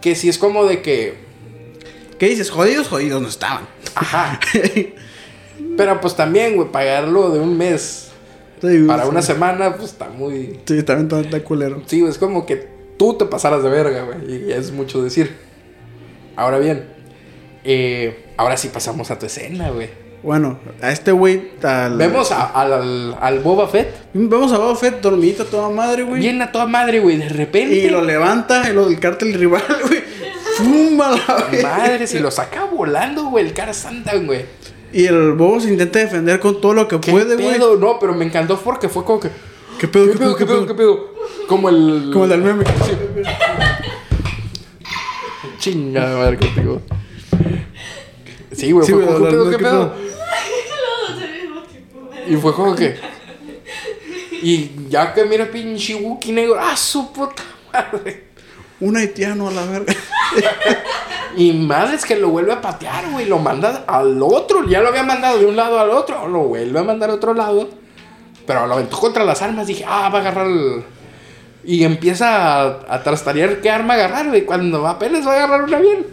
[0.00, 1.28] Que si es como de que.
[2.20, 2.50] ¿Qué dices?
[2.50, 3.64] Jodidos, jodidos no estaban.
[3.96, 4.38] Ajá.
[5.76, 8.06] Pero pues también, güey, pagarlo de un mes
[8.60, 9.08] Sí, para sí.
[9.08, 10.60] una semana, pues está muy.
[10.66, 11.82] Sí, también está, está culero.
[11.86, 12.68] Sí, es como que
[12.98, 14.48] tú te pasaras de verga, güey.
[14.48, 15.34] Y es mucho decir.
[16.36, 16.84] Ahora bien,
[17.64, 19.88] eh, ahora sí pasamos a tu escena, güey.
[20.22, 21.52] Bueno, a este güey...
[21.62, 23.88] al- Vemos a- al, al, al Boba Fett.
[24.12, 26.20] Vemos a Boba Fett dormidito toda madre, güey.
[26.20, 27.16] Bien a toda madre, güey.
[27.16, 27.74] De repente.
[27.74, 30.00] Y lo levanta, y lo del cártel rival, güey.
[31.00, 31.62] Fuma la.
[31.62, 33.46] Madre, si lo saca volando, güey.
[33.46, 34.44] El cara santa, güey.
[34.92, 37.58] Y el bobo se intenta defender con todo lo que ¿Qué puede, güey.
[37.78, 39.30] No, pero me encantó porque fue como que.
[39.78, 41.14] ¿Qué pedo, ¿Qué pedo, qué pedo, qué pedo?
[41.48, 42.10] Como el.
[42.12, 42.64] Como el del meme.
[45.58, 46.82] Chingada madre contigo.
[48.52, 49.94] Sí, güey, Sí, fue como, ¿qué pedo, qué ¿qué pedo?
[52.28, 52.98] Y fue como que.
[54.42, 58.29] Y ya que mira pinche Wookie negro, ¡ah, su puta madre!
[58.80, 59.94] Un haitiano a la verga.
[61.36, 63.26] Y madres que lo vuelve a patear, güey.
[63.26, 64.64] Lo manda al otro.
[64.68, 66.26] Ya lo había mandado de un lado al otro.
[66.26, 67.68] Lo vuelve a mandar a otro lado.
[68.46, 69.66] Pero lo aventó contra las armas.
[69.68, 70.82] Dije, ah, va a agarrar el.
[71.64, 74.44] Y empieza a, a trastarear qué arma agarrar, güey.
[74.44, 76.06] Cuando apenas va a agarrar una bien.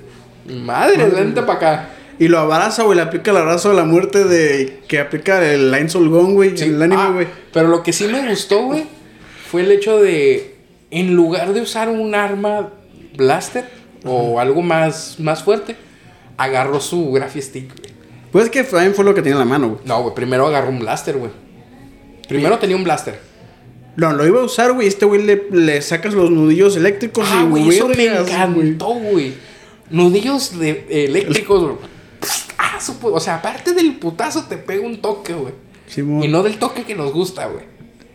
[0.64, 1.90] Madre, vente para acá.
[2.20, 4.82] Y lo abraza, güey, le aplica el abrazo de la muerte de...
[4.88, 7.28] Que aplica el Line Soul Gone, güey, Sí, el anime, ah, güey.
[7.54, 8.86] pero lo que sí me gustó, güey,
[9.52, 10.57] fue el hecho de,
[10.92, 12.70] en lugar de usar un arma
[13.16, 13.70] blaster
[14.06, 15.76] o algo más, más fuerte,
[16.38, 17.98] agarró su Graphy Stick, güey.
[18.32, 19.82] Pues es que también fue lo que tenía en la mano, güey.
[19.86, 21.32] No, güey, primero agarró un blaster, güey.
[22.28, 23.20] Primero tenía un blaster.
[23.96, 24.88] No, lo iba a usar, güey.
[24.88, 29.34] Este güey le, le sacas los nudillos eléctricos Ah, y güey, eso me encantó, güey.
[29.90, 31.76] Nudillos de, eléctricos, güey.
[32.58, 35.54] Ah, o sea, aparte del putazo te pega un toque, güey.
[35.88, 36.24] Simón.
[36.24, 37.66] Y no del toque que nos gusta, güey.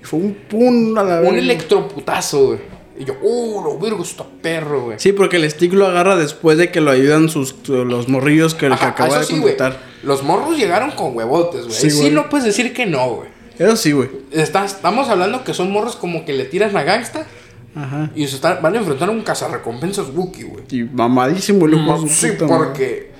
[0.02, 1.38] Fue un pum a la Un verga.
[1.38, 2.58] electroputazo, güey.
[2.98, 4.98] Y yo, uh, lo virgo, está perro, güey.
[5.00, 8.66] Sí, porque el stick lo agarra después de que lo ayudan sus, los morrillos que,
[8.68, 9.56] que Ajá, acaba eso de sí, güey.
[10.02, 11.72] Los morros llegaron con huevotes, güey.
[11.74, 12.10] Sí, Sí, güey.
[12.10, 13.28] no puedes decir que no, güey.
[13.58, 14.08] Eso sí, güey.
[14.30, 17.26] Está- Estamos hablando que son morros como que le tiran a gangsta
[17.74, 18.10] Ajá.
[18.14, 20.64] y se están, van a enfrentar a un cazarrecompensas Wookiee, güey.
[20.70, 22.64] Y mamadísimo el de su Sí, puta madre.
[22.66, 23.10] porque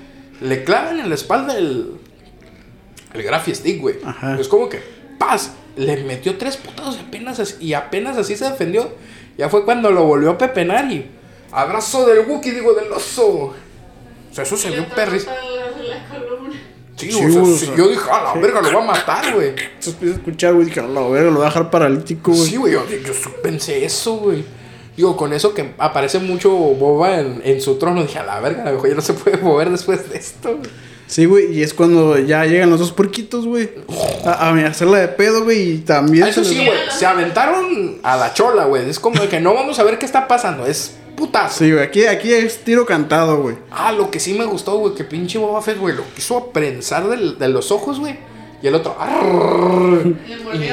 [0.41, 1.93] le clavan en la espalda el,
[3.13, 3.95] el Graphy Stick, güey.
[4.03, 4.37] Ajá.
[4.39, 4.79] Es como que,
[5.17, 8.91] paz, le metió tres putados y apenas, así- y apenas así se defendió.
[9.37, 11.09] Ya fue cuando lo volvió a pepenar y
[11.51, 13.27] abrazo del Wookiee, digo, del oso.
[13.27, 13.53] O
[14.31, 15.27] sea, eso se vio perris.
[16.95, 19.53] Sí, Sí, o sea, sí, yo dije, a la verga, lo va a matar, güey.
[19.79, 20.67] Se empieza a escuchar, güey.
[20.67, 22.43] Dije, a la verga, lo va a dejar paralítico, güey.
[22.45, 24.43] Sí, güey, yo, yo pensé eso, güey.
[24.95, 28.61] Digo, con eso que aparece mucho Boba en, en su trono, dije, a la verga,
[28.61, 30.69] a lo mejor ya no se puede mover después de esto, güey.
[31.13, 31.53] Sí, güey.
[31.59, 33.69] Y es cuando ya llegan los dos puerquitos, güey.
[34.25, 35.73] A, a hacerla de pedo, güey.
[35.73, 36.23] Y también.
[36.23, 38.89] Ah, Eso sí, les- güey, se aventaron a la chola, güey.
[38.89, 41.59] Es como de que no vamos a ver qué está pasando, es putazo.
[41.59, 41.83] Sí, güey.
[41.83, 43.55] Aquí, aquí es tiro cantado, güey.
[43.69, 47.07] Ah, lo que sí me gustó, güey, que pinche Boba Fett, güey, lo quiso prensar
[47.07, 48.17] del- de los ojos, güey.
[48.63, 50.15] Y el otro, arrrr,
[50.53, 50.69] Le.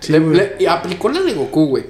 [0.00, 1.84] Sí, le- y aplicó la de Goku, güey.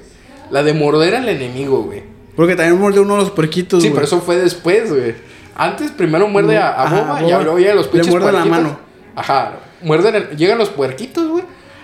[0.51, 2.03] La de morder al enemigo, güey.
[2.35, 3.95] Porque también mordió uno de los puerquitos, Sí, güey.
[3.95, 5.15] pero eso fue después, güey.
[5.55, 8.39] Antes primero muerde a, a Ajá, Boba y luego llega los Le pinches muerde la
[8.43, 8.57] puerquitos.
[8.63, 8.79] mano.
[9.15, 11.43] Ajá, muerden, el- llegan los puerquitos, güey.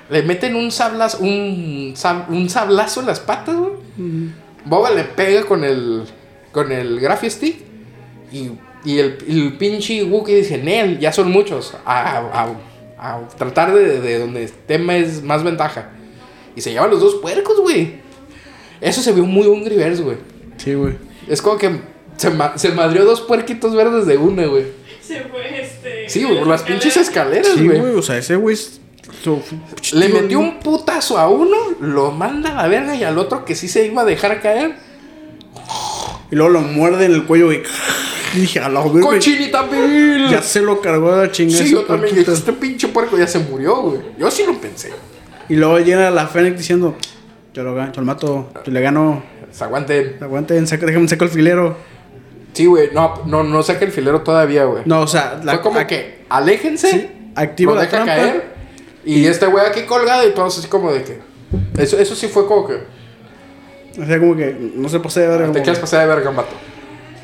[0.09, 3.73] Le meten un sablazo, un, sab- un sablazo en las patas, güey.
[4.65, 6.03] Boba le pega con el,
[6.51, 7.57] con el Graphy Stick
[8.31, 8.49] y,
[8.83, 11.75] y el, el pinche Wookiee dice, Nel, ya son muchos.
[11.85, 12.55] A, a-
[13.01, 15.91] a tratar de, de donde esté más, más ventaja.
[16.55, 18.01] Y se llevan los dos puercos, güey.
[18.81, 20.17] Eso se vio muy Hungry Bears, güey.
[20.57, 20.95] Sí, güey.
[21.27, 21.79] Es como que
[22.19, 24.65] se, ma- se madrió dos puerquitos verdes de una, güey.
[25.01, 26.07] Se fue este.
[26.09, 27.47] Sí, güey, por las pinches escaleras.
[27.47, 27.79] escaleras, Sí, güey.
[27.79, 27.95] güey.
[27.95, 28.55] O sea, ese güey.
[29.93, 33.55] Le metió un putazo a uno, lo manda a la verga y al otro que
[33.55, 34.75] sí se iba a dejar caer.
[36.31, 37.63] Y luego lo muerde en el cuello, güey.
[38.35, 39.01] Y dije, a la verga.
[39.01, 40.29] ¡Cochinita pibil!
[40.29, 41.63] Ya se lo cargó a la chingada.
[41.63, 42.17] Sí, yo también.
[42.19, 43.99] Este pinche puerco ya se murió, güey.
[44.19, 44.91] Yo sí lo pensé.
[45.49, 46.95] Y luego llega la Fennec diciendo:
[47.55, 49.23] Yo lo, gano, yo lo mato, yo le gano.
[49.51, 50.17] Se aguanten.
[50.21, 51.75] Aguanten, saca, déjame sacar el filero.
[52.53, 52.89] Sí, güey.
[52.93, 54.83] No, no, no saca el filero todavía, güey.
[54.85, 56.91] No, o sea, Fue como que aléjense.
[56.91, 58.15] Sí, activa lo la deja trampa.
[58.15, 58.53] caer.
[59.05, 61.19] Y este güey aquí colgado y todos así como de que.
[61.77, 62.75] Eso, eso sí fue como que.
[63.99, 65.45] O sea, como que no se pase de verga.
[65.47, 66.55] Te como quieres pasar de verga, vato.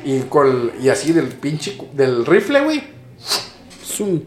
[0.04, 1.76] Y, con, y así del pinche.
[1.92, 2.82] Del rifle, güey.
[3.84, 4.22] Zoom.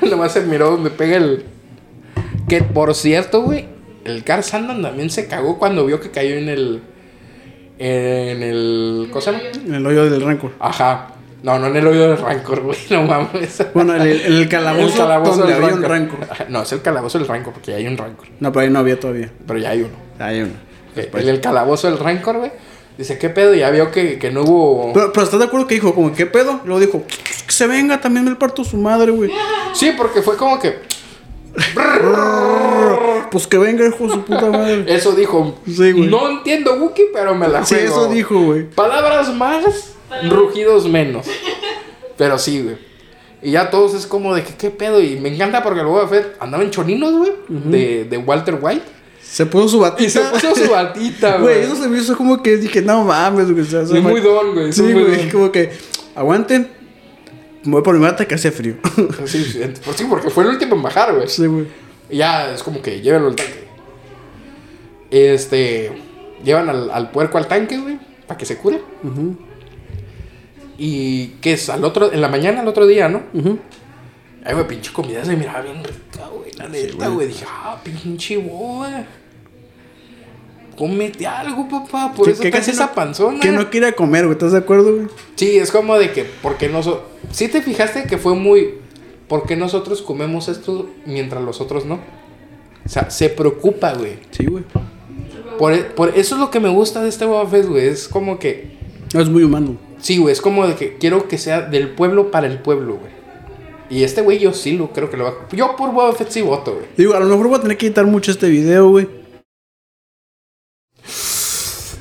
[0.02, 1.46] Nomás se miró donde pega el.
[2.48, 3.68] Que por cierto, güey.
[4.04, 6.82] El Car Sandan también se cagó cuando vio que cayó en el.
[7.84, 9.08] En el.
[9.10, 9.42] ¿Cómo se llama?
[9.66, 10.52] En el hoyo del rancor.
[10.60, 11.08] Ajá.
[11.42, 12.78] No, no en el hoyo del Rancor, güey.
[12.90, 13.64] No mames.
[13.74, 16.20] Bueno, en el, en el calabozo, el calabozo donde había un Rancor.
[16.20, 16.28] rancor.
[16.30, 18.28] Ajá, No, es el calabozo del Rancor, porque ya hay un Rancor.
[18.38, 19.28] No, pero ahí no había todavía.
[19.44, 19.90] Pero ya hay uno.
[20.20, 20.52] Hay uno.
[20.96, 22.52] Ok, En el calabozo del Rancor, güey.
[22.96, 23.54] Dice, ¿qué pedo?
[23.54, 24.92] Ya vio que, que no hubo.
[24.92, 26.60] Pero, pero ¿estás de acuerdo que dijo, como, ¿qué pedo?
[26.64, 29.32] Luego dijo, que se venga también el parto su madre, güey.
[29.74, 30.76] Sí, porque fue como que.
[33.32, 34.84] Pues que venga, hijo de su puta madre.
[34.94, 35.58] Eso dijo.
[35.66, 36.08] Sí, güey.
[36.08, 37.88] No entiendo Wookiee, pero me la Sí, juego.
[37.90, 38.68] eso dijo, güey.
[38.70, 39.64] Palabras más,
[40.30, 41.26] rugidos menos.
[42.18, 42.76] Pero sí, güey.
[43.40, 45.00] Y ya todos es como de que qué pedo.
[45.02, 47.32] Y me encanta porque el Boba Fett andaba en choninos, güey.
[47.48, 48.82] de, de Walter White.
[49.22, 50.04] Se puso su batita.
[50.06, 51.66] Y se puso su batita, Güey, güey.
[51.72, 53.62] eso se me hizo como que dije, no mames, güey.
[53.64, 54.72] o sea, se Es muy don, güey.
[54.72, 55.30] Sí, güey, don.
[55.30, 55.70] como que,
[56.14, 56.68] aguanten.
[57.64, 58.74] Me voy por mi bata que hace frío.
[59.24, 59.62] Sí, sí,
[59.96, 61.28] sí, porque fue el último en bajar, güey.
[61.28, 61.66] sí, güey.
[62.12, 63.64] Y ya es como que llévenlo al tanque.
[65.10, 65.90] Este.
[66.44, 67.98] Llevan al, al puerco al tanque, güey.
[68.26, 68.80] Para que se cure.
[70.78, 73.22] Y que es al otro, en la mañana, al otro día, ¿no?
[73.34, 73.58] ujú.
[74.44, 76.50] Ay, güey, pinche comida se miraba bien rica, güey.
[76.56, 77.28] La neta, güey.
[77.28, 79.04] Dije, ah, pinche boba.
[80.76, 82.12] Cómete algo, papá.
[82.12, 83.38] Por eso que casi hace esa no- panzona.
[83.40, 84.32] Que no quiera comer, güey.
[84.32, 85.06] ¿Estás de acuerdo, güey?
[85.36, 87.04] Sí, es como de que, porque nosotros.
[87.30, 88.74] Sí te fijaste que fue muy.
[89.32, 91.94] ¿Por qué nosotros comemos esto mientras los otros no?
[92.84, 94.18] O sea, se preocupa, güey.
[94.30, 94.62] Sí, güey.
[95.58, 97.86] Por, e- por eso es lo que me gusta de este Boba Fett, güey.
[97.88, 98.76] Es como que.
[99.14, 99.78] No, es muy humano.
[100.02, 103.10] Sí, güey, es como de que quiero que sea del pueblo para el pueblo, güey.
[103.88, 105.56] Y este güey yo sí lo creo que lo va a...
[105.56, 106.84] Yo por Boba Fett sí voto, güey.
[106.98, 109.08] Digo, a lo mejor voy a tener que editar mucho este video, güey.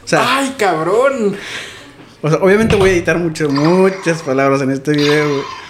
[0.03, 1.37] O sea, ¡Ay, cabrón!
[2.21, 5.60] o sea, obviamente voy a editar mucho, muchas palabras en este video, güey.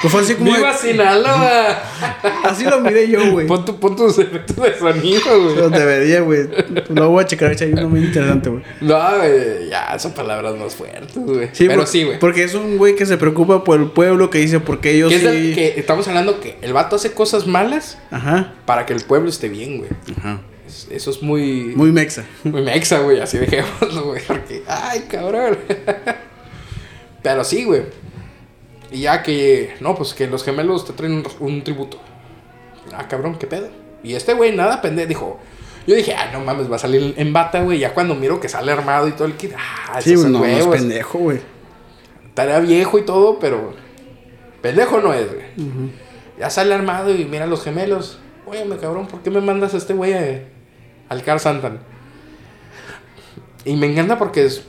[0.00, 0.54] Pues fue así como.
[0.54, 1.82] ¡Viva Sinaloa!
[2.44, 3.46] Así lo miré yo, güey.
[3.46, 5.70] pon, tu, pon tus efectos de sonido, güey.
[5.70, 6.48] debería, güey.
[6.88, 8.62] Lo voy a checar, hay uno muy interesante, güey.
[8.80, 11.48] No, güey, ya son palabras más fuertes, güey.
[11.52, 12.18] Sí, Pero por- sí, güey.
[12.18, 15.16] Porque es un güey que se preocupa por el pueblo, que dice, porque ellos Que
[15.16, 15.26] es sí.
[15.26, 18.54] del que estamos hablando que el vato hace cosas malas Ajá.
[18.66, 19.90] para que el pueblo esté bien, güey.
[20.18, 20.40] Ajá.
[20.66, 21.72] Es- Eso es muy...
[21.76, 22.24] Muy mexa.
[22.44, 25.58] Muy mexa, güey, así dejémoslo, güey, porque, ay, cabrón.
[27.22, 27.82] Pero sí, güey.
[28.90, 31.98] Y ya que, no, pues que los gemelos te traen un, un tributo.
[32.94, 33.68] Ah, cabrón, qué pedo.
[34.02, 35.38] Y este güey, nada, pendejo, dijo.
[35.86, 37.78] Yo dije, ah, no mames, va a salir en bata, güey.
[37.78, 41.18] Ya cuando miro que sale armado y todo el kit, ah, Sí, no, es pendejo,
[41.18, 41.40] güey.
[42.28, 43.74] Estaría viejo y todo, pero
[44.62, 45.46] pendejo no es, güey.
[46.38, 48.18] Ya sale armado y mira a los gemelos.
[48.46, 50.44] Oye, cabrón, ¿por qué me mandas a este güey a-
[51.08, 51.80] al Car Santan?
[53.64, 54.62] Y me encanta porque es,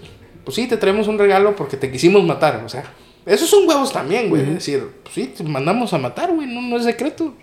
[0.44, 2.84] pues sí, te traemos un regalo porque te quisimos matar, o sea.
[3.30, 4.42] Esos son huevos también, güey.
[4.42, 7.36] Es decir, pues sí, te mandamos a matar, güey, no, no es secreto.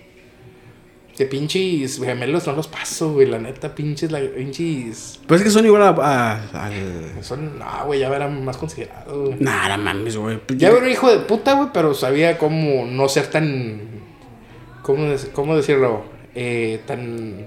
[1.17, 5.21] Que pinches gemelos no los paso, güey, la neta, pinches, la, pinches...
[5.29, 6.41] Pues es que son igual a.
[7.23, 9.41] Son, no, güey, ya verán más considerados.
[9.41, 10.39] Nah, no mames, güey.
[10.45, 13.81] Pues Ya era un hijo de puta, güey, pero sabía cómo no ser tan.
[14.83, 16.05] ¿Cómo, cómo decirlo?
[16.35, 17.47] Eh, tan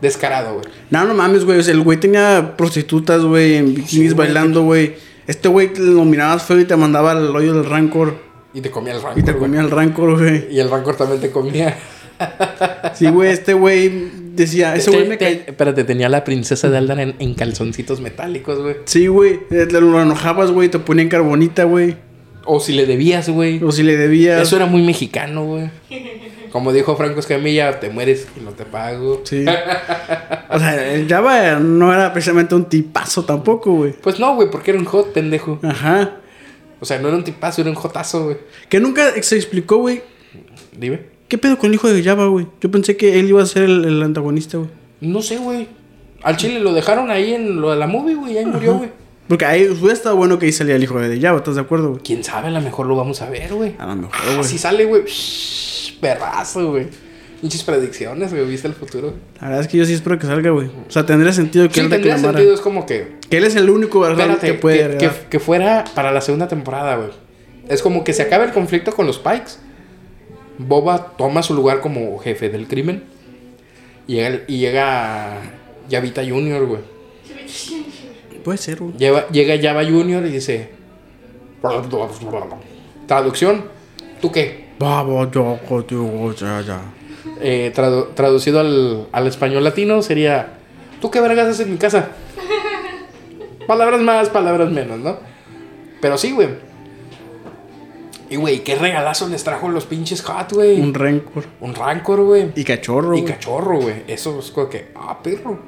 [0.00, 0.66] descarado, güey.
[0.90, 1.60] No, no mames, güey.
[1.60, 4.96] O sea, el güey tenía prostitutas, güey, en bikinis bailando, güey.
[5.30, 8.16] Este güey lo mirabas feo y te mandaba al hoyo del rancor.
[8.52, 9.18] Y te comía el rancor.
[9.20, 10.52] Y te comía el rancor, güey.
[10.52, 11.78] Y el rancor también te comía.
[12.94, 17.14] Sí, güey, este güey decía, ese güey me Espérate, tenía la princesa de Aldan en,
[17.18, 18.76] en calzoncitos metálicos, güey.
[18.84, 19.40] Sí, güey.
[19.48, 21.96] Te lo enojabas, güey, te ponían carbonita, güey.
[22.44, 23.64] O si le debías, güey.
[23.64, 24.42] O si le debías.
[24.42, 25.70] Eso era muy mexicano, güey.
[26.50, 29.22] Como dijo Franco Escamilla, te mueres y no te pago.
[29.24, 29.44] Sí.
[30.52, 33.92] O sea, el Java no era precisamente un tipazo tampoco, güey.
[33.92, 35.60] Pues no, güey, porque era un hot, pendejo.
[35.62, 36.16] Ajá.
[36.80, 38.38] O sea, no era un tipazo, era un jotazo, güey.
[38.68, 40.02] Que nunca se explicó, güey.
[40.76, 41.02] Dime.
[41.28, 42.48] ¿Qué pedo con el hijo de Java, güey?
[42.60, 44.70] Yo pensé que él iba a ser el, el antagonista, güey.
[45.00, 45.68] No sé, güey.
[46.22, 48.36] Al chile lo dejaron ahí en lo de la movie, güey.
[48.36, 48.90] Ahí murió, güey.
[49.30, 51.90] Porque ahí hubiera estado bueno que ahí salía el hijo de Java, ¿estás de acuerdo,
[51.90, 52.02] güey?
[52.02, 53.76] Quién sabe, a lo mejor lo vamos a ver, güey.
[53.78, 54.44] A lo mejor, Ah, güey.
[54.44, 55.02] si sale, güey.
[56.00, 56.88] Perrazo, güey.
[57.40, 58.44] Muchas predicciones, güey.
[58.44, 59.14] ¿Viste el futuro?
[59.40, 60.66] La verdad es que yo sí espero que salga, güey.
[60.66, 62.38] O sea, tendría sentido que Sí, él tendría reclamara.
[62.38, 62.54] sentido.
[62.56, 63.18] Es como que.
[63.30, 64.18] Que él es el único ¿verdad?
[64.32, 65.28] Espérate, que puede que, que, agregar.
[65.30, 67.10] que fuera para la segunda temporada, güey.
[67.68, 69.52] Es como que se acaba el conflicto con los Pikes.
[70.58, 73.04] Boba toma su lugar como jefe del crimen.
[74.08, 75.38] Y llega, y llega
[75.88, 76.80] Yavita Jr., güey.
[78.44, 78.92] Puede ser, güey.
[78.96, 80.26] Lleva- llega Java Jr.
[80.26, 80.70] y dice...
[83.06, 83.64] Traducción.
[84.20, 84.70] ¿Tú qué?
[84.78, 85.58] Babo, yo,
[85.88, 86.80] yo, ya, ya.
[87.40, 90.54] Eh, tradu- traducido al, al español latino sería...
[91.00, 92.10] ¿Tú qué vergas haces en mi casa?
[93.66, 95.18] palabras más, palabras menos, ¿no?
[96.00, 96.48] Pero sí, güey.
[98.30, 100.80] Y, güey, qué regalazo les trajo los pinches Hot, güey.
[100.80, 101.44] Un Un, rencor.
[101.60, 102.52] rancor, güey.
[102.54, 104.04] Y cachorro, Y cachorro, güey.
[104.06, 104.92] Eso es como que...
[104.94, 105.58] Ah, perro.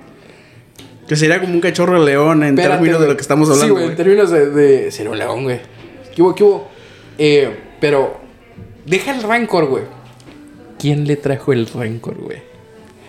[1.12, 3.52] Que sería como un cachorro de león en Espérate, términos de lo que estamos Sí,
[3.52, 5.60] hablando, güey, en términos de, de ser un león, güey.
[6.16, 6.70] ¿Qué hubo, qué hubo?
[7.18, 8.18] Eh, pero,
[8.86, 9.84] deja el rancor, güey.
[10.78, 12.38] ¿Quién le trajo el rancor, güey?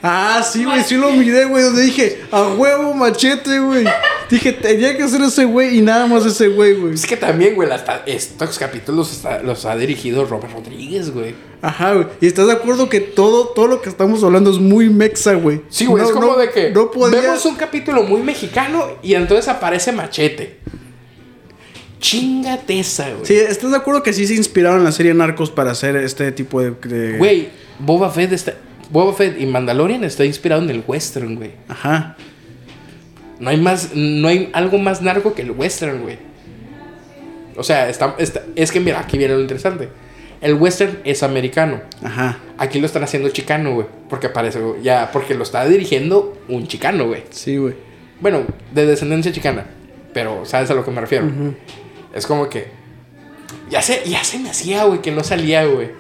[0.01, 1.63] Ah, sí, güey, sí lo miré, güey.
[1.63, 3.85] Donde dije, a huevo, machete, güey.
[4.29, 6.95] Dije, tenía que ser ese güey y nada más ese güey, güey.
[6.95, 11.35] Es que también, güey, hasta estos capítulos los ha dirigido Robert Rodríguez, güey.
[11.65, 12.07] Ajá, güey.
[12.19, 15.61] Y estás de acuerdo que todo, todo lo que estamos hablando es muy mexa, güey.
[15.69, 17.21] Sí, güey, No, es como no- de que No podía.
[17.21, 20.59] vemos un capítulo muy mexicano y entonces aparece Machete.
[21.99, 23.25] Chingate esa, güey.
[23.25, 26.31] Sí, ¿estás de acuerdo que sí se inspiraron en la serie Narcos para hacer este
[26.33, 26.71] tipo de.
[26.71, 27.49] de- Güey,
[27.79, 28.55] Boba Fett está...
[28.89, 31.51] Boba Fett y Mandalorian está inspirado en el western, güey.
[31.69, 32.17] Ajá.
[33.39, 36.17] No hay más, no hay algo más narco que el western, güey.
[37.55, 39.87] O sea, está, está- es que mira, aquí viene lo interesante.
[40.43, 41.81] El western es americano.
[42.03, 42.37] Ajá.
[42.57, 43.87] Aquí lo están haciendo chicano, güey.
[44.09, 47.23] Porque parece, ya, porque lo está dirigiendo un chicano, güey.
[47.29, 47.75] Sí, güey.
[48.19, 48.43] Bueno,
[48.73, 49.65] de descendencia chicana.
[50.13, 51.31] Pero, ¿sabes a lo que me refiero?
[52.13, 52.67] Es como que.
[53.69, 55.91] Ya se, ya se me hacía, güey, que no salía, güey.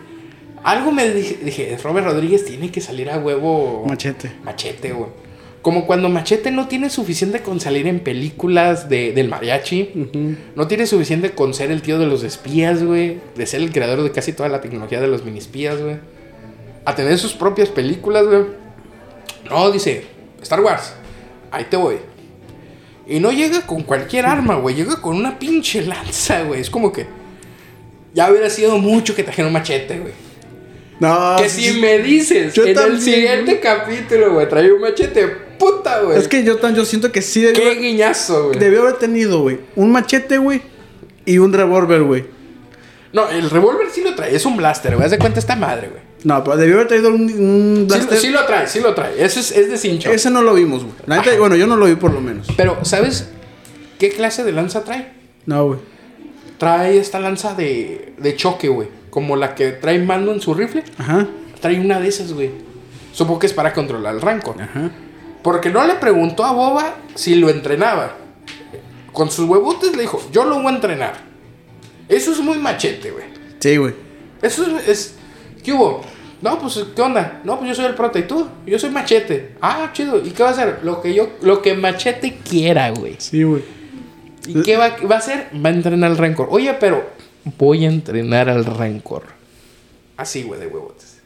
[0.61, 3.85] Algo me dije, dije, Robert Rodríguez tiene que salir a huevo.
[3.87, 4.29] Machete.
[4.43, 5.09] Machete, güey.
[5.63, 10.09] Como cuando Machete no tiene suficiente con salir en películas de, del mariachi.
[10.55, 13.21] No tiene suficiente con ser el tío de los espías, güey.
[13.35, 15.95] De ser el creador de casi toda la tecnología de los mini espías, güey.
[16.83, 18.43] A tener sus propias películas, güey.
[19.49, 20.03] No, dice,
[20.41, 20.93] Star Wars,
[21.49, 21.95] ahí te voy.
[23.07, 24.75] Y no llega con cualquier arma, güey.
[24.75, 26.59] Llega con una pinche lanza, güey.
[26.59, 27.07] Es como que.
[28.13, 30.13] Ya hubiera sido mucho que trajera un machete, güey.
[30.99, 36.01] No, que si me dices en también, el siguiente capítulo, güey, trae un machete, puta,
[36.01, 36.17] güey.
[36.17, 38.59] Es que yo, tan- yo siento que sí debió, Qué haber- guiñazo, güey.
[38.59, 40.61] debió haber tenido, güey, un machete, güey,
[41.25, 42.25] y un revólver, güey.
[43.13, 44.35] No, el revólver sí lo trae.
[44.35, 45.05] Es un blaster, güey.
[45.05, 46.01] Haz de cuenta esta madre, güey.
[46.23, 48.17] No, pero debió haber traído un, un Sí, blaster.
[48.17, 49.23] sí lo trae, sí lo trae.
[49.23, 50.09] Eso es, es de cincho.
[50.11, 51.37] Ese no lo vimos, güey.
[51.37, 52.47] Bueno, yo no lo vi por lo menos.
[52.57, 53.29] Pero, ¿sabes
[53.99, 55.11] qué clase de lanza trae?
[55.45, 55.79] No, güey.
[56.57, 58.87] Trae esta lanza de, de choque, güey.
[59.09, 60.83] Como la que trae mando en su rifle.
[60.97, 61.27] Ajá.
[61.61, 62.49] Trae una de esas, güey.
[63.11, 64.55] Supongo que es para controlar el rancor.
[64.61, 64.91] Ajá.
[65.43, 68.15] Porque no le preguntó a Boba si lo entrenaba.
[69.11, 71.13] Con sus huevotes le dijo, yo lo voy a entrenar.
[72.09, 73.25] Eso es muy machete, güey.
[73.59, 73.93] Sí, güey.
[74.41, 75.15] Eso es, es-
[75.63, 76.01] ¿Qué hubo?
[76.41, 77.41] No, pues, ¿qué onda?
[77.45, 78.47] No, pues yo soy el prota y tú.
[78.65, 79.55] Yo soy machete.
[79.61, 80.17] Ah, chido.
[80.25, 80.79] ¿Y qué va a hacer?
[80.83, 83.15] Lo que yo, lo que machete quiera, güey.
[83.19, 83.63] Sí, güey.
[84.45, 85.47] ¿Y qué va, va a hacer?
[85.65, 86.47] Va a entrenar al rencor.
[86.51, 87.05] Oye, pero
[87.57, 89.23] voy a entrenar al rencor.
[90.17, 91.19] Así, güey, de huevotes.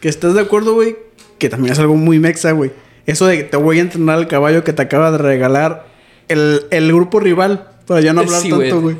[0.00, 0.96] Que estás de acuerdo, güey,
[1.38, 2.70] que también es algo muy mexa, güey.
[3.06, 5.86] Eso de que te voy a entrenar al caballo que te acaba de regalar
[6.28, 7.68] el, el grupo rival.
[7.86, 8.96] Para ya no hablar Sí, tanto, güey.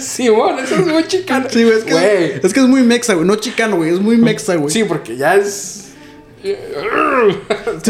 [0.00, 1.46] Simón, eso es muy chicano.
[1.48, 1.78] Sí, güey.
[1.78, 2.24] Es, que Güey.
[2.38, 3.26] es, es que es muy mexa, güey.
[3.26, 3.90] No chicano, güey.
[3.90, 4.70] Es muy mexa, güey.
[4.72, 5.92] Sí, porque ya es.
[6.42, 6.54] Sí,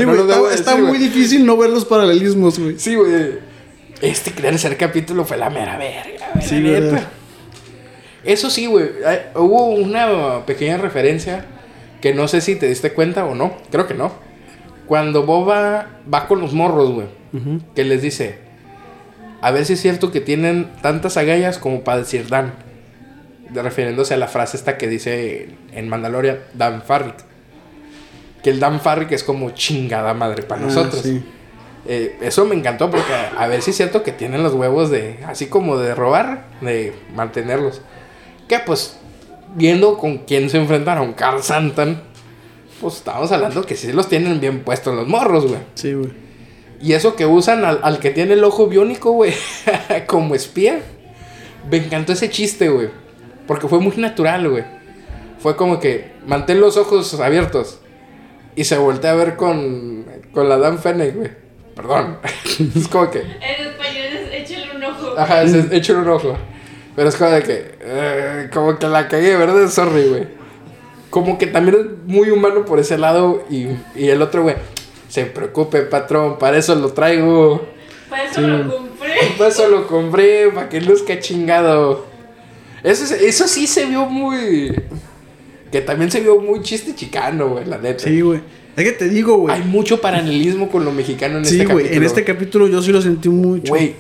[0.05, 0.20] güey.
[0.20, 1.01] está está decir, muy güey.
[1.01, 2.78] difícil no ver los paralelismos, güey.
[2.78, 3.39] Sí, güey.
[4.03, 6.47] Este tercer capítulo fue la mera verga, güey.
[6.47, 7.09] Sí, neta.
[8.24, 8.90] Eso sí, güey.
[9.35, 11.47] Hubo una pequeña referencia
[12.01, 13.55] que no sé si te diste cuenta o no.
[13.70, 14.12] Creo que no.
[14.86, 17.06] Cuando Boba va con los morros, güey.
[17.74, 18.39] Que les dice:
[19.43, 22.55] A ver si es cierto que tienen tantas agallas como para decir Dan.
[23.51, 27.16] De refiriéndose a la frase esta que dice en Mandalorian: Dan Farrik.
[28.43, 31.02] Que el Dan Farrik es como chingada madre para Ah, nosotros.
[31.02, 31.24] sí.
[31.89, 35.20] Eh, eso me encantó porque a ver si es cierto que tienen los huevos de,
[35.27, 37.81] así como de robar, de mantenerlos.
[38.48, 38.98] Que pues,
[39.57, 42.03] viendo con quién se enfrentaron, Carl Santan,
[42.81, 45.61] pues estamos hablando que sí los tienen bien puestos los morros, güey.
[45.74, 46.11] Sí, güey.
[46.81, 49.33] Y eso que usan al, al que tiene el ojo biónico, güey,
[50.07, 50.81] como espía.
[51.70, 52.91] Me encantó ese chiste, güey.
[53.47, 54.65] Porque fue muy natural, güey.
[55.39, 57.81] Fue como que mantén los ojos abiertos.
[58.57, 61.31] Y se voltea a ver con, con la Dan Fennec, güey.
[61.74, 62.19] Perdón.
[62.77, 63.20] es como que.
[63.20, 65.15] En español es échale un ojo.
[65.19, 66.37] Ajá, es, es- échale un ojo.
[66.97, 67.74] Pero es como de que.
[67.82, 69.68] eh, como que la cagué, ¿verdad?
[69.68, 70.27] Sorry, güey.
[71.10, 73.44] Como que también es muy humano por ese lado.
[73.51, 74.56] Y, y el otro, güey.
[75.09, 76.39] Se preocupe, patrón.
[76.39, 77.64] Para eso lo traigo.
[78.10, 79.14] Para eso lo compré.
[79.39, 80.48] Para eso lo compré.
[80.51, 82.06] Para que luzca chingado.
[82.82, 84.74] Eso, es- eso sí se vio muy.
[85.70, 88.05] Que también se vio muy chiste chicano, güey, la neta.
[88.05, 88.40] Sí, güey.
[88.77, 89.55] Es que te digo, güey.
[89.55, 91.77] Hay mucho paralelismo con lo mexicano en Sí, este güey.
[91.85, 91.97] capítulo.
[91.97, 93.70] En este capítulo yo sí lo sentí mucho.
[93.70, 93.94] Güey,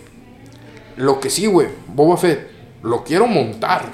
[0.96, 2.46] lo que sí, güey, Boba Fett,
[2.86, 3.84] lo quiero montar.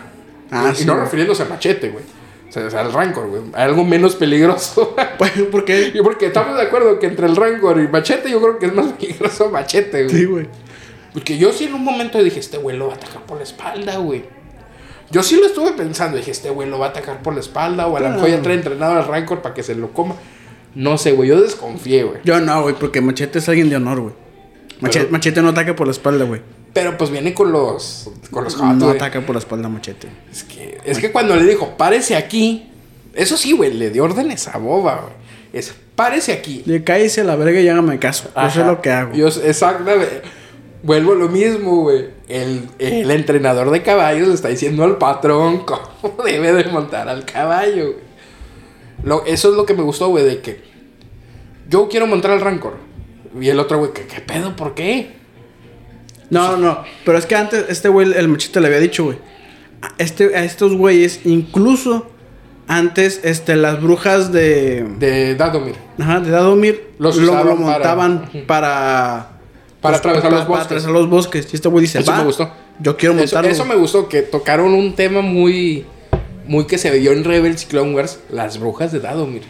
[0.51, 1.05] Ah, y sí, no güey.
[1.05, 2.05] refiriéndose a machete, güey.
[2.49, 3.43] O sea, o sea, al Rancor, güey.
[3.55, 4.95] Algo menos peligroso.
[5.51, 5.93] ¿Por qué?
[6.03, 8.93] porque estamos de acuerdo que entre el Rancor y machete, yo creo que es más
[8.93, 10.17] peligroso machete, güey.
[10.17, 10.49] Sí, güey.
[11.15, 13.43] Porque yo sí en un momento dije, este güey lo va a atacar por la
[13.45, 14.25] espalda, güey.
[15.11, 17.87] Yo sí lo estuve pensando, dije, este güey lo va a atacar por la espalda,
[17.87, 20.15] o a lo mejor ya trae entrenado al Rancor para que se lo coma.
[20.75, 22.19] No sé, güey, yo desconfié, güey.
[22.25, 24.15] Yo no, güey, porque Machete es alguien de honor, güey.
[24.81, 26.41] Machete, Pero- machete no ataca por la espalda, güey.
[26.73, 28.09] Pero pues viene con los.
[28.31, 28.97] Con los hot, No güey.
[28.97, 30.09] ataca por la espalda, Machete.
[30.31, 32.69] Es que, es que cuando le dijo, párese aquí.
[33.15, 35.13] Eso sí, güey, le dio órdenes a Boba, güey.
[35.53, 36.63] Es, párese aquí.
[36.65, 38.31] Le cállese a la verga y hágame caso.
[38.35, 38.67] Yo sé Ajá.
[38.71, 39.13] lo que hago.
[39.15, 40.23] Yo, exactamente.
[40.83, 42.07] Vuelvo a lo mismo, güey.
[42.29, 47.27] El, el entrenador de caballos le está diciendo al patrón cómo debe de montar al
[47.27, 48.05] caballo, güey.
[49.05, 50.63] Lo- eso es lo que me gustó, güey, de que
[51.69, 52.77] yo quiero montar al Rancor.
[53.39, 54.57] Y el otro, güey, ¿qué, qué pedo?
[54.57, 55.21] ¿Por qué?
[56.31, 59.19] No, no, pero es que antes este güey, el machete le había dicho, güey.
[59.83, 62.07] A, este, a estos güeyes, incluso
[62.69, 64.85] antes, este, las brujas de.
[64.99, 65.75] De Dadomir.
[65.99, 68.47] Ajá, de Dadomir Los lo, para- montaban Ujú.
[68.47, 69.29] para.
[69.81, 70.65] Para atravesar los Para bosques.
[70.67, 71.49] atravesar los bosques.
[71.53, 72.53] Y este güey dice, Eso "Va, me gustó.
[72.79, 73.51] Yo quiero Eso, montarlo.
[73.51, 75.85] eso me gustó, que tocaron un tema muy,
[76.47, 79.43] muy que se vio en Rebels y Clone Wars, las brujas de Dadomir.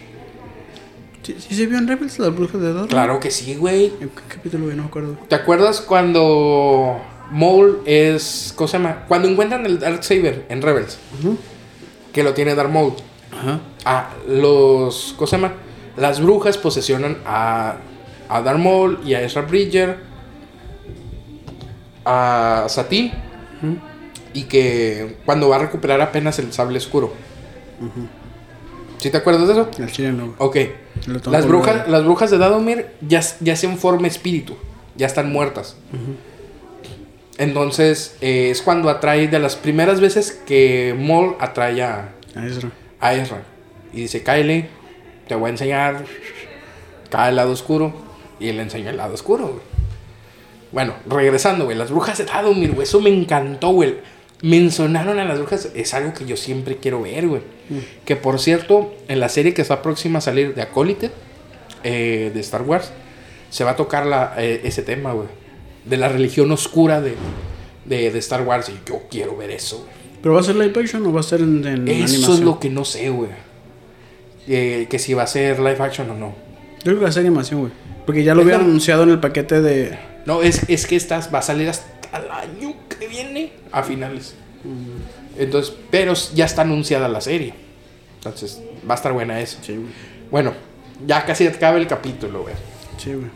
[1.22, 2.90] ¿Sí, sí se vio en Rebels las brujas de Dadomir?
[2.90, 3.86] Claro que sí, güey.
[4.00, 4.66] ¿En qué capítulo?
[4.66, 5.16] No me acuerdo.
[5.28, 7.00] ¿Te acuerdas cuando
[7.30, 9.04] Maul es, ¿cómo se llama?
[9.06, 10.98] Cuando encuentran el Darksaber en Rebels,
[12.12, 12.94] que lo tiene Darth Maul.
[13.30, 13.60] Ajá.
[13.84, 15.54] Ah, los, ¿cómo se llama?
[15.96, 17.76] Las brujas posesionan a,
[18.28, 19.98] a Darth Maul y a Ezra Bridger,
[22.04, 23.12] a Satine,
[23.62, 23.76] Ujú.
[24.34, 27.12] y que cuando va a recuperar apenas el sable oscuro.
[28.98, 29.68] ¿Sí te acuerdas de eso?
[29.78, 30.34] El chile no.
[30.38, 30.56] Ok.
[31.06, 34.56] Las brujas, las brujas de Dadomir ya, ya se forma espíritu.
[34.96, 35.76] Ya están muertas.
[37.38, 42.70] Entonces, eh, es cuando atrae de las primeras veces que Mol atrae a, Ezra.
[43.00, 43.42] a Ezra.
[43.92, 44.68] Y dice, Kylie,
[45.26, 46.04] te voy a enseñar.
[47.10, 47.92] Cae el lado oscuro.
[48.38, 49.72] Y le enseña el lado oscuro, güey.
[50.72, 51.76] Bueno, regresando, güey.
[51.76, 52.86] Las brujas de Dadomir, güey.
[52.86, 53.96] Eso me encantó, güey.
[54.42, 55.68] Mencionaron a las brujas.
[55.74, 57.42] Es algo que yo siempre quiero ver, güey.
[58.04, 61.10] Que por cierto, en la serie que está próxima a salir de Acólite,
[61.84, 62.92] eh, de Star Wars,
[63.50, 65.28] se va a tocar la, eh, ese tema, güey.
[65.84, 67.14] De la religión oscura de,
[67.84, 68.68] de, de Star Wars.
[68.68, 70.02] Y yo quiero ver eso, güey.
[70.22, 72.32] ¿Pero va a ser live action o va a ser en, en Eso animación?
[72.34, 73.30] es lo que no sé, güey.
[74.48, 76.34] Eh, que si va a ser live action o no.
[76.78, 77.72] Yo creo que va a ser animación, güey.
[78.06, 79.98] Porque ya lo la- anunciado en el paquete de.
[80.26, 81.86] No, es, es que esta va a salir hasta
[82.18, 82.61] el año
[83.72, 84.34] a finales.
[85.36, 87.54] Entonces, pero ya está anunciada la serie.
[88.16, 89.58] Entonces, va a estar buena eso.
[89.62, 89.88] Sí, güey.
[90.30, 90.52] Bueno,
[91.06, 92.54] ya casi acaba el capítulo, güey.
[92.98, 93.30] Sí, güey.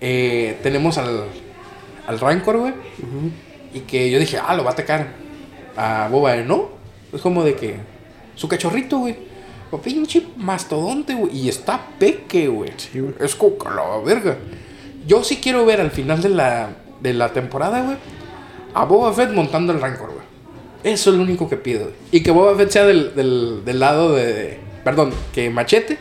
[0.00, 1.24] Eh, tenemos al,
[2.06, 2.72] al Rancor, güey.
[3.72, 5.08] Y que yo dije, ah, lo va a atacar
[5.76, 6.36] a Boba.
[6.36, 6.70] No,
[7.12, 7.76] es como de que
[8.34, 9.30] su cachorrito, güey.
[9.84, 11.36] Pinche mastodonte, güey.
[11.36, 12.72] Y está peque, güey.
[12.76, 13.14] Sí, güey.
[13.20, 14.36] Es como que la verga.
[15.06, 16.70] Yo sí quiero ver al final de la,
[17.00, 17.96] de la temporada, güey.
[18.74, 20.24] A Boba Fett montando el Rancor, güey.
[20.82, 21.90] Eso es lo único que pido.
[22.10, 24.58] Y que Boba Fett sea del, del, del lado de...
[24.84, 25.98] Perdón, que Machete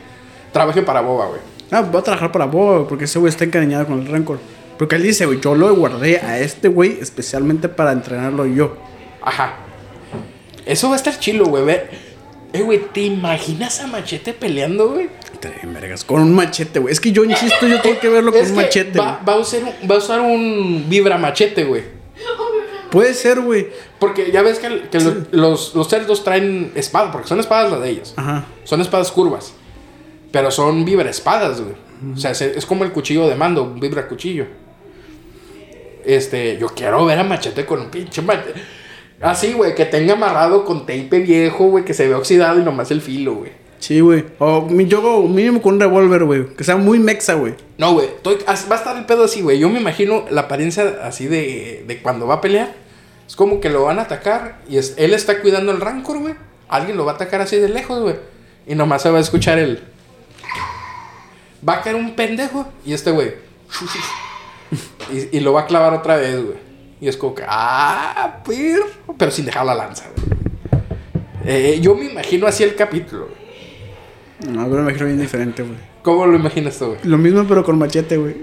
[0.52, 1.42] trabaje para Boba, güey.
[1.72, 4.40] Ah, va a trabajar para Boba, güey, porque ese güey está encariñado con el Rancor.
[4.78, 8.78] Porque él dice, güey, yo lo guardé a este güey especialmente para entrenarlo yo.
[9.22, 9.58] Ajá.
[10.66, 11.64] Eso va a estar chilo, güey.
[12.54, 15.10] Eh, güey, ¿te imaginas a Machete peleando, güey?
[15.64, 16.92] Vergas, Con un machete, güey.
[16.92, 19.62] Es que yo insisto, yo tengo que verlo con un machete, va, va a usar
[19.64, 21.99] un, va a usar un vibra machete, güey.
[22.92, 23.68] Puede ser, güey.
[24.00, 24.70] Porque ya ves que,
[25.32, 28.14] los, los cerdos traen espadas, porque son espadas las de ellos.
[28.18, 28.46] Ajá.
[28.64, 29.54] Son espadas curvas.
[30.32, 31.76] Pero son vibra espadas, güey.
[32.14, 34.46] O sea, se- es como el cuchillo de mando, un vibra cuchillo.
[36.06, 38.62] Este, yo quiero ver a Machete con un pinche machete.
[39.22, 42.90] Así, güey, que tenga amarrado con tape viejo, güey, que se ve oxidado y nomás
[42.92, 43.52] el filo, güey.
[43.80, 44.26] Sí, güey.
[44.40, 46.48] O yo mínimo con un revólver, güey.
[46.56, 47.56] Que sea muy mexa, güey.
[47.78, 49.58] No, güey, va a estar el pedo así, güey.
[49.58, 52.74] Yo me imagino la apariencia así de, de cuando va a pelear.
[53.26, 56.34] Es como que lo van a atacar y es, él está cuidando el rancor, güey.
[56.68, 58.16] Alguien lo va a atacar así de lejos, güey.
[58.68, 59.84] Y nomás se va a escuchar el...
[61.68, 63.34] Va a caer un pendejo y este, güey...
[65.12, 66.58] Y, y lo va a clavar otra vez, güey.
[67.02, 67.44] Y es como que...
[67.48, 68.86] ¡Ah, perro!
[69.18, 70.40] Pero sin dejar la lanza, güey.
[71.46, 73.39] Eh, yo me imagino así el capítulo, güey.
[74.48, 75.76] No, pero me imagino bien diferente, güey.
[76.02, 77.00] ¿Cómo lo imaginas tú, güey?
[77.04, 78.36] Lo mismo, pero con machete, güey.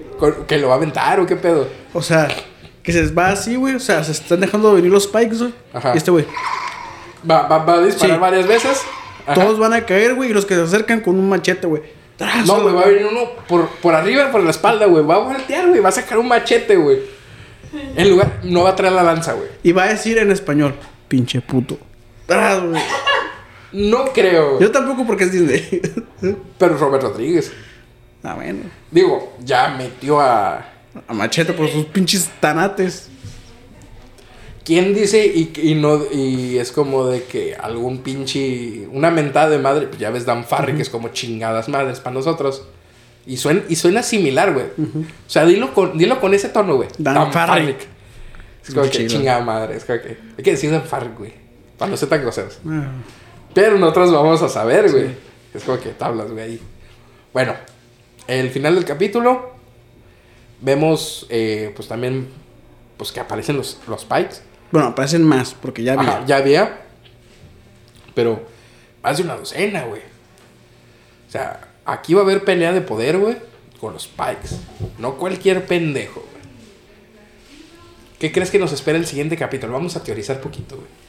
[0.46, 1.68] ¿Que lo va a aventar o qué pedo?
[1.94, 2.28] O sea,
[2.82, 3.74] que se va así, güey.
[3.74, 5.54] O sea, se están dejando venir los spikes, güey.
[5.72, 5.92] Ajá.
[5.94, 6.26] Y este, güey.
[7.28, 8.20] Va, va, va a disparar Sí.
[8.20, 8.82] varias veces.
[9.26, 9.34] Ajá.
[9.34, 10.30] Todos van a caer, güey.
[10.30, 11.82] Y los que se acercan con un machete, güey.
[12.46, 15.04] No, güey, va a venir uno por, por arriba, por la espalda, güey.
[15.04, 15.80] Va a voltear, güey.
[15.80, 16.98] Va a sacar un machete, güey.
[17.96, 19.48] En lugar, no va a traer la lanza, güey.
[19.62, 20.74] Y va a decir en español,
[21.08, 21.78] pinche puto.
[22.26, 22.80] ¡Tras, güey!
[23.72, 24.60] No creo.
[24.60, 25.80] Yo tampoco porque es Disney.
[26.58, 27.52] Pero Robert Rodríguez.
[28.22, 28.60] ah, bueno.
[28.90, 30.72] Digo, ya metió a.
[31.08, 33.08] A machete por sus pinches tanates.
[34.64, 39.58] ¿Quién dice y, y no y es como de que algún pinche una mentada de
[39.58, 42.66] madre, pues ya ves Dan Farry que es como chingadas madres para nosotros.
[43.26, 44.66] Y suena y suena similar, güey.
[44.66, 46.88] O sea, dilo con dilo con ese tono, güey.
[46.98, 47.76] Dan Farrick.
[48.66, 51.32] Es como que chingada madre, es como que hay que decir Dan Farrick, güey.
[51.78, 52.58] Para no ser tan groseros.
[52.66, 52.90] Ah,
[53.56, 55.06] Pero nosotros vamos a saber, güey.
[55.54, 56.60] Es como que tablas, güey, ahí.
[57.32, 57.54] Bueno,
[58.26, 59.52] el final del capítulo
[60.60, 62.28] vemos eh, pues también
[62.98, 64.42] pues que aparecen los los Pikes.
[64.70, 65.94] Bueno, aparecen más, porque ya.
[65.94, 66.82] Ajá, ya había.
[68.14, 68.42] Pero
[69.02, 70.02] más de una docena, güey.
[71.26, 73.38] O sea, aquí va a haber pelea de poder, güey,
[73.80, 74.54] con los Pikes.
[74.98, 76.44] No cualquier pendejo, güey.
[78.18, 79.72] ¿Qué crees que nos espera el siguiente capítulo?
[79.72, 81.05] Vamos a teorizar poquito, güey.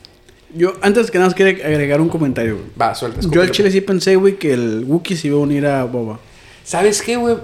[0.56, 2.68] Yo, antes que nada, quiero agregar un comentario, güey.
[2.80, 3.20] Va, suelta.
[3.30, 6.20] Yo al chile sí pensé, güey, que el Wookiee se iba a unir a Boba.
[6.64, 7.36] ¿Sabes qué, güey?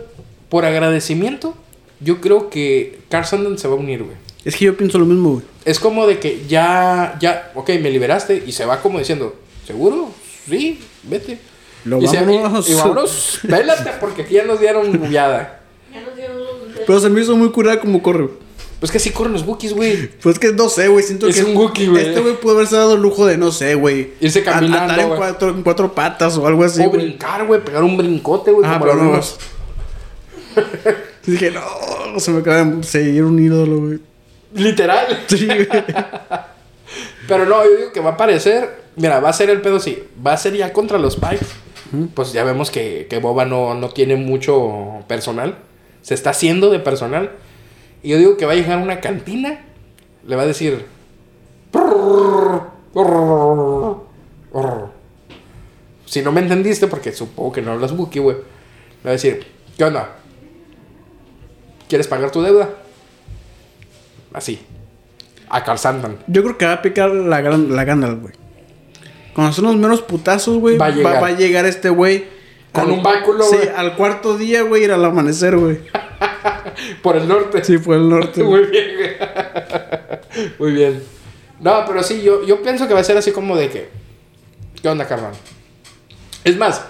[0.49, 1.55] Por agradecimiento,
[1.99, 4.15] yo creo que Carson se va a unir, güey.
[4.45, 5.45] Es que yo pienso lo mismo, güey.
[5.65, 9.35] Es como de que ya, ya, ok, me liberaste y se va como diciendo,
[9.65, 10.09] ¿seguro?
[10.49, 11.39] Sí, vete.
[11.85, 12.69] Lo y, se- vámonos.
[12.69, 15.61] y vámonos, vélate porque aquí ya nos dieron bullada.
[15.93, 16.38] Ya nos dieron.
[16.85, 18.23] Pero se me hizo muy curada como corre.
[18.23, 18.43] güey.
[18.84, 20.10] Pues que sí corren los Wookiees, güey.
[20.22, 21.05] Pues que no sé, güey.
[21.05, 22.05] Siento Es que un Wookiee, güey.
[22.05, 24.10] Este güey pudo haberse dado el lujo de, no sé, güey.
[24.19, 27.64] Irse a- caminando, Andar en cuatro, en cuatro patas o algo así, o brincar, güey,
[27.64, 29.22] pegar un brincote, güey, Ah, pero no.
[31.26, 33.99] dije, no, se me acaba de seguir un ídolo, güey.
[34.53, 35.23] Literal.
[35.30, 35.65] Sí, güey.
[37.26, 40.03] Pero no, yo digo que va a aparecer Mira, va a ser el pedo, sí.
[40.27, 41.47] Va a ser ya contra los Pikes.
[42.14, 45.55] Pues ya vemos que, que Boba no, no tiene mucho personal.
[46.01, 47.31] Se está haciendo de personal.
[48.03, 49.61] Y yo digo que va a llegar a una cantina.
[50.27, 50.85] Le va a decir.
[56.05, 58.35] Si no me entendiste, porque supongo que no hablas Wookiee, güey.
[58.38, 59.45] Le va a decir,
[59.77, 60.09] ¿qué onda?
[61.89, 62.69] ¿Quieres pagar tu deuda?
[64.34, 64.59] Así.
[65.49, 65.77] A Carl.
[66.27, 68.34] Yo creo que va a picar la, gran- la Gandalf, güey.
[69.35, 71.23] Cuando son los menos putazos, güey, Va va, a llegar.
[71.23, 72.25] va a llegar este güey.
[72.71, 73.69] Con al- un báculo, Sí, güey.
[73.75, 75.80] al cuarto día, güey, ir al amanecer, güey.
[77.01, 77.63] Por el norte.
[77.63, 78.43] Sí, fue el norte.
[78.43, 78.87] Muy bien.
[80.59, 81.03] Muy bien.
[81.59, 83.89] No, pero sí, yo, yo pienso que va a ser así como de que.
[84.81, 85.33] ¿Qué onda, carnal?
[86.43, 86.83] Es más,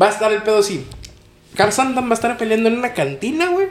[0.00, 0.86] va a estar el pedo así.
[1.56, 3.68] Carl Sandan va a estar peleando en una cantina, güey.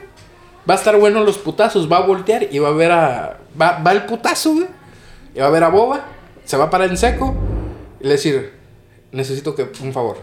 [0.68, 1.90] Va a estar bueno los putazos.
[1.90, 3.38] Va a voltear y va a ver a.
[3.60, 4.66] Va, va el putazo, güey.
[5.34, 6.06] Y va a ver a Boba.
[6.44, 7.34] Se va a parar en seco.
[8.00, 8.52] Y le decir:
[9.12, 10.18] Necesito que un favor.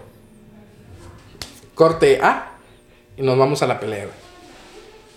[1.75, 2.53] Corte A.
[3.17, 4.20] Y nos vamos a la pelea, güey.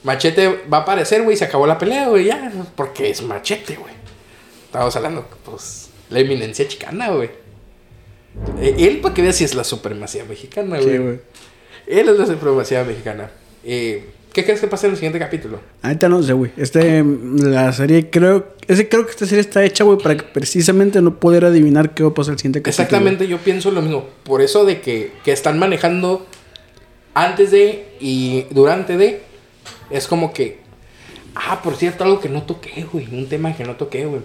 [0.04, 2.52] Machete va a aparecer, güey, y se acabó la pelea, güey, ya.
[2.76, 3.92] Porque es machete, güey.
[4.66, 7.30] Estábamos hablando, pues, la eminencia chicana, güey.
[8.60, 10.96] Eh, Él, para que veas si es la supremacía mexicana, güey.
[10.96, 11.20] Sí, güey.
[11.86, 13.30] Él es la supremacía mexicana.
[13.64, 15.60] Eh, ¿Qué crees que pasa en el siguiente capítulo?
[15.80, 16.50] Ahorita no sé, güey.
[16.56, 18.48] Este, la serie, creo.
[18.66, 22.02] Ese, creo que esta serie está hecha, güey, para que precisamente no poder adivinar qué
[22.02, 22.84] va a pasar el siguiente capítulo.
[22.84, 24.08] Exactamente, yo pienso lo mismo.
[24.24, 26.26] Por eso de que, que están manejando
[27.14, 29.22] antes de y durante de.
[29.90, 30.62] Es como que.
[31.34, 33.06] Ah, por cierto, algo que no toqué, güey.
[33.12, 34.22] Un tema que no toqué, güey.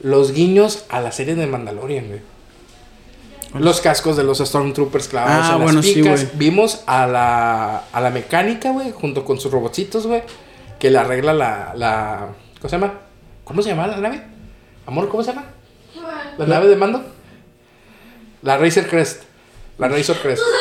[0.00, 2.20] Los guiños a la serie de Mandalorian, güey.
[3.54, 6.36] Los cascos de los Stormtroopers clavados Ah, en las bueno, picas.
[6.36, 10.22] Vimos a la, a la mecánica, güey, junto con sus robotcitos, güey.
[10.80, 12.28] Que le arregla la, la.
[12.60, 12.94] ¿Cómo se llama?
[13.44, 14.22] ¿Cómo se llama la nave?
[14.86, 15.46] Amor, ¿cómo se llama?
[16.36, 17.04] ¿La nave de mando?
[18.42, 19.22] La Racer Crest.
[19.78, 20.42] La Razor Crest.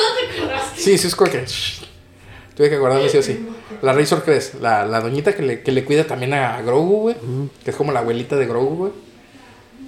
[0.76, 1.86] Sí, sí, es shh,
[2.56, 3.48] Tuve que acordarme sí o sí.
[3.84, 4.56] La Razor Crest.
[4.62, 7.16] La, la doñita que le, que le cuida también a Grogu, güey.
[7.64, 8.92] Que es como la abuelita de Grogu, güey.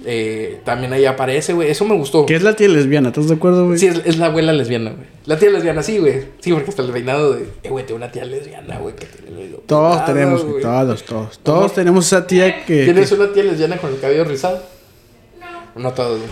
[0.04, 1.70] Eh, también ahí aparece, güey.
[1.70, 2.26] Eso me gustó.
[2.26, 3.78] Que es la tía lesbiana, ¿estás de acuerdo, güey?
[3.78, 5.06] Sí, es, es la abuela lesbiana, güey.
[5.24, 6.22] La tía lesbiana, sí, güey.
[6.40, 7.48] Sí, porque hasta el reinado de.
[7.62, 8.94] Eh, güey, tengo una tía lesbiana, güey.
[8.94, 10.52] Que tiene el Todos tenemos, güey.
[10.52, 10.62] güey.
[10.62, 11.38] Todos, todos.
[11.40, 12.84] Todos tenemos esa tía que.
[12.84, 14.62] ¿Tienes que- una tía lesbiana con el cabello rizado?
[15.74, 15.82] No.
[15.82, 16.30] No todos, güey.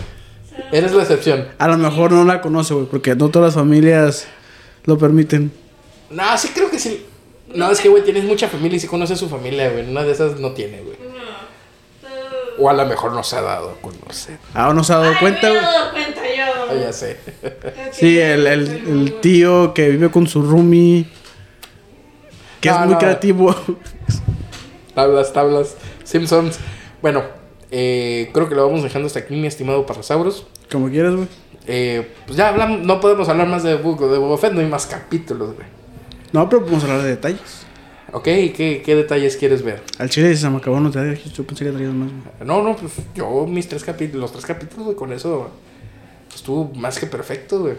[0.71, 1.47] Eres la excepción.
[1.57, 4.27] A lo mejor no la conoce, güey, porque no todas las familias
[4.85, 5.51] lo permiten.
[6.11, 7.03] No, sí creo que sí.
[7.53, 9.89] No, es que, güey, tienes mucha familia y sí conoces su familia, güey.
[9.89, 10.97] Una de esas no tiene, güey.
[12.57, 14.37] O a lo mejor no se ha dado a conocer.
[14.53, 15.63] Ah, no se ha dado Ay, cuenta, me he güey.
[15.63, 16.43] dado cuenta yo.
[16.69, 17.17] Ah, ya sé.
[17.91, 21.05] Sí, el, el, el tío que vive con su roomie.
[22.61, 22.99] Que No, es muy no.
[22.99, 23.55] creativo.
[24.93, 25.75] Tablas, tablas.
[26.05, 26.57] Simpsons.
[27.01, 27.23] Bueno,
[27.71, 30.47] eh, creo que lo vamos dejando hasta aquí, mi estimado Parrasauros.
[30.71, 31.27] Como quieras, güey.
[31.67, 34.67] Eh, pues ya hablamos, no podemos hablar más de, Book- de Boba Fett, no hay
[34.67, 35.67] más capítulos, güey.
[36.31, 37.65] No, pero podemos hablar de detalles.
[38.13, 39.81] Ok, ¿qué, qué detalles quieres ver?
[39.97, 40.99] Al chile se me acabó no te
[41.35, 42.09] yo pensé que traías más.
[42.45, 45.49] No, no, pues yo mis tres capítulos, los tres capítulos, güey, con eso
[46.33, 47.73] estuvo más que perfecto, güey.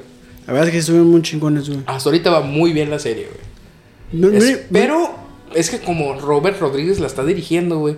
[0.46, 1.80] La verdad es que estuvieron muy chingones, güey.
[1.86, 4.20] Hasta ahorita va muy bien la serie, güey.
[4.20, 5.10] No, no, pero
[5.54, 7.96] es que como Robert Rodríguez la está dirigiendo, güey,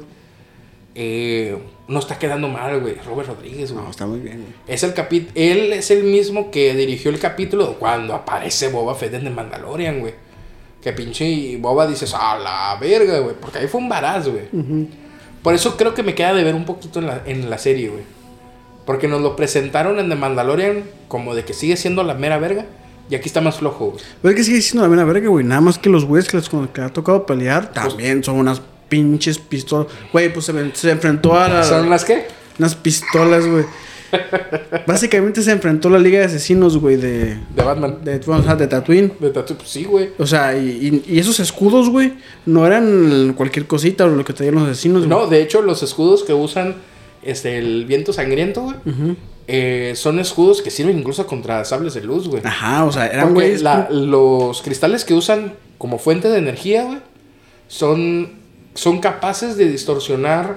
[0.94, 1.56] eh,
[1.88, 2.94] no está quedando mal, güey.
[3.06, 3.84] Robert Rodríguez, güey.
[3.84, 4.52] No, está muy bien, güey.
[4.66, 9.14] Es el capi- él es el mismo que dirigió el capítulo cuando aparece Boba Fett
[9.14, 10.14] en The Mandalorian, güey.
[10.88, 13.34] Que pinche Boba dices, a la verga, güey.
[13.38, 14.44] Porque ahí fue un varaz, güey.
[15.42, 17.88] Por eso creo que me queda de ver un poquito en la, en la serie,
[17.90, 18.04] güey.
[18.86, 22.64] Porque nos lo presentaron en The Mandalorian como de que sigue siendo la mera verga.
[23.10, 24.02] Y aquí está más flojo, güey.
[24.22, 25.44] Pero es que sigue siendo la buena verga, güey.
[25.44, 29.38] Nada más que los güeyes que, les- que ha tocado pelear también son unas pinches
[29.38, 29.88] pistolas.
[30.12, 32.26] Güey, pues se, se enfrentó a la- ¿Son las qué?
[32.58, 33.64] unas pistolas, güey.
[34.86, 37.98] Básicamente se enfrentó a la Liga de Asesinos, güey, de, De Batman.
[38.04, 39.12] de, bueno, o sea, de Tatooine.
[39.20, 40.10] De Tattoo, pues sí, güey.
[40.18, 42.14] O sea, y, y- y esos escudos, güey,
[42.46, 45.10] no eran cualquier cosita o lo que traían los asesinos, güey.
[45.10, 46.76] No, de hecho, los escudos que usan
[47.22, 48.76] este, el viento sangriento, güey,
[49.46, 52.42] eh, son escudos que sirven incluso contra sables de luz, güey.
[52.44, 53.62] Ajá, o sea, eran Porque güeyes.
[53.62, 56.98] la- los cristales que usan como fuente de energía, güey,
[57.66, 58.30] son,
[58.74, 60.56] son capaces de distorsionar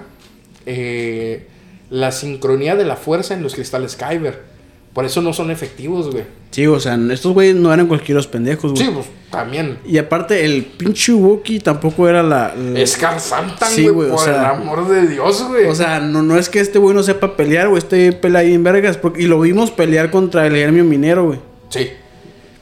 [0.66, 1.48] eh,
[1.92, 4.50] la sincronía de la fuerza en los cristales Kyber.
[4.94, 6.26] Por eso no son efectivos, güey.
[6.50, 8.84] Sí, o sea, estos güeyes no eran cualquier pendejos, güey.
[8.86, 9.78] Sí, pues también.
[9.86, 12.54] Y aparte, el pinche Wookiee tampoco era la.
[12.56, 15.66] la- Es Santan, Sí, güey, o por el amor de Dios, güey.
[15.68, 17.78] O sea, no, no es que este güey no sepa pelear, güey.
[17.78, 18.98] Este pelea ahí en vergas.
[18.98, 21.40] porque- y lo vimos pelear contra el gremio minero, güey.
[21.70, 21.90] sí.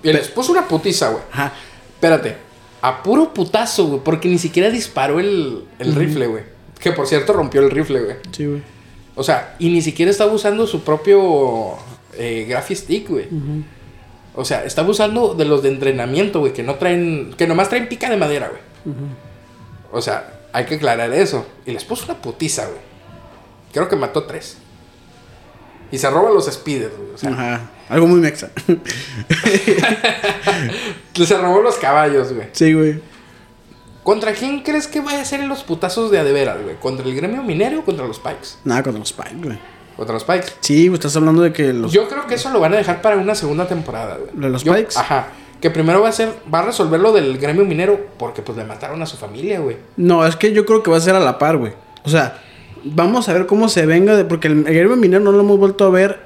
[0.03, 1.23] Y les puso una putiza, güey.
[1.31, 1.51] Ajá.
[1.95, 2.35] Espérate.
[2.81, 4.01] A puro putazo, güey.
[4.01, 6.43] Porque ni siquiera disparó el, el rifle, güey.
[6.79, 8.15] Que por cierto rompió el rifle, güey.
[8.31, 8.61] Sí, güey.
[9.19, 11.73] O sea, y ni siquiera estaba usando su propio
[12.17, 13.27] eh, graphic stick, güey.
[14.33, 17.89] O sea, estaba usando de los de entrenamiento, güey, que no traen, que nomás traen
[17.89, 18.61] pica de madera, güey.
[19.91, 21.45] O sea, hay que aclarar eso.
[21.65, 22.79] Y les puso una putiza, güey.
[23.73, 24.55] Creo que mató tres.
[25.91, 27.09] Y se roba los speeders, güey.
[27.13, 27.71] O sea, Ajá.
[27.89, 28.51] Algo muy mexa.
[31.13, 32.47] se robó los caballos, güey.
[32.53, 33.01] sí, güey.
[34.03, 36.75] ¿Contra quién crees que vaya a ser los putazos de a de veras, güey?
[36.77, 38.57] ¿Contra el gremio minero o contra los Pikes?
[38.63, 39.59] Nada contra los Spike, güey.
[39.95, 40.47] Contra los Pikes.
[40.61, 41.91] Sí, estás hablando de que los.
[41.91, 44.31] Yo creo que eso lo van a dejar para una segunda temporada, güey.
[44.35, 44.97] ¿Lo de los Yo- Pikes?
[44.97, 45.27] Ajá.
[45.61, 48.63] Que primero va a ser, va a resolver lo del gremio minero porque pues le
[48.63, 49.75] mataron a su familia, güey.
[49.97, 51.73] No, es que yo creo que va a ser a la par, güey.
[52.05, 52.39] O sea,
[52.85, 55.59] vamos a ver cómo se venga, de, porque el, el gremio minero no lo hemos
[55.59, 56.21] vuelto a ver.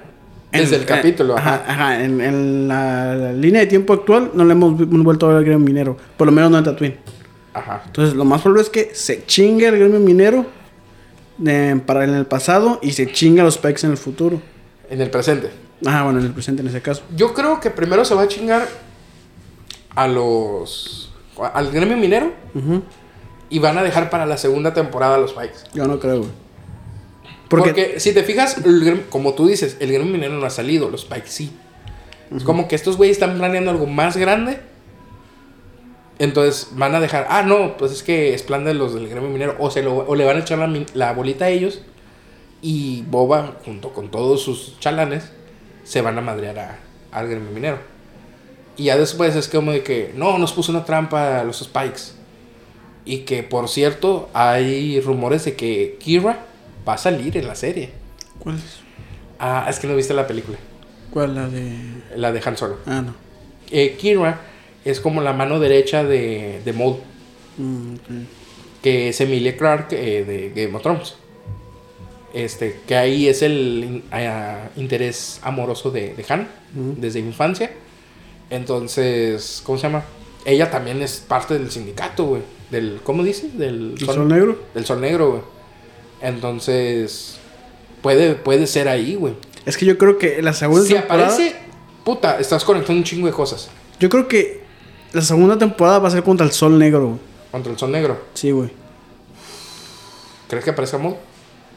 [0.52, 1.64] Desde el capítulo, ajá.
[1.68, 1.74] ajá.
[1.74, 5.38] Ajá, en, en la, la línea de tiempo actual no le hemos vuelto a ver
[5.40, 5.98] al gremio minero.
[6.16, 6.98] Por lo menos no en Tatooine.
[7.54, 7.84] Ajá.
[7.86, 10.46] Entonces, lo más probable es que se chingue el gremio minero
[11.46, 14.42] eh, para en el pasado y se chinga los Pikes en el futuro.
[14.90, 15.52] En el presente.
[15.86, 17.04] Ajá, bueno, en el presente en ese caso.
[17.16, 18.68] Yo creo que primero se va a chingar
[19.96, 21.12] a los.
[21.54, 22.84] al gremio minero Ujú.
[23.50, 25.70] y van a dejar para la segunda temporada los Pikes.
[25.74, 26.30] Yo no creo, güey.
[27.50, 28.58] Porque, Porque, si te fijas,
[29.10, 31.56] como tú dices, el gremio minero no ha salido, los Pikes sí.
[32.36, 34.60] Es como que estos güeyes están planeando algo más grande.
[36.24, 39.30] Entonces van a dejar, ah, no, pues es que es plan de los del gremio
[39.30, 39.56] minero.
[39.60, 41.82] O, se lo, o le van a echar la, la bolita a ellos.
[42.62, 45.32] Y Boba, junto con todos sus chalanes,
[45.84, 46.80] se van a madrear a-
[47.12, 47.78] al gremio minero.
[48.78, 52.14] Y ya después es como de que, no, nos puso una trampa a los Spikes.
[53.06, 56.46] Y que, por cierto, hay rumores de que Kira
[56.88, 57.92] va a salir en la serie.
[58.40, 58.80] ¿cuál es?
[59.40, 60.58] Ah, es que no viste la película.
[61.12, 61.76] ¿Cuál la de.?
[62.16, 62.78] La de Han Solo.
[62.86, 63.14] Ah, no.
[63.72, 64.40] Eh, Kira
[64.86, 66.98] es como la mano derecha de, de Maul.
[67.58, 67.96] Mm.
[68.82, 71.16] Que es Emilia Clark eh, de Game of Thrones.
[72.34, 74.04] Este, que ahí es el in-
[74.76, 77.72] interés amoroso de, de Han desde infancia.
[78.50, 80.04] Entonces, ¿cómo se llama?
[80.46, 82.42] Ella también es parte del sindicato, güey.
[82.72, 83.50] Del, ¿cómo dice?
[83.54, 84.60] Del ¿El sol negro?
[84.74, 85.42] Del Sol Negro, güey.
[86.22, 87.38] Entonces,
[88.02, 89.36] puede, puede ser ahí, güey.
[89.66, 91.28] Es que yo creo que la segunda Si temporada.
[91.28, 91.56] aparece,
[92.04, 93.70] puta, estás conectando un chingo de cosas.
[94.00, 94.63] Yo creo que
[95.14, 97.20] la segunda temporada va a ser contra el sol negro, güey.
[97.52, 98.20] Contra el Sol Negro.
[98.34, 98.72] Sí, güey.
[100.50, 101.16] ¿Crees que aparezca Maul?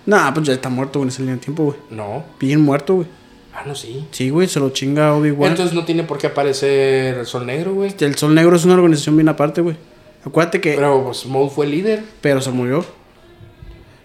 [0.06, 1.76] Nah, pues ya está muerto, güey, en ese línea de tiempo, güey.
[1.90, 2.24] No.
[2.40, 3.06] Bien muerto, güey.
[3.54, 4.06] Ah, no, sí.
[4.10, 5.50] Sí, güey, se lo chinga Obi-Wan.
[5.50, 7.94] Entonces no tiene por qué aparecer el Sol Negro, güey.
[8.00, 9.76] El Sol Negro es una organización bien aparte, güey.
[10.24, 10.74] Acuérdate que.
[10.74, 12.04] Pero, Pero pues Maul fue el líder.
[12.40, 12.84] se murió.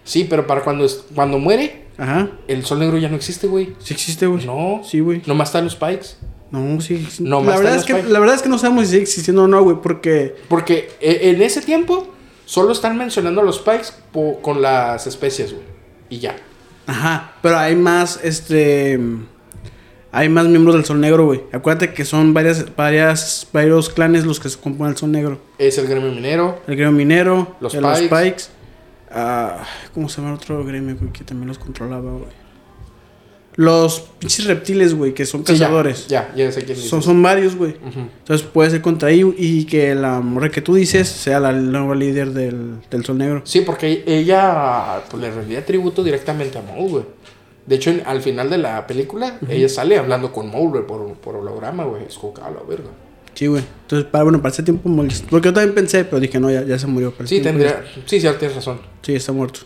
[0.04, 2.28] Sí, pero para cuando, es- cuando muere, Ajá.
[2.48, 3.72] el Sol Negro ya no existe, güey.
[3.78, 4.44] Sí existe, güey.
[4.44, 4.82] No.
[4.84, 5.22] Sí, güey.
[5.26, 6.16] Nomás están los Pikes.
[6.52, 7.08] No, sí.
[7.20, 9.48] No, la, verdad es que, la verdad es que no sabemos si sigue existiendo o
[9.48, 10.36] no, güey, porque.
[10.48, 12.06] Porque eh, en ese tiempo
[12.44, 15.64] solo están mencionando a los Pikes po- con las especies, güey.
[16.10, 16.36] Y ya.
[16.86, 17.32] Ajá.
[17.42, 19.00] Pero hay más, este.
[20.14, 21.42] Hay más miembros del Sol Negro, güey.
[21.52, 25.40] Acuérdate que son varias, varias, varios clanes los que se componen el Sol Negro.
[25.56, 26.60] Es el gremio minero.
[26.66, 28.14] El gremio minero, Los eh, los Pikes.
[28.24, 28.42] Pikes.
[29.10, 29.64] ah,
[29.94, 31.10] ¿Cómo se llama el otro gremio, güey?
[31.12, 32.41] Que también los controlaba, güey.
[33.54, 36.06] Los pinches reptiles, güey, que son Sí, ya, cazadores.
[36.08, 37.04] Ya, ya, sé quién son, dices.
[37.04, 37.76] son varios, güey.
[37.84, 41.94] Entonces puede ser contra ahí y que la morra que tú dices sea la nueva
[41.94, 43.42] líder del, del Sol Negro.
[43.44, 47.04] Sí, porque ella pues, le rendía tributo directamente a Maul, güey.
[47.66, 51.12] De hecho, en- al final de la película, ella sale hablando con Maul, güey, por,
[51.14, 52.04] por holograma, güey.
[52.04, 52.88] Es la verga.
[53.34, 53.62] Sí, güey.
[53.82, 56.64] Entonces, para, bueno, para ese tiempo, molest- porque yo también pensé, pero dije, no, ya,
[56.64, 57.12] ya se murió.
[57.24, 57.84] Sí, tendría...
[58.06, 58.80] Sí, sí, tienes razón.
[59.02, 59.60] Sí, está muerto.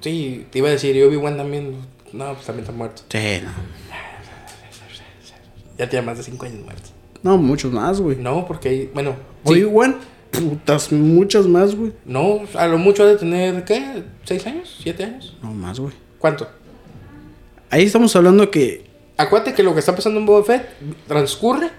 [0.00, 1.76] Sí, te iba a decir, y Obi-Wan también...
[2.12, 3.02] No, pues también está muerto.
[3.08, 3.50] Sí, no.
[5.78, 6.88] Ya tiene más de 5 años muerto.
[7.22, 8.16] No, muchos más, güey.
[8.16, 8.68] No, porque...
[8.68, 9.52] hay- Bueno, sí.
[9.52, 9.96] Obi-Wan,
[10.30, 11.92] putas, muchas más, güey.
[12.04, 14.02] No, a lo mucho ha de tener, ¿qué?
[14.26, 14.80] ¿6 años?
[14.84, 15.36] ¿7 años?
[15.42, 15.94] No, más, güey.
[16.18, 16.48] ¿Cuánto?
[17.70, 20.68] Ahí estamos hablando que Acuérdate que lo que está pasando en Boba Fett
[21.06, 21.70] transcurre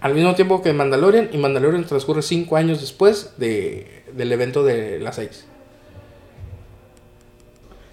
[0.00, 4.98] al mismo tiempo que Mandalorian y Mandalorian transcurre 5 años después de, del evento de
[5.00, 5.46] las 6.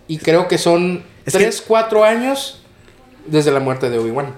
[0.08, 2.62] Y creo que son Es que- 3, 4 años
[3.26, 4.34] desde la muerte de Obi-Wan.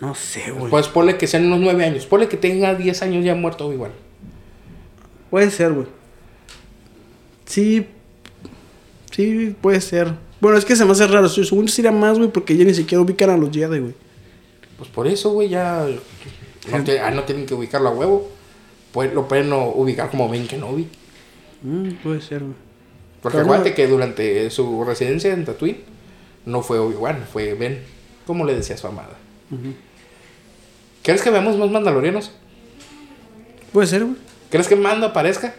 [0.00, 0.70] No sé, güey.
[0.70, 2.06] Pues ponle que sean unos 9 años.
[2.06, 3.92] Ponle que tenga 10 años ya muerto Obi-Wan.
[5.30, 5.86] Puede ser, güey.
[7.46, 7.86] Sí.
[9.10, 10.12] Sí, puede ser.
[10.40, 11.28] Bueno, es que se me hace raro.
[11.28, 13.94] Según sería más, güey, porque ya ni siquiera ubican a los Jedi, güey.
[14.76, 15.86] Pues por eso, güey, ya
[16.70, 18.28] no, te- ah, no tienen que ubicarlo a huevo.
[18.92, 20.88] Pues lo pueden no ubicar como Ben Kenobi.
[21.62, 22.54] Mm, puede ser, güey.
[23.24, 25.80] Porque no- que durante su residencia en Tatooine
[26.44, 27.82] no fue Obi-Wan, fue Ben.
[28.26, 29.16] Como le decía a su amada.
[31.02, 32.30] ¿Crees que veamos más mandalorianos?
[33.72, 34.16] Puede ser, güey.
[34.50, 35.54] ¿Crees que Mando aparezca?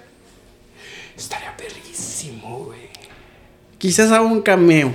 [1.18, 2.80] Estaría perrísimo, güey.
[3.78, 4.94] Quizás haga un cameo.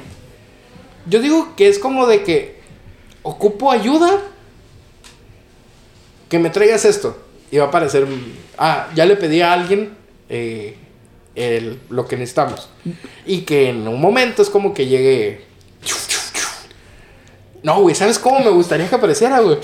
[1.06, 2.60] Yo digo que es como de que
[3.22, 4.20] ocupo ayuda.
[6.28, 7.20] Que me traigas esto.
[7.50, 8.06] Y va a aparecer.
[8.58, 9.90] Ah, ya le pedí a alguien
[10.28, 10.76] eh,
[11.42, 12.68] el- lo que necesitamos.
[13.26, 15.44] Y que en un momento es como que llegue.
[17.62, 19.58] No, güey, ¿sabes cómo me gustaría que apareciera, güey?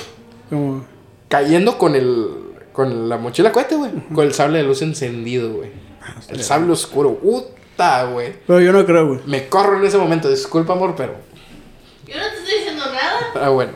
[0.51, 0.85] Como,
[1.29, 2.29] Cayendo con el.
[2.73, 3.91] Con la mochila cohete, güey.
[4.15, 5.71] Con el sable de luz encendido, güey.
[6.29, 7.15] El sable oscuro.
[7.19, 8.35] Puta, güey.
[8.47, 9.21] pero yo no creo, güey.
[9.27, 10.29] Me corro en ese momento.
[10.29, 11.15] Disculpa, amor, pero.
[12.07, 13.47] Yo no te estoy diciendo nada.
[13.47, 13.73] Ah, bueno.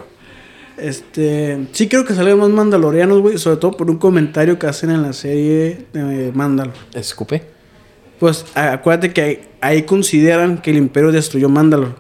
[0.77, 4.91] Este, sí creo que salgan más mandalorianos, güey, sobre todo por un comentario que hacen
[4.91, 6.73] en la serie de Mandalor.
[6.95, 7.43] Escupe.
[8.21, 11.97] Pues acuérdate que ahí, consideran que el Imperio destruyó Mandalor.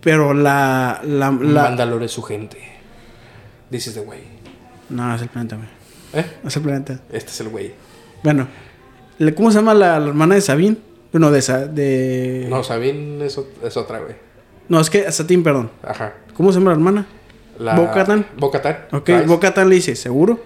[0.00, 2.58] Pero la la, la Mandalor es su gente.
[3.70, 4.20] This is the way.
[4.90, 5.68] no, es el planeta, güey.
[6.12, 6.26] ¿Eh?
[6.44, 7.00] Es el planeta.
[7.10, 7.72] Este es el güey.
[8.22, 8.48] Bueno,
[9.36, 10.76] ¿cómo se llama la, la hermana de Sabine?
[11.12, 14.16] No, de esa de No, Sabine es, es otra, güey.
[14.68, 15.70] No, es que Satín, perdón.
[15.82, 16.14] Ajá.
[16.36, 17.06] ¿Cómo se llama la hermana?
[17.58, 17.76] La...
[17.76, 18.26] Bo-Katan.
[18.36, 18.78] Bo-Katan.
[18.90, 19.26] Ok, Rice.
[19.26, 20.40] Bo-Katan le dice, ¿seguro?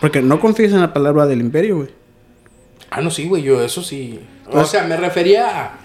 [0.00, 1.88] Porque no confías en la palabra del Imperio, güey.
[2.90, 3.42] Ah, no, sí, güey.
[3.42, 4.20] Yo eso sí.
[4.50, 5.78] o sea, me refería a.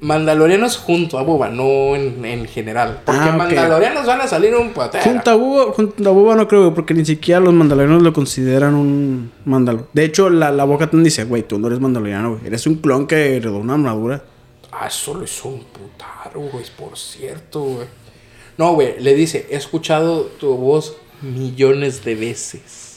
[0.00, 3.00] Mandalorianos junto a Boba, no en, en general.
[3.04, 3.34] Porque Ah.
[3.36, 5.02] Mandalorianos van a salir un patera.
[5.02, 8.12] Junto a Boba, junto a Boba no creo, güey, porque ni siquiera los mandalorianos lo
[8.12, 9.88] consideran un mandalor.
[9.92, 12.46] De hecho, la, la Bo-Katan dice, güey, tú no eres mandaloriano, güey.
[12.46, 14.22] Eres un clon que heredó una armadura.
[14.70, 17.86] Ah, eso lo hizo un putaro, güey, por cierto, güey.
[18.56, 22.87] No, güey, le dice, he escuchado tu voz millones de veces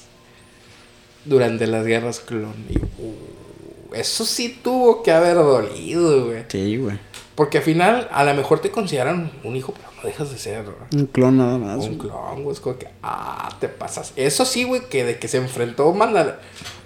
[1.25, 2.53] durante las guerras clon.
[2.69, 6.43] Y, uh, eso sí tuvo que haber dolido, güey.
[6.47, 6.97] Sí, güey.
[7.35, 10.65] Porque al final, a lo mejor te consideran un hijo, pero no dejas de ser
[10.93, 11.77] Un clon nada más.
[11.77, 12.09] un güey.
[12.09, 12.53] clon, güey.
[12.53, 14.13] Es como que, ah, te pasas.
[14.15, 16.39] Eso sí, güey, que de que se enfrentó Mandal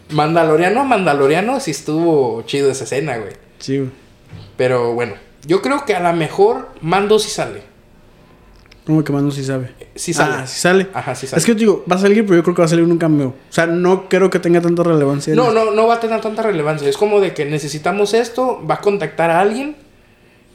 [0.09, 3.33] Mandaloriano a Mandaloriano, sí estuvo chido esa escena, güey.
[3.59, 3.89] Sí, güey.
[4.55, 7.63] Pero bueno, yo creo que a lo mejor Mando sí sale.
[8.85, 9.71] ¿Cómo que Mando sí sabe?
[9.95, 10.35] Sí sale.
[10.35, 10.87] Ah, sí sale.
[10.93, 11.39] Ajá, sí sale.
[11.39, 12.97] Es que yo digo, va a salir, pero yo creo que va a salir un
[12.99, 13.29] cambio.
[13.29, 15.33] O sea, no creo que tenga tanta relevancia.
[15.33, 16.87] No, no, no va a tener tanta relevancia.
[16.87, 19.75] Es como de que necesitamos esto, va a contactar a alguien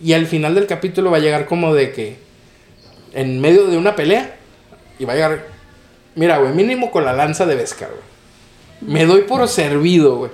[0.00, 2.18] y al final del capítulo va a llegar como de que
[3.12, 4.36] en medio de una pelea
[5.00, 5.46] y va a llegar,
[6.14, 8.92] mira, güey, mínimo con la lanza de Beskar, güey.
[8.92, 10.30] Me doy por servido, güey.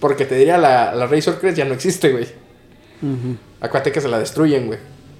[0.00, 2.24] Porque te diría, la, la Razor Crest ya no existe, güey.
[3.00, 3.36] Ujú.
[3.60, 4.78] Acuérdate que se la destruyen, güey.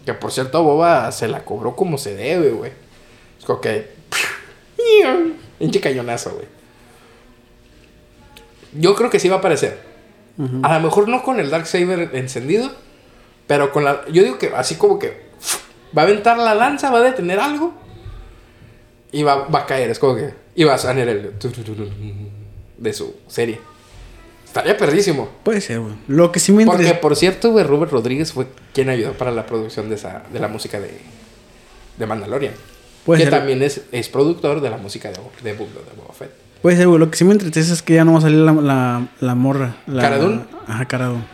[0.09, 2.73] Que por cierto, Boba se la cobró como se debe, güey.
[3.39, 3.91] Es como que.
[5.59, 6.47] Pinche cañonazo, güey.
[8.73, 9.79] Yo creo que sí va a aparecer.
[10.63, 12.73] A lo mejor no con el Dark Saber encendido.
[13.47, 14.07] Pero con la.
[14.07, 15.29] Yo digo que así como que.
[15.95, 17.75] Va a aventar la lanza, va a detener algo.
[19.13, 19.91] Y va, va a caer.
[19.91, 20.33] Es como que.
[20.55, 21.35] Y va a salir el.
[22.79, 23.61] De su serie.
[24.49, 25.29] Estaría perdísimo.
[25.45, 25.95] Puede ser, güey.
[26.09, 27.01] Lo que sí me Porque, interesa.
[27.01, 30.49] por cierto, güey, Robert Rodríguez fue quien ayudó para la producción de, esa, de la
[30.49, 30.99] música de,
[31.97, 32.55] de Mandalorian.
[33.05, 33.39] Puede que ser.
[33.39, 36.31] también es, es productor de la música de, de, Boba- de Boba Fett.
[36.63, 36.99] Puede ser, güey.
[36.99, 39.35] Lo que sí me entristece es que ya no va a salir la, la, la
[39.35, 39.77] morra.
[39.87, 40.45] La, ¿Cara Dune?
[40.67, 41.25] Ajá, Cara Dune.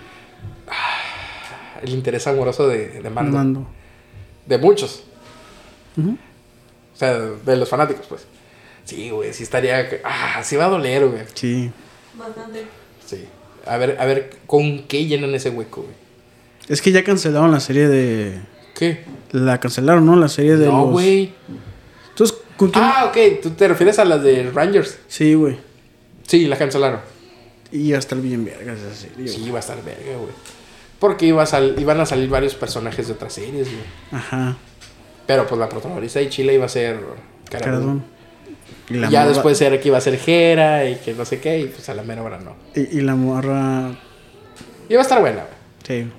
[1.83, 3.37] El interés amoroso de, de Mando.
[3.37, 3.67] Mando.
[4.47, 5.03] De muchos.
[5.97, 8.27] O sea, de los fanáticos, pues.
[8.85, 9.89] Sí, güey, sí estaría...
[9.89, 11.23] que- Ah, sí va a doler, güey.
[11.35, 11.71] Sí.
[12.19, 12.65] Bastante.
[13.67, 15.95] A ver, a ver, ¿con qué llenan ese hueco, güey?
[16.69, 18.41] Es que ya cancelaron la serie de.
[18.75, 19.05] ¿Qué?
[19.33, 20.17] La cancelaron, ¿no?
[20.17, 20.91] La serie de No, los.
[20.93, 21.33] güey.
[22.11, 22.85] Entonces, ¿con quién?
[22.85, 23.41] Ah, ok.
[23.43, 24.99] ¿Tú te refieres a las de Rangers?
[25.09, 25.57] Sí, güey.
[26.27, 27.01] Sí, la cancelaron.
[27.73, 29.29] Y ya estar bien vergas esa serie.
[29.29, 30.33] Sí, iba a estar verga, güey.
[30.99, 33.83] Porque iba a sal- iban a salir varios personajes de otras series, güey.
[34.13, 34.57] Ajá.
[35.27, 37.01] Pero pues la protagonista de Chile iba a ser
[37.51, 37.93] Cara Cara Dune.
[37.93, 38.03] Dune.
[38.89, 41.67] Y ya después era que iba a ser Jera y que no sé qué, y
[41.67, 42.55] pues a la mera hora no.
[42.75, 43.93] Y, y la morra.
[44.89, 45.55] Iba a estar buena, güey.
[45.85, 46.11] Sí.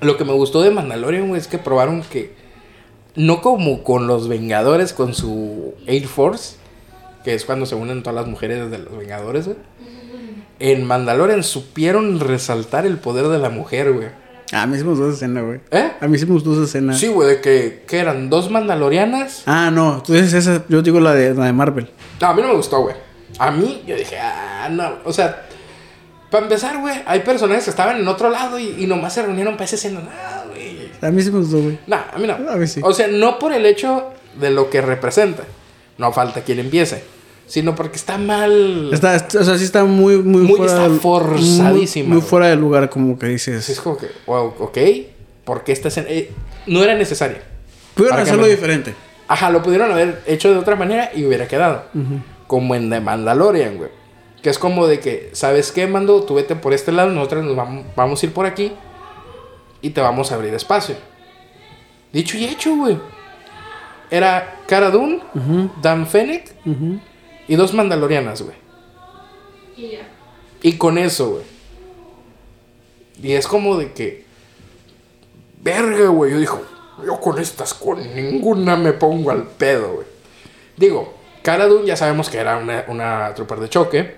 [0.00, 2.34] Lo que me gustó de Mandalorian, güey, es que probaron que
[3.14, 6.56] no como con los Vengadores, con su Air Force,
[7.22, 9.56] que es cuando se unen todas las mujeres de los Vengadores, güey.
[10.58, 14.08] En Mandalorian supieron resaltar el poder de la mujer, güey.
[14.52, 15.60] A mí sí me gustó esa escena, güey.
[15.70, 15.92] ¿Eh?
[16.00, 16.94] A mí sí me gustó esa escena.
[16.94, 19.42] Sí, güey, de que, que eran dos Mandalorianas.
[19.46, 19.96] Ah, no.
[19.96, 20.64] Entonces esa.
[20.68, 21.90] Yo digo la de, la de Marvel.
[22.20, 22.94] No, a mí no me gustó, güey.
[23.38, 24.98] A mí, yo dije, ah, no.
[25.04, 25.46] O sea,
[26.30, 29.54] para empezar, güey, hay personajes que estaban en otro lado y, y nomás se reunieron
[29.54, 30.00] para esa escena.
[30.00, 30.90] No, güey.
[31.00, 31.78] A mí sí me gustó, güey.
[31.86, 32.34] No, a mí no.
[32.50, 32.80] A mí sí.
[32.84, 35.42] O sea, no por el hecho de lo que representa.
[35.98, 37.04] No falta quien empiece.
[37.46, 38.90] Sino porque está mal.
[38.92, 42.88] Está, o sea, sí está muy, muy, Muy- fuera está forzadísima, Muy, fuera del lugar,
[42.90, 43.80] como que Así es dices.
[43.80, 44.78] como que, wow, ok.
[45.44, 46.06] ¿Por qué esta escena?
[46.10, 46.30] eh,
[46.66, 47.42] no era necesaria.
[47.94, 48.94] Pudieron ¿Para qué hacerlo me- diferente.
[49.28, 51.84] Ajá, lo pudieron haber hecho de otra manera y hubiera quedado.
[52.46, 53.90] Como en The Mandalorian, güey.
[54.42, 56.22] Que es como de que, ¿sabes qué, mando?
[56.22, 58.72] Tú vete por este lado, nosotros nos vamos, vamos a ir por aquí
[59.80, 60.96] y te vamos a abrir espacio.
[62.12, 62.98] Dicho y hecho, güey.
[64.10, 65.20] Era Cara Dune,
[65.82, 67.00] Dan Fennec ujú.
[67.48, 68.56] Y dos mandalorianas, güey.
[69.76, 70.08] Y ya.
[70.62, 71.44] Y con eso, güey.
[73.22, 74.24] Y es como de que.
[75.62, 76.32] Verga, güey.
[76.32, 76.62] Yo dijo,
[77.04, 80.06] yo con estas, con ninguna me pongo al pedo, güey.
[80.76, 84.16] Digo, Cara Dune ya sabemos que era una, una trooper de choque.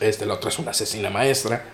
[0.00, 1.64] Este, el otro es una asesina maestra.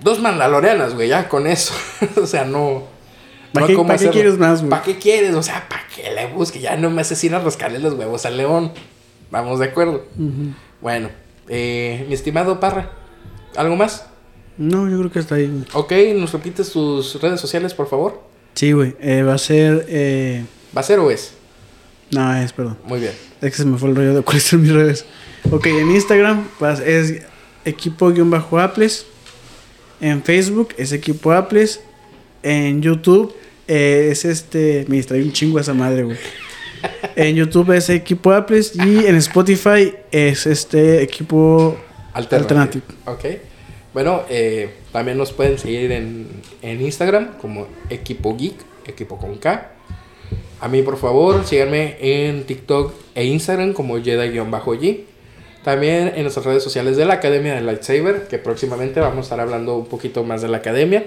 [0.00, 1.74] Dos mandalorianas, güey, ya con eso.
[2.22, 2.84] o sea, no.
[3.52, 4.70] ¿Pa' no qué- pa' qué quieres más, güey?
[4.70, 5.34] ¿Para qué quieres?
[5.34, 6.60] O sea, ¿para qué le busques?
[6.60, 8.72] Ya no me asesinas rascarle los huevos al león.
[9.30, 10.04] Vamos de acuerdo.
[10.80, 11.10] Bueno,
[11.48, 12.90] eh, mi estimado Parra,
[13.56, 14.06] ¿algo más?
[14.56, 15.46] No, yo creo que está ahí.
[15.46, 15.64] güey.
[15.72, 18.22] Ok, nos repites tus redes sociales, por favor.
[18.54, 18.96] Sí, güey.
[19.00, 19.86] eh, va a ser.
[19.88, 20.44] Eh...
[20.76, 21.32] ¿Va a ser o es?
[22.10, 22.78] No, es, perdón.
[22.84, 23.12] Muy bien.
[23.40, 25.04] Es que se me fue el rollo de cuáles son mis redes.
[25.50, 27.22] Ok, en Instagram pues, es
[27.64, 29.06] equipo-apples.
[30.00, 31.80] En Facebook es equipo apples.
[32.42, 33.34] En YouTube
[33.68, 34.84] eh, es este.
[34.88, 36.16] Me distraí un chingo esa madre, güey.
[37.16, 38.74] En YouTube es equipo apples.
[38.76, 41.76] Y en Spotify es este equipo
[42.12, 42.82] Alternative.
[42.82, 42.84] Alternative.
[43.06, 43.42] Ok.
[43.94, 46.28] Bueno, eh, también nos pueden seguir en,
[46.62, 48.54] en Instagram como Equipo Geek,
[48.86, 49.72] equipo con K.
[50.60, 55.00] A mí, por favor, síganme en TikTok e Instagram como Jedi-G.
[55.62, 59.40] También en nuestras redes sociales de la Academia del Lightsaber, que próximamente vamos a estar
[59.40, 61.04] hablando un poquito más de la Academia.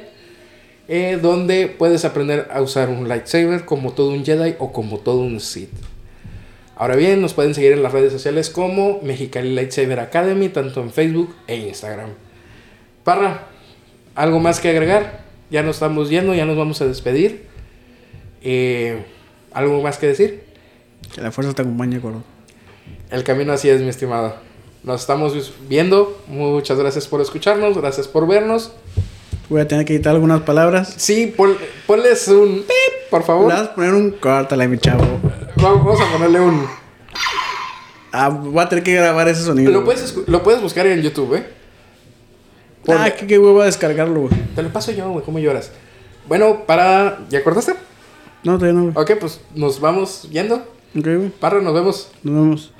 [0.93, 5.21] Eh, donde puedes aprender a usar un lightsaber como todo un Jedi o como todo
[5.21, 5.71] un Sith.
[6.75, 10.91] Ahora bien, nos pueden seguir en las redes sociales como Mexicali Lightsaber Academy, tanto en
[10.91, 12.09] Facebook e Instagram.
[13.05, 13.47] Parra,
[14.15, 15.23] ¿algo más que agregar?
[15.49, 17.45] Ya nos estamos yendo, ya nos vamos a despedir.
[18.41, 19.01] Eh,
[19.53, 20.43] ¿Algo más que decir?
[21.15, 22.21] Que la fuerza te acompañe, gordo.
[23.11, 24.35] El camino así es, mi estimado.
[24.83, 26.21] Nos estamos viendo.
[26.27, 28.73] Muchas gracias por escucharnos, gracias por vernos.
[29.51, 30.93] Voy a tener que editar algunas palabras.
[30.95, 33.51] Sí, pon- ponles un pip, por favor.
[33.51, 35.03] vas a poner un córtale, mi chavo.
[35.57, 36.65] Vamos a ponerle un.
[38.13, 39.69] Ah, voy a tener que grabar ese sonido.
[39.69, 41.45] Lo puedes, lo puedes buscar en YouTube, ¿eh?
[42.87, 44.33] Ah, qué, qué huevo a descargarlo, güey.
[44.55, 45.69] Te lo paso yo, güey, ¿cómo lloras?
[46.29, 47.19] Bueno, para.
[47.29, 47.73] ¿Ya cortaste?
[48.45, 49.03] No, todavía no, güey.
[49.03, 50.55] Ok, pues nos vamos yendo.
[50.97, 51.29] Ok, güey.
[51.29, 52.09] Parra, nos vemos.
[52.23, 52.73] Nos vemos.